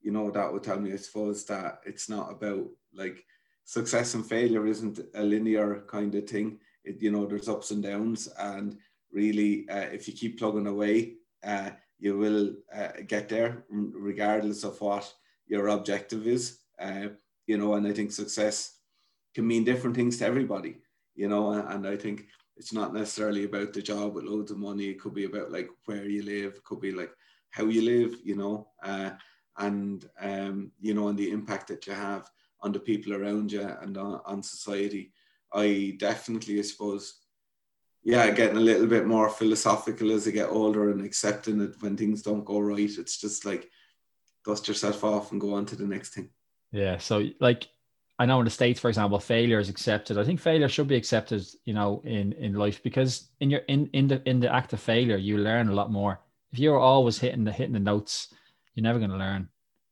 you 0.00 0.12
know 0.12 0.30
that 0.30 0.52
would 0.52 0.62
tell 0.62 0.78
me, 0.78 0.92
I 0.92 0.96
suppose, 0.96 1.44
that 1.46 1.80
it's 1.84 2.08
not 2.08 2.30
about 2.30 2.66
like 2.92 3.24
success 3.64 4.14
and 4.14 4.24
failure 4.24 4.66
isn't 4.66 5.00
a 5.14 5.22
linear 5.22 5.84
kind 5.88 6.14
of 6.14 6.28
thing. 6.28 6.58
It, 6.84 7.00
you 7.00 7.10
know, 7.10 7.24
there's 7.26 7.48
ups 7.48 7.70
and 7.70 7.82
downs, 7.82 8.28
and 8.38 8.76
really, 9.10 9.68
uh, 9.68 9.88
if 9.92 10.06
you 10.06 10.14
keep 10.14 10.38
plugging 10.38 10.66
away, 10.66 11.14
uh, 11.42 11.70
you 11.98 12.18
will 12.18 12.54
uh, 12.74 12.88
get 13.06 13.28
there, 13.28 13.64
regardless 13.70 14.64
of 14.64 14.78
what 14.80 15.10
your 15.46 15.68
objective 15.68 16.26
is. 16.26 16.58
Uh, 16.78 17.08
you 17.46 17.56
know, 17.56 17.74
and 17.74 17.86
I 17.86 17.92
think 17.92 18.12
success 18.12 18.78
can 19.34 19.46
mean 19.46 19.64
different 19.64 19.96
things 19.96 20.18
to 20.18 20.26
everybody, 20.26 20.76
you 21.14 21.28
know, 21.28 21.52
and 21.52 21.86
I 21.86 21.96
think 21.96 22.26
it's 22.56 22.72
not 22.72 22.94
necessarily 22.94 23.44
about 23.44 23.72
the 23.72 23.82
job 23.82 24.14
with 24.14 24.24
loads 24.24 24.50
of 24.50 24.58
money. 24.58 24.86
It 24.86 25.00
could 25.00 25.14
be 25.14 25.24
about 25.24 25.50
like 25.50 25.68
where 25.86 26.06
you 26.06 26.22
live, 26.22 26.54
it 26.54 26.64
could 26.64 26.80
be 26.80 26.92
like 26.92 27.10
how 27.50 27.64
you 27.64 27.82
live, 27.82 28.16
you 28.22 28.36
know, 28.36 28.68
uh, 28.82 29.10
and, 29.58 30.04
um, 30.20 30.72
you 30.80 30.94
know, 30.94 31.08
and 31.08 31.18
the 31.18 31.30
impact 31.30 31.68
that 31.68 31.86
you 31.86 31.92
have 31.92 32.28
on 32.60 32.72
the 32.72 32.80
people 32.80 33.14
around 33.14 33.52
you 33.52 33.68
and 33.80 33.96
on, 33.96 34.20
on 34.26 34.42
society. 34.42 35.12
I 35.52 35.96
definitely, 35.98 36.58
I 36.58 36.62
suppose, 36.62 37.20
yeah, 38.02 38.30
getting 38.30 38.56
a 38.56 38.60
little 38.60 38.86
bit 38.86 39.06
more 39.06 39.30
philosophical 39.30 40.10
as 40.12 40.26
I 40.26 40.32
get 40.32 40.48
older 40.48 40.90
and 40.90 41.04
accepting 41.04 41.60
it 41.60 41.76
when 41.80 41.96
things 41.96 42.22
don't 42.22 42.44
go 42.44 42.58
right. 42.58 42.90
It's 42.98 43.20
just 43.20 43.44
like 43.44 43.70
dust 44.44 44.68
yourself 44.68 45.04
off 45.04 45.32
and 45.32 45.40
go 45.40 45.54
on 45.54 45.64
to 45.66 45.76
the 45.76 45.86
next 45.86 46.14
thing. 46.14 46.30
Yeah. 46.72 46.98
So, 46.98 47.24
like, 47.40 47.68
I 48.18 48.26
know 48.26 48.38
in 48.38 48.44
the 48.44 48.50
states, 48.50 48.78
for 48.78 48.88
example, 48.88 49.18
failure 49.18 49.58
is 49.58 49.68
accepted. 49.68 50.18
I 50.18 50.24
think 50.24 50.38
failure 50.38 50.68
should 50.68 50.86
be 50.86 50.94
accepted, 50.94 51.44
you 51.64 51.74
know, 51.74 52.00
in 52.04 52.32
in 52.34 52.54
life 52.54 52.82
because 52.82 53.28
in 53.40 53.50
your 53.50 53.60
in 53.66 53.90
in 53.92 54.06
the 54.06 54.22
in 54.28 54.38
the 54.38 54.54
act 54.54 54.72
of 54.72 54.80
failure, 54.80 55.16
you 55.16 55.38
learn 55.38 55.68
a 55.68 55.74
lot 55.74 55.90
more. 55.90 56.20
If 56.52 56.60
you're 56.60 56.78
always 56.78 57.18
hitting 57.18 57.42
the 57.42 57.50
hitting 57.50 57.72
the 57.72 57.80
notes, 57.80 58.32
you're 58.74 58.84
never 58.84 59.00
going 59.00 59.10
to 59.10 59.16
learn. 59.16 59.48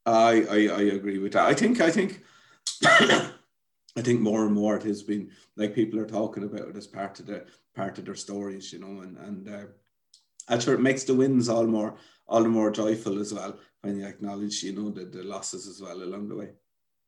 I, 0.06 0.46
I 0.48 0.56
I 0.68 0.82
agree 0.94 1.18
with 1.18 1.32
that. 1.32 1.46
I 1.46 1.54
think 1.54 1.80
I 1.80 1.90
think 1.90 2.22
I 2.84 4.00
think 4.02 4.20
more 4.20 4.44
and 4.44 4.54
more 4.54 4.76
it 4.76 4.84
has 4.84 5.02
been 5.02 5.30
like 5.56 5.74
people 5.74 5.98
are 5.98 6.06
talking 6.06 6.44
about 6.44 6.68
it 6.68 6.76
as 6.76 6.86
part 6.86 7.18
of 7.18 7.26
the 7.26 7.44
part 7.74 7.98
of 7.98 8.04
their 8.04 8.14
stories, 8.14 8.72
you 8.72 8.78
know, 8.78 9.02
and 9.02 9.16
and 9.18 9.48
uh, 9.48 10.56
where 10.64 10.76
it 10.76 10.80
makes 10.80 11.02
the 11.02 11.14
wins 11.14 11.48
all 11.48 11.66
more 11.66 11.96
all 12.28 12.42
the 12.44 12.48
more 12.48 12.70
joyful 12.70 13.18
as 13.18 13.34
well 13.34 13.58
when 13.80 13.98
you 13.98 14.06
acknowledge, 14.06 14.62
you 14.62 14.72
know, 14.72 14.90
the, 14.90 15.04
the 15.04 15.24
losses 15.24 15.66
as 15.66 15.82
well 15.82 16.04
along 16.04 16.28
the 16.28 16.36
way 16.36 16.50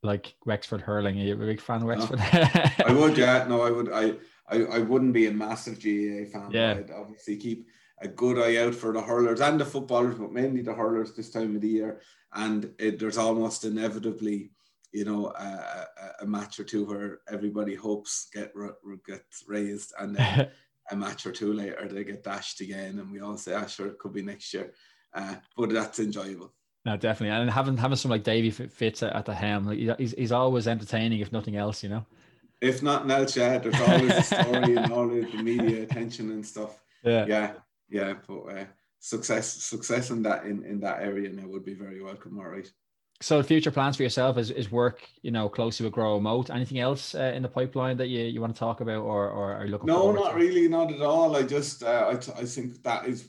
like 0.05 0.35
Wexford 0.45 0.81
hurling. 0.81 1.19
Are 1.19 1.25
you 1.25 1.35
a 1.35 1.37
big 1.37 1.61
fan 1.61 1.83
of 1.83 1.89
Wexford? 1.89 2.21
I 2.23 2.93
would, 2.93 3.17
yeah. 3.17 3.47
No, 3.49 3.63
I 3.63 3.71
would. 3.71 3.91
I, 3.91 4.15
I, 4.49 4.65
I 4.65 4.79
wouldn't 4.81 5.15
be 5.15 5.27
a 5.27 5.33
massive 5.33 5.77
GAA 5.77 6.31
fan. 6.31 6.51
Yeah. 6.51 6.77
I'd 6.79 6.91
obviously 6.91 7.37
keep 7.37 7.67
a 8.01 8.09
good 8.09 8.39
eye 8.39 8.63
out 8.65 8.75
for 8.75 8.93
the 8.93 9.01
hurlers 9.01 9.41
and 9.41 9.59
the 9.59 9.65
footballers, 9.65 10.17
but 10.17 10.33
mainly 10.33 10.63
the 10.63 10.75
hurlers 10.75 11.15
this 11.15 11.31
time 11.31 11.57
of 11.57 11.63
the 11.63 11.69
year. 11.69 12.01
And 12.35 12.73
it, 12.79 12.99
there's 12.99 13.19
almost 13.19 13.65
inevitably, 13.65 14.51
you 14.93 15.05
know, 15.05 15.29
a, 15.29 15.87
a, 16.21 16.27
match 16.27 16.61
or 16.61 16.65
two 16.65 16.85
where 16.85 17.21
everybody 17.29 17.75
hopes 17.75 18.29
get 18.33 18.53
gets 19.07 19.45
raised, 19.47 19.93
and 19.99 20.17
then 20.17 20.49
a 20.91 20.97
match 20.97 21.27
or 21.27 21.33
two 21.33 21.53
later 21.53 21.89
they 21.89 22.05
get 22.05 22.25
dashed 22.25 22.61
again, 22.61 22.99
and 22.99 23.11
we 23.11 23.21
all 23.21 23.37
say, 23.37 23.55
"Ah, 23.55 23.67
sure, 23.67 23.89
it 23.89 23.99
could 23.99 24.13
be 24.13 24.23
next 24.23 24.53
year." 24.53 24.73
Uh, 25.15 25.37
but 25.57 25.71
that's 25.71 26.01
enjoyable. 26.01 26.53
No, 26.87 26.97
definitely, 26.97 27.35
and 27.35 27.51
having 27.51 27.77
having 27.79 27.97
some 27.97 28.11
like 28.11 28.25
Davy 28.25 28.51
Fitz 28.51 29.03
at 29.03 29.25
the 29.25 29.35
helm, 29.35 29.67
like, 29.67 29.99
he's 29.99 30.13
he's 30.13 30.33
always 30.33 30.69
entertaining, 30.69 31.21
if 31.21 31.33
nothing 31.33 31.57
else, 31.57 31.83
you 31.83 31.89
know. 31.89 32.05
If 32.61 32.83
nothing 32.83 33.11
else, 33.11 33.37
yeah, 33.37 33.59
there's 33.59 33.81
always 33.81 34.13
a 34.13 34.23
story 34.23 34.77
and 34.77 34.93
all 34.93 35.09
the 35.09 35.23
media 35.43 35.83
attention 35.83 36.31
and 36.31 36.45
stuff. 36.45 36.83
Yeah, 37.03 37.25
yeah, 37.27 37.53
yeah. 37.89 38.15
But 38.27 38.41
uh, 38.41 38.65
success, 38.99 39.51
success 39.51 40.11
in 40.11 40.23
that 40.23 40.45
in 40.45 40.63
in 40.65 40.81
that 40.81 41.01
area 41.03 41.31
now 41.31 41.47
would 41.47 41.65
be 41.65 41.75
very 41.75 42.03
welcome. 42.03 42.39
All 42.39 42.49
right. 42.49 42.71
So 43.21 43.43
future 43.43 43.71
plans 43.71 43.97
for 43.97 44.03
yourself 44.03 44.37
is, 44.37 44.51
is 44.51 44.71
work, 44.71 45.09
you 45.23 45.31
know, 45.31 45.49
closely 45.49 45.85
with 45.85 45.95
Grow 45.95 46.15
Remote. 46.15 46.51
Anything 46.51 46.81
else 46.81 47.15
uh, 47.15 47.33
in 47.35 47.43
the 47.43 47.49
pipeline 47.49 47.97
that 47.97 48.09
you, 48.09 48.25
you 48.25 48.41
want 48.41 48.55
to 48.55 48.59
talk 48.59 48.81
about 48.81 48.99
or, 48.99 49.31
or 49.31 49.55
are 49.55 49.65
you 49.65 49.71
looking 49.71 49.87
No, 49.87 50.11
not 50.13 50.33
to? 50.33 50.37
really, 50.37 50.69
not 50.69 50.93
at 50.93 51.01
all. 51.01 51.35
I 51.37 51.45
just, 51.45 51.85
uh, 51.85 52.13
I, 52.13 52.41
I 52.41 52.45
think 52.45 52.83
that 52.83 53.07
is 53.07 53.29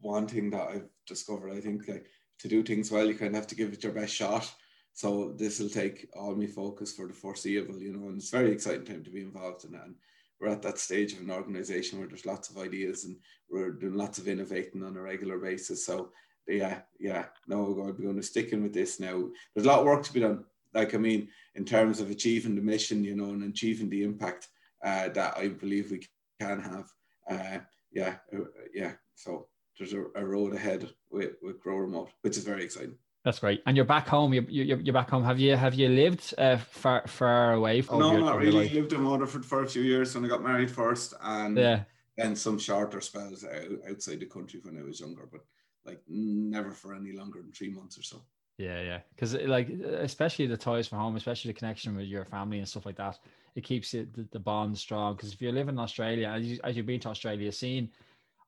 one 0.00 0.28
thing 0.28 0.50
that 0.50 0.68
I've 0.68 0.88
discovered. 1.06 1.52
I 1.52 1.60
think 1.60 1.88
like 1.88 2.06
to 2.40 2.48
do 2.48 2.62
things 2.62 2.90
well, 2.90 3.06
you 3.06 3.14
kind 3.14 3.30
of 3.30 3.36
have 3.36 3.46
to 3.48 3.54
give 3.54 3.72
it 3.72 3.82
your 3.82 3.92
best 3.92 4.14
shot. 4.14 4.50
So 4.92 5.34
this 5.36 5.60
will 5.60 5.68
take 5.68 6.08
all 6.14 6.34
my 6.34 6.46
focus 6.46 6.92
for 6.92 7.06
the 7.06 7.14
foreseeable, 7.14 7.80
you 7.80 7.92
know, 7.92 8.08
and 8.08 8.18
it's 8.18 8.30
very 8.30 8.50
exciting 8.50 8.84
time 8.84 9.04
to 9.04 9.10
be 9.10 9.20
involved 9.22 9.64
in 9.64 9.72
that. 9.72 9.84
And 9.84 9.94
we're 10.40 10.48
at 10.48 10.62
that 10.62 10.78
stage 10.78 11.12
of 11.12 11.20
an 11.20 11.30
organization 11.30 11.98
where 11.98 12.08
there's 12.08 12.26
lots 12.26 12.50
of 12.50 12.58
ideas 12.58 13.04
and 13.04 13.16
we're 13.50 13.72
doing 13.72 13.94
lots 13.94 14.18
of 14.18 14.26
innovating 14.26 14.82
on 14.82 14.96
a 14.96 15.00
regular 15.00 15.38
basis. 15.38 15.84
So 15.86 16.10
yeah, 16.48 16.80
yeah, 16.98 17.26
no, 17.46 17.62
we're 17.62 17.74
going 17.74 17.88
to 17.88 17.92
be 17.92 18.04
going 18.04 18.16
to 18.16 18.22
stick 18.22 18.52
in 18.52 18.62
with 18.62 18.72
this 18.72 18.98
now. 18.98 19.28
There's 19.54 19.66
a 19.66 19.68
lot 19.68 19.80
of 19.80 19.84
work 19.84 20.02
to 20.04 20.12
be 20.12 20.20
done. 20.20 20.44
Like 20.74 20.94
I 20.94 20.98
mean, 20.98 21.28
in 21.54 21.64
terms 21.64 22.00
of 22.00 22.10
achieving 22.10 22.54
the 22.54 22.62
mission, 22.62 23.04
you 23.04 23.16
know, 23.16 23.30
and 23.30 23.44
achieving 23.44 23.90
the 23.90 24.02
impact 24.02 24.48
uh, 24.84 25.08
that 25.10 25.36
I 25.36 25.48
believe 25.48 25.90
we 25.90 26.06
can 26.40 26.60
have. 26.60 26.90
Uh, 27.28 27.58
yeah, 27.92 28.16
uh, 28.34 28.44
yeah. 28.74 28.92
So 29.14 29.48
there's 29.80 29.94
a, 29.94 30.04
a 30.14 30.24
road 30.24 30.54
ahead 30.54 30.90
with, 31.10 31.32
with 31.42 31.58
Grow 31.58 31.78
Remote, 31.78 32.10
which 32.20 32.36
is 32.36 32.44
very 32.44 32.62
exciting. 32.62 32.96
That's 33.24 33.38
great. 33.38 33.62
And 33.66 33.76
you're 33.76 33.86
back 33.86 34.06
home. 34.06 34.34
You're, 34.34 34.44
you're, 34.44 34.80
you're 34.80 34.92
back 34.94 35.08
home. 35.08 35.24
Have 35.24 35.38
you 35.38 35.56
have 35.56 35.74
you 35.74 35.88
lived 35.88 36.34
uh, 36.38 36.58
far 36.58 37.06
far 37.06 37.54
away? 37.54 37.80
From 37.80 37.98
no, 37.98 38.12
your, 38.12 38.20
not 38.20 38.38
really. 38.38 38.64
Life? 38.64 38.72
Lived 38.72 38.92
in 38.92 39.04
Waterford 39.04 39.44
for 39.44 39.62
a 39.62 39.68
few 39.68 39.82
years 39.82 40.14
when 40.14 40.24
I 40.24 40.28
got 40.28 40.42
married 40.42 40.70
first, 40.70 41.14
and 41.22 41.56
yeah. 41.56 41.82
then 42.16 42.36
some 42.36 42.58
shorter 42.58 43.00
spells 43.00 43.44
out, 43.44 43.90
outside 43.90 44.20
the 44.20 44.26
country 44.26 44.60
when 44.62 44.78
I 44.78 44.82
was 44.82 45.00
younger, 45.00 45.28
but 45.30 45.42
like 45.84 46.00
never 46.08 46.72
for 46.72 46.94
any 46.94 47.12
longer 47.12 47.40
than 47.40 47.52
three 47.52 47.70
months 47.70 47.98
or 47.98 48.02
so. 48.02 48.22
Yeah, 48.56 48.80
yeah. 48.80 49.00
Because 49.14 49.34
like 49.34 49.68
especially 49.68 50.46
the 50.46 50.56
ties 50.56 50.88
from 50.88 50.98
home, 50.98 51.16
especially 51.16 51.52
the 51.52 51.58
connection 51.58 51.96
with 51.96 52.06
your 52.06 52.24
family 52.24 52.58
and 52.58 52.68
stuff 52.68 52.86
like 52.86 52.96
that, 52.96 53.18
it 53.54 53.64
keeps 53.64 53.92
it 53.92 54.14
the, 54.14 54.26
the 54.32 54.38
bond 54.38 54.78
strong. 54.78 55.14
Because 55.14 55.32
if 55.34 55.42
you 55.42 55.52
live 55.52 55.68
in 55.68 55.78
Australia, 55.78 56.28
as, 56.28 56.44
you, 56.46 56.58
as 56.64 56.74
you've 56.74 56.86
been 56.86 57.00
to 57.00 57.08
Australia, 57.08 57.52
seen 57.52 57.90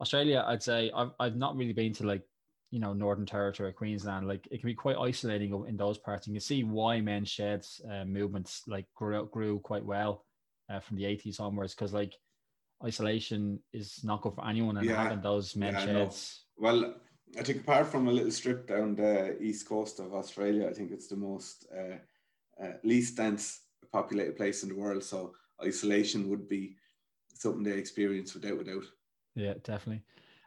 Australia, 0.03 0.45
I'd 0.47 0.63
say 0.63 0.91
I've, 0.95 1.13
I've 1.21 1.37
not 1.37 1.57
really 1.57 1.73
been 1.73 1.93
to 1.95 2.07
like, 2.07 2.23
you 2.73 2.81
know, 2.81 2.93
Northern 2.93 3.25
Territory, 3.25 3.73
Queensland. 3.73 4.27
Like 4.27 4.47
it 4.51 4.61
can 4.61 4.67
be 4.67 4.75
quite 4.75 4.97
isolating 4.97 5.53
in 5.69 5.77
those 5.77 5.97
parts. 5.97 6.27
And 6.27 6.35
you 6.35 6.41
can 6.41 6.45
see 6.45 6.65
why 6.65 7.01
men's 7.01 7.29
sheds 7.29 7.81
uh, 7.91 8.05
movements 8.05 8.63
like 8.67 8.87
grew, 8.95 9.27
grew 9.27 9.61
quite 9.61 9.85
well 9.85 10.25
uh, 10.69 10.81
from 10.81 10.97
the 10.97 11.05
80s 11.05 11.41
onwards. 11.41 11.75
Because 11.75 11.93
like 11.93 12.15
isolation 12.85 13.61
is 13.73 14.01
not 14.03 14.23
good 14.23 14.35
for 14.35 14.47
anyone 14.47 14.77
and 14.77 14.87
yeah. 14.87 15.03
having 15.05 15.23
those 15.23 15.55
men 15.55 15.75
yeah, 15.75 15.85
sheds. 15.85 16.47
Well, 16.59 16.95
I 17.39 17.43
think 17.45 17.61
apart 17.61 17.87
from 17.87 18.09
a 18.09 18.13
little 18.13 18.33
strip 18.33 18.67
down 18.67 18.97
the 18.97 19.41
east 19.41 19.69
coast 19.69 20.01
of 20.01 20.15
Australia, 20.15 20.69
I 20.69 20.73
think 20.73 20.91
it's 20.91 21.07
the 21.07 21.17
most 21.17 21.67
uh, 21.73 22.63
uh, 22.63 22.73
least 22.83 23.17
dense 23.17 23.61
populated 23.93 24.37
place 24.37 24.65
in 24.65 24.69
the 24.69 24.75
world. 24.75 25.05
So 25.05 25.33
isolation 25.65 26.29
would 26.29 26.49
be 26.49 26.77
something 27.35 27.63
they 27.63 27.79
experience 27.79 28.35
without 28.35 28.59
without. 28.59 28.85
Yeah, 29.35 29.55
definitely. 29.63 30.03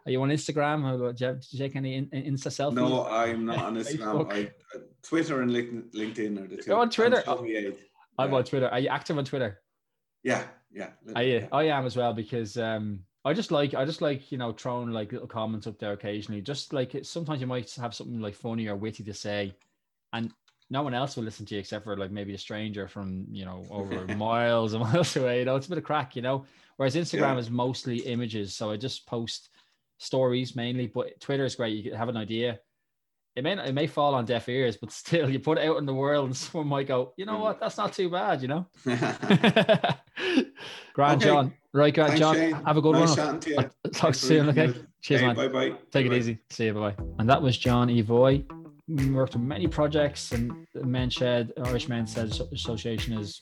Are 0.05 0.11
you 0.11 0.21
on 0.21 0.29
Instagram? 0.29 1.17
do, 1.17 1.25
you 1.25 1.33
do 1.33 1.47
you 1.49 1.59
take 1.59 1.75
any 1.75 2.01
Insta 2.01 2.49
selfies? 2.49 2.75
No, 2.75 3.07
I'm 3.07 3.45
not 3.45 3.57
on 3.63 3.75
Instagram. 3.75 4.31
I, 4.31 4.51
uh, 4.75 4.81
Twitter 5.01 5.41
and 5.41 5.51
LinkedIn 5.51 6.43
are 6.43 6.47
the 6.47 6.57
two. 6.57 6.63
You're 6.67 6.77
on 6.77 6.89
Twitter. 6.89 7.23
I'm, 7.27 7.73
I'm 8.19 8.33
on 8.33 8.43
Twitter. 8.43 8.69
Are 8.69 8.79
you 8.79 8.89
active 8.89 9.17
on 9.17 9.25
Twitter? 9.25 9.61
Yeah, 10.23 10.43
yeah. 10.71 10.89
I, 11.15 11.21
yeah. 11.21 11.47
I 11.51 11.63
am 11.65 11.85
as 11.85 11.95
well 11.95 12.13
because 12.13 12.57
um, 12.57 12.99
I 13.23 13.33
just 13.33 13.51
like 13.51 13.73
I 13.73 13.83
just 13.85 14.01
like 14.01 14.31
you 14.31 14.37
know 14.37 14.51
throwing 14.51 14.91
like 14.91 15.11
little 15.11 15.27
comments 15.27 15.65
up 15.65 15.79
there 15.79 15.93
occasionally. 15.93 16.41
Just 16.41 16.71
like 16.71 16.95
sometimes 17.01 17.41
you 17.41 17.47
might 17.47 17.73
have 17.75 17.95
something 17.95 18.19
like 18.19 18.35
funny 18.35 18.67
or 18.67 18.75
witty 18.75 19.03
to 19.03 19.13
say, 19.13 19.55
and 20.13 20.31
no 20.69 20.81
one 20.81 20.93
else 20.93 21.15
will 21.15 21.23
listen 21.23 21.45
to 21.45 21.55
you 21.55 21.59
except 21.59 21.83
for 21.83 21.95
like 21.97 22.11
maybe 22.11 22.33
a 22.33 22.37
stranger 22.37 22.87
from 22.87 23.25
you 23.31 23.45
know 23.45 23.63
over 23.69 24.05
miles 24.17 24.73
and 24.73 24.83
miles 24.93 25.15
away. 25.15 25.39
You 25.39 25.45
know, 25.45 25.55
it's 25.55 25.67
a 25.67 25.69
bit 25.69 25.77
of 25.77 25.83
crack, 25.83 26.15
you 26.15 26.21
know. 26.21 26.45
Whereas 26.77 26.95
Instagram 26.95 27.33
yeah. 27.33 27.37
is 27.37 27.49
mostly 27.49 27.99
images, 27.99 28.55
so 28.55 28.71
I 28.71 28.77
just 28.77 29.05
post 29.05 29.49
stories 29.97 30.55
mainly. 30.55 30.87
But 30.87 31.19
Twitter 31.19 31.45
is 31.45 31.55
great; 31.55 31.83
you 31.83 31.93
have 31.93 32.09
an 32.09 32.17
idea. 32.17 32.59
It 33.35 33.43
may 33.43 33.53
it 33.53 33.73
may 33.73 33.87
fall 33.87 34.15
on 34.15 34.25
deaf 34.25 34.49
ears, 34.49 34.77
but 34.77 34.91
still, 35.03 35.29
you 35.29 35.39
put 35.39 35.57
it 35.57 35.67
out 35.67 35.77
in 35.77 35.85
the 35.85 35.93
world, 35.93 36.25
and 36.25 36.35
someone 36.35 36.67
might 36.67 36.87
go, 36.87 37.13
you 37.17 37.25
know 37.25 37.35
hmm. 37.35 37.41
what, 37.41 37.59
that's 37.59 37.77
not 37.77 37.93
too 37.93 38.09
bad, 38.09 38.41
you 38.41 38.47
know. 38.47 38.65
Grand 40.93 41.21
okay. 41.21 41.25
John, 41.25 41.53
right, 41.73 41.93
Grand 41.93 42.11
Thanks, 42.11 42.19
John, 42.19 42.35
Shane. 42.35 42.53
have 42.53 42.77
a 42.77 42.81
good 42.81 42.93
nice 42.93 43.17
one. 43.17 43.39
To 43.41 43.55
Talk 43.55 43.71
Thanks 43.93 44.19
soon, 44.19 44.49
okay? 44.49 44.73
Cheers, 45.01 45.21
hey, 45.21 45.27
man. 45.27 45.35
Bye 45.35 45.47
bye. 45.49 45.69
Take 45.91 46.05
bye-bye. 46.05 46.15
it 46.15 46.17
easy. 46.17 46.39
See 46.49 46.65
you. 46.65 46.73
Bye 46.73 46.91
bye. 46.91 47.03
And 47.19 47.29
that 47.29 47.41
was 47.41 47.57
John 47.57 47.89
Evoy 47.89 48.64
worked 48.87 49.35
on 49.35 49.47
many 49.47 49.67
projects, 49.67 50.31
and 50.31 50.67
the 50.73 51.53
Irish 51.65 51.87
Men's 51.87 52.17
Association 52.17 53.17
is 53.17 53.41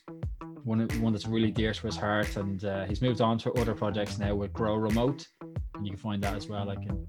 one 0.63 0.87
one 1.01 1.13
that's 1.13 1.27
really 1.27 1.51
dear 1.51 1.73
to 1.73 1.85
his 1.85 1.97
heart. 1.97 2.35
And 2.37 2.63
uh, 2.63 2.85
he's 2.85 3.01
moved 3.01 3.21
on 3.21 3.37
to 3.39 3.51
other 3.53 3.73
projects 3.73 4.17
now 4.17 4.35
with 4.35 4.53
Grow 4.53 4.75
Remote, 4.75 5.27
and 5.41 5.85
you 5.85 5.91
can 5.91 5.99
find 5.99 6.23
that 6.23 6.35
as 6.35 6.47
well. 6.47 6.65
Like 6.65 6.79
in 6.79 7.05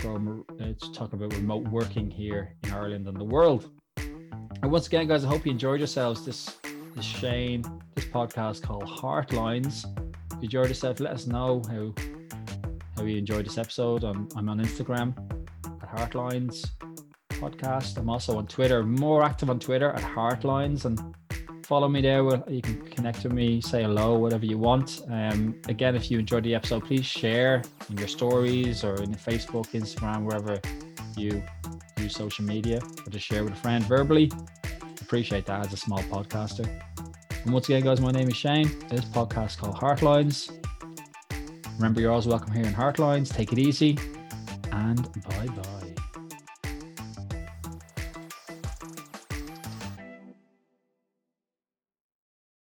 Grow, 0.00 0.44
it's 0.58 0.90
talk 0.90 1.12
about 1.12 1.34
remote 1.34 1.68
working 1.68 2.10
here 2.10 2.56
in 2.64 2.72
Ireland 2.72 3.06
and 3.06 3.16
the 3.16 3.24
world. 3.24 3.70
And 3.96 4.72
once 4.72 4.86
again, 4.86 5.06
guys, 5.06 5.24
I 5.24 5.28
hope 5.28 5.44
you 5.44 5.52
enjoyed 5.52 5.80
yourselves. 5.80 6.24
This 6.24 6.56
is 6.96 7.04
Shane. 7.04 7.62
This 7.94 8.06
podcast 8.06 8.62
called 8.62 8.84
Heartlines. 8.84 9.84
If 10.32 10.38
you 10.38 10.44
enjoyed 10.44 10.68
yourself, 10.68 11.00
let 11.00 11.12
us 11.12 11.26
know 11.26 11.62
how 11.68 11.92
how 12.96 13.04
you 13.04 13.18
enjoyed 13.18 13.44
this 13.44 13.58
episode. 13.58 14.04
I'm, 14.04 14.28
I'm 14.36 14.48
on 14.48 14.58
Instagram 14.60 15.14
at 15.82 15.94
Heartlines 15.94 16.64
podcast. 17.34 17.96
I'm 17.98 18.08
also 18.08 18.38
on 18.38 18.46
Twitter, 18.46 18.82
more 18.82 19.22
active 19.22 19.50
on 19.50 19.58
Twitter 19.58 19.90
at 19.90 20.02
Heartlines, 20.02 20.84
and 20.84 21.14
follow 21.64 21.88
me 21.88 22.00
there. 22.00 22.22
You 22.48 22.62
can 22.62 22.80
connect 22.82 23.24
with 23.24 23.32
me, 23.32 23.60
say 23.60 23.82
hello, 23.82 24.18
whatever 24.18 24.46
you 24.46 24.58
want. 24.58 25.02
Um, 25.10 25.60
again, 25.68 25.96
if 25.96 26.10
you 26.10 26.18
enjoyed 26.18 26.44
the 26.44 26.54
episode, 26.54 26.84
please 26.84 27.06
share 27.06 27.62
in 27.90 27.98
your 27.98 28.08
stories 28.08 28.84
or 28.84 28.94
in 29.02 29.14
Facebook, 29.14 29.68
Instagram, 29.72 30.24
wherever 30.24 30.60
you 31.16 31.42
use 31.98 32.14
social 32.14 32.44
media, 32.44 32.80
or 33.06 33.10
just 33.10 33.26
share 33.26 33.44
with 33.44 33.52
a 33.52 33.56
friend 33.56 33.84
verbally. 33.84 34.30
Appreciate 35.00 35.46
that 35.46 35.66
as 35.66 35.72
a 35.72 35.76
small 35.76 36.00
podcaster. 36.04 36.68
And 37.44 37.52
once 37.52 37.68
again, 37.68 37.82
guys, 37.82 38.00
my 38.00 38.10
name 38.10 38.28
is 38.28 38.36
Shane. 38.36 38.70
This 38.88 39.04
podcast 39.04 39.58
called 39.58 39.76
Heartlines. 39.76 40.50
Remember, 41.76 42.00
you're 42.00 42.10
always 42.10 42.26
welcome 42.26 42.52
here 42.52 42.64
in 42.64 42.72
Heartlines. 42.72 43.32
Take 43.32 43.52
it 43.52 43.58
easy, 43.58 43.98
and 44.72 45.02
bye 45.28 45.46
bye. 45.48 45.93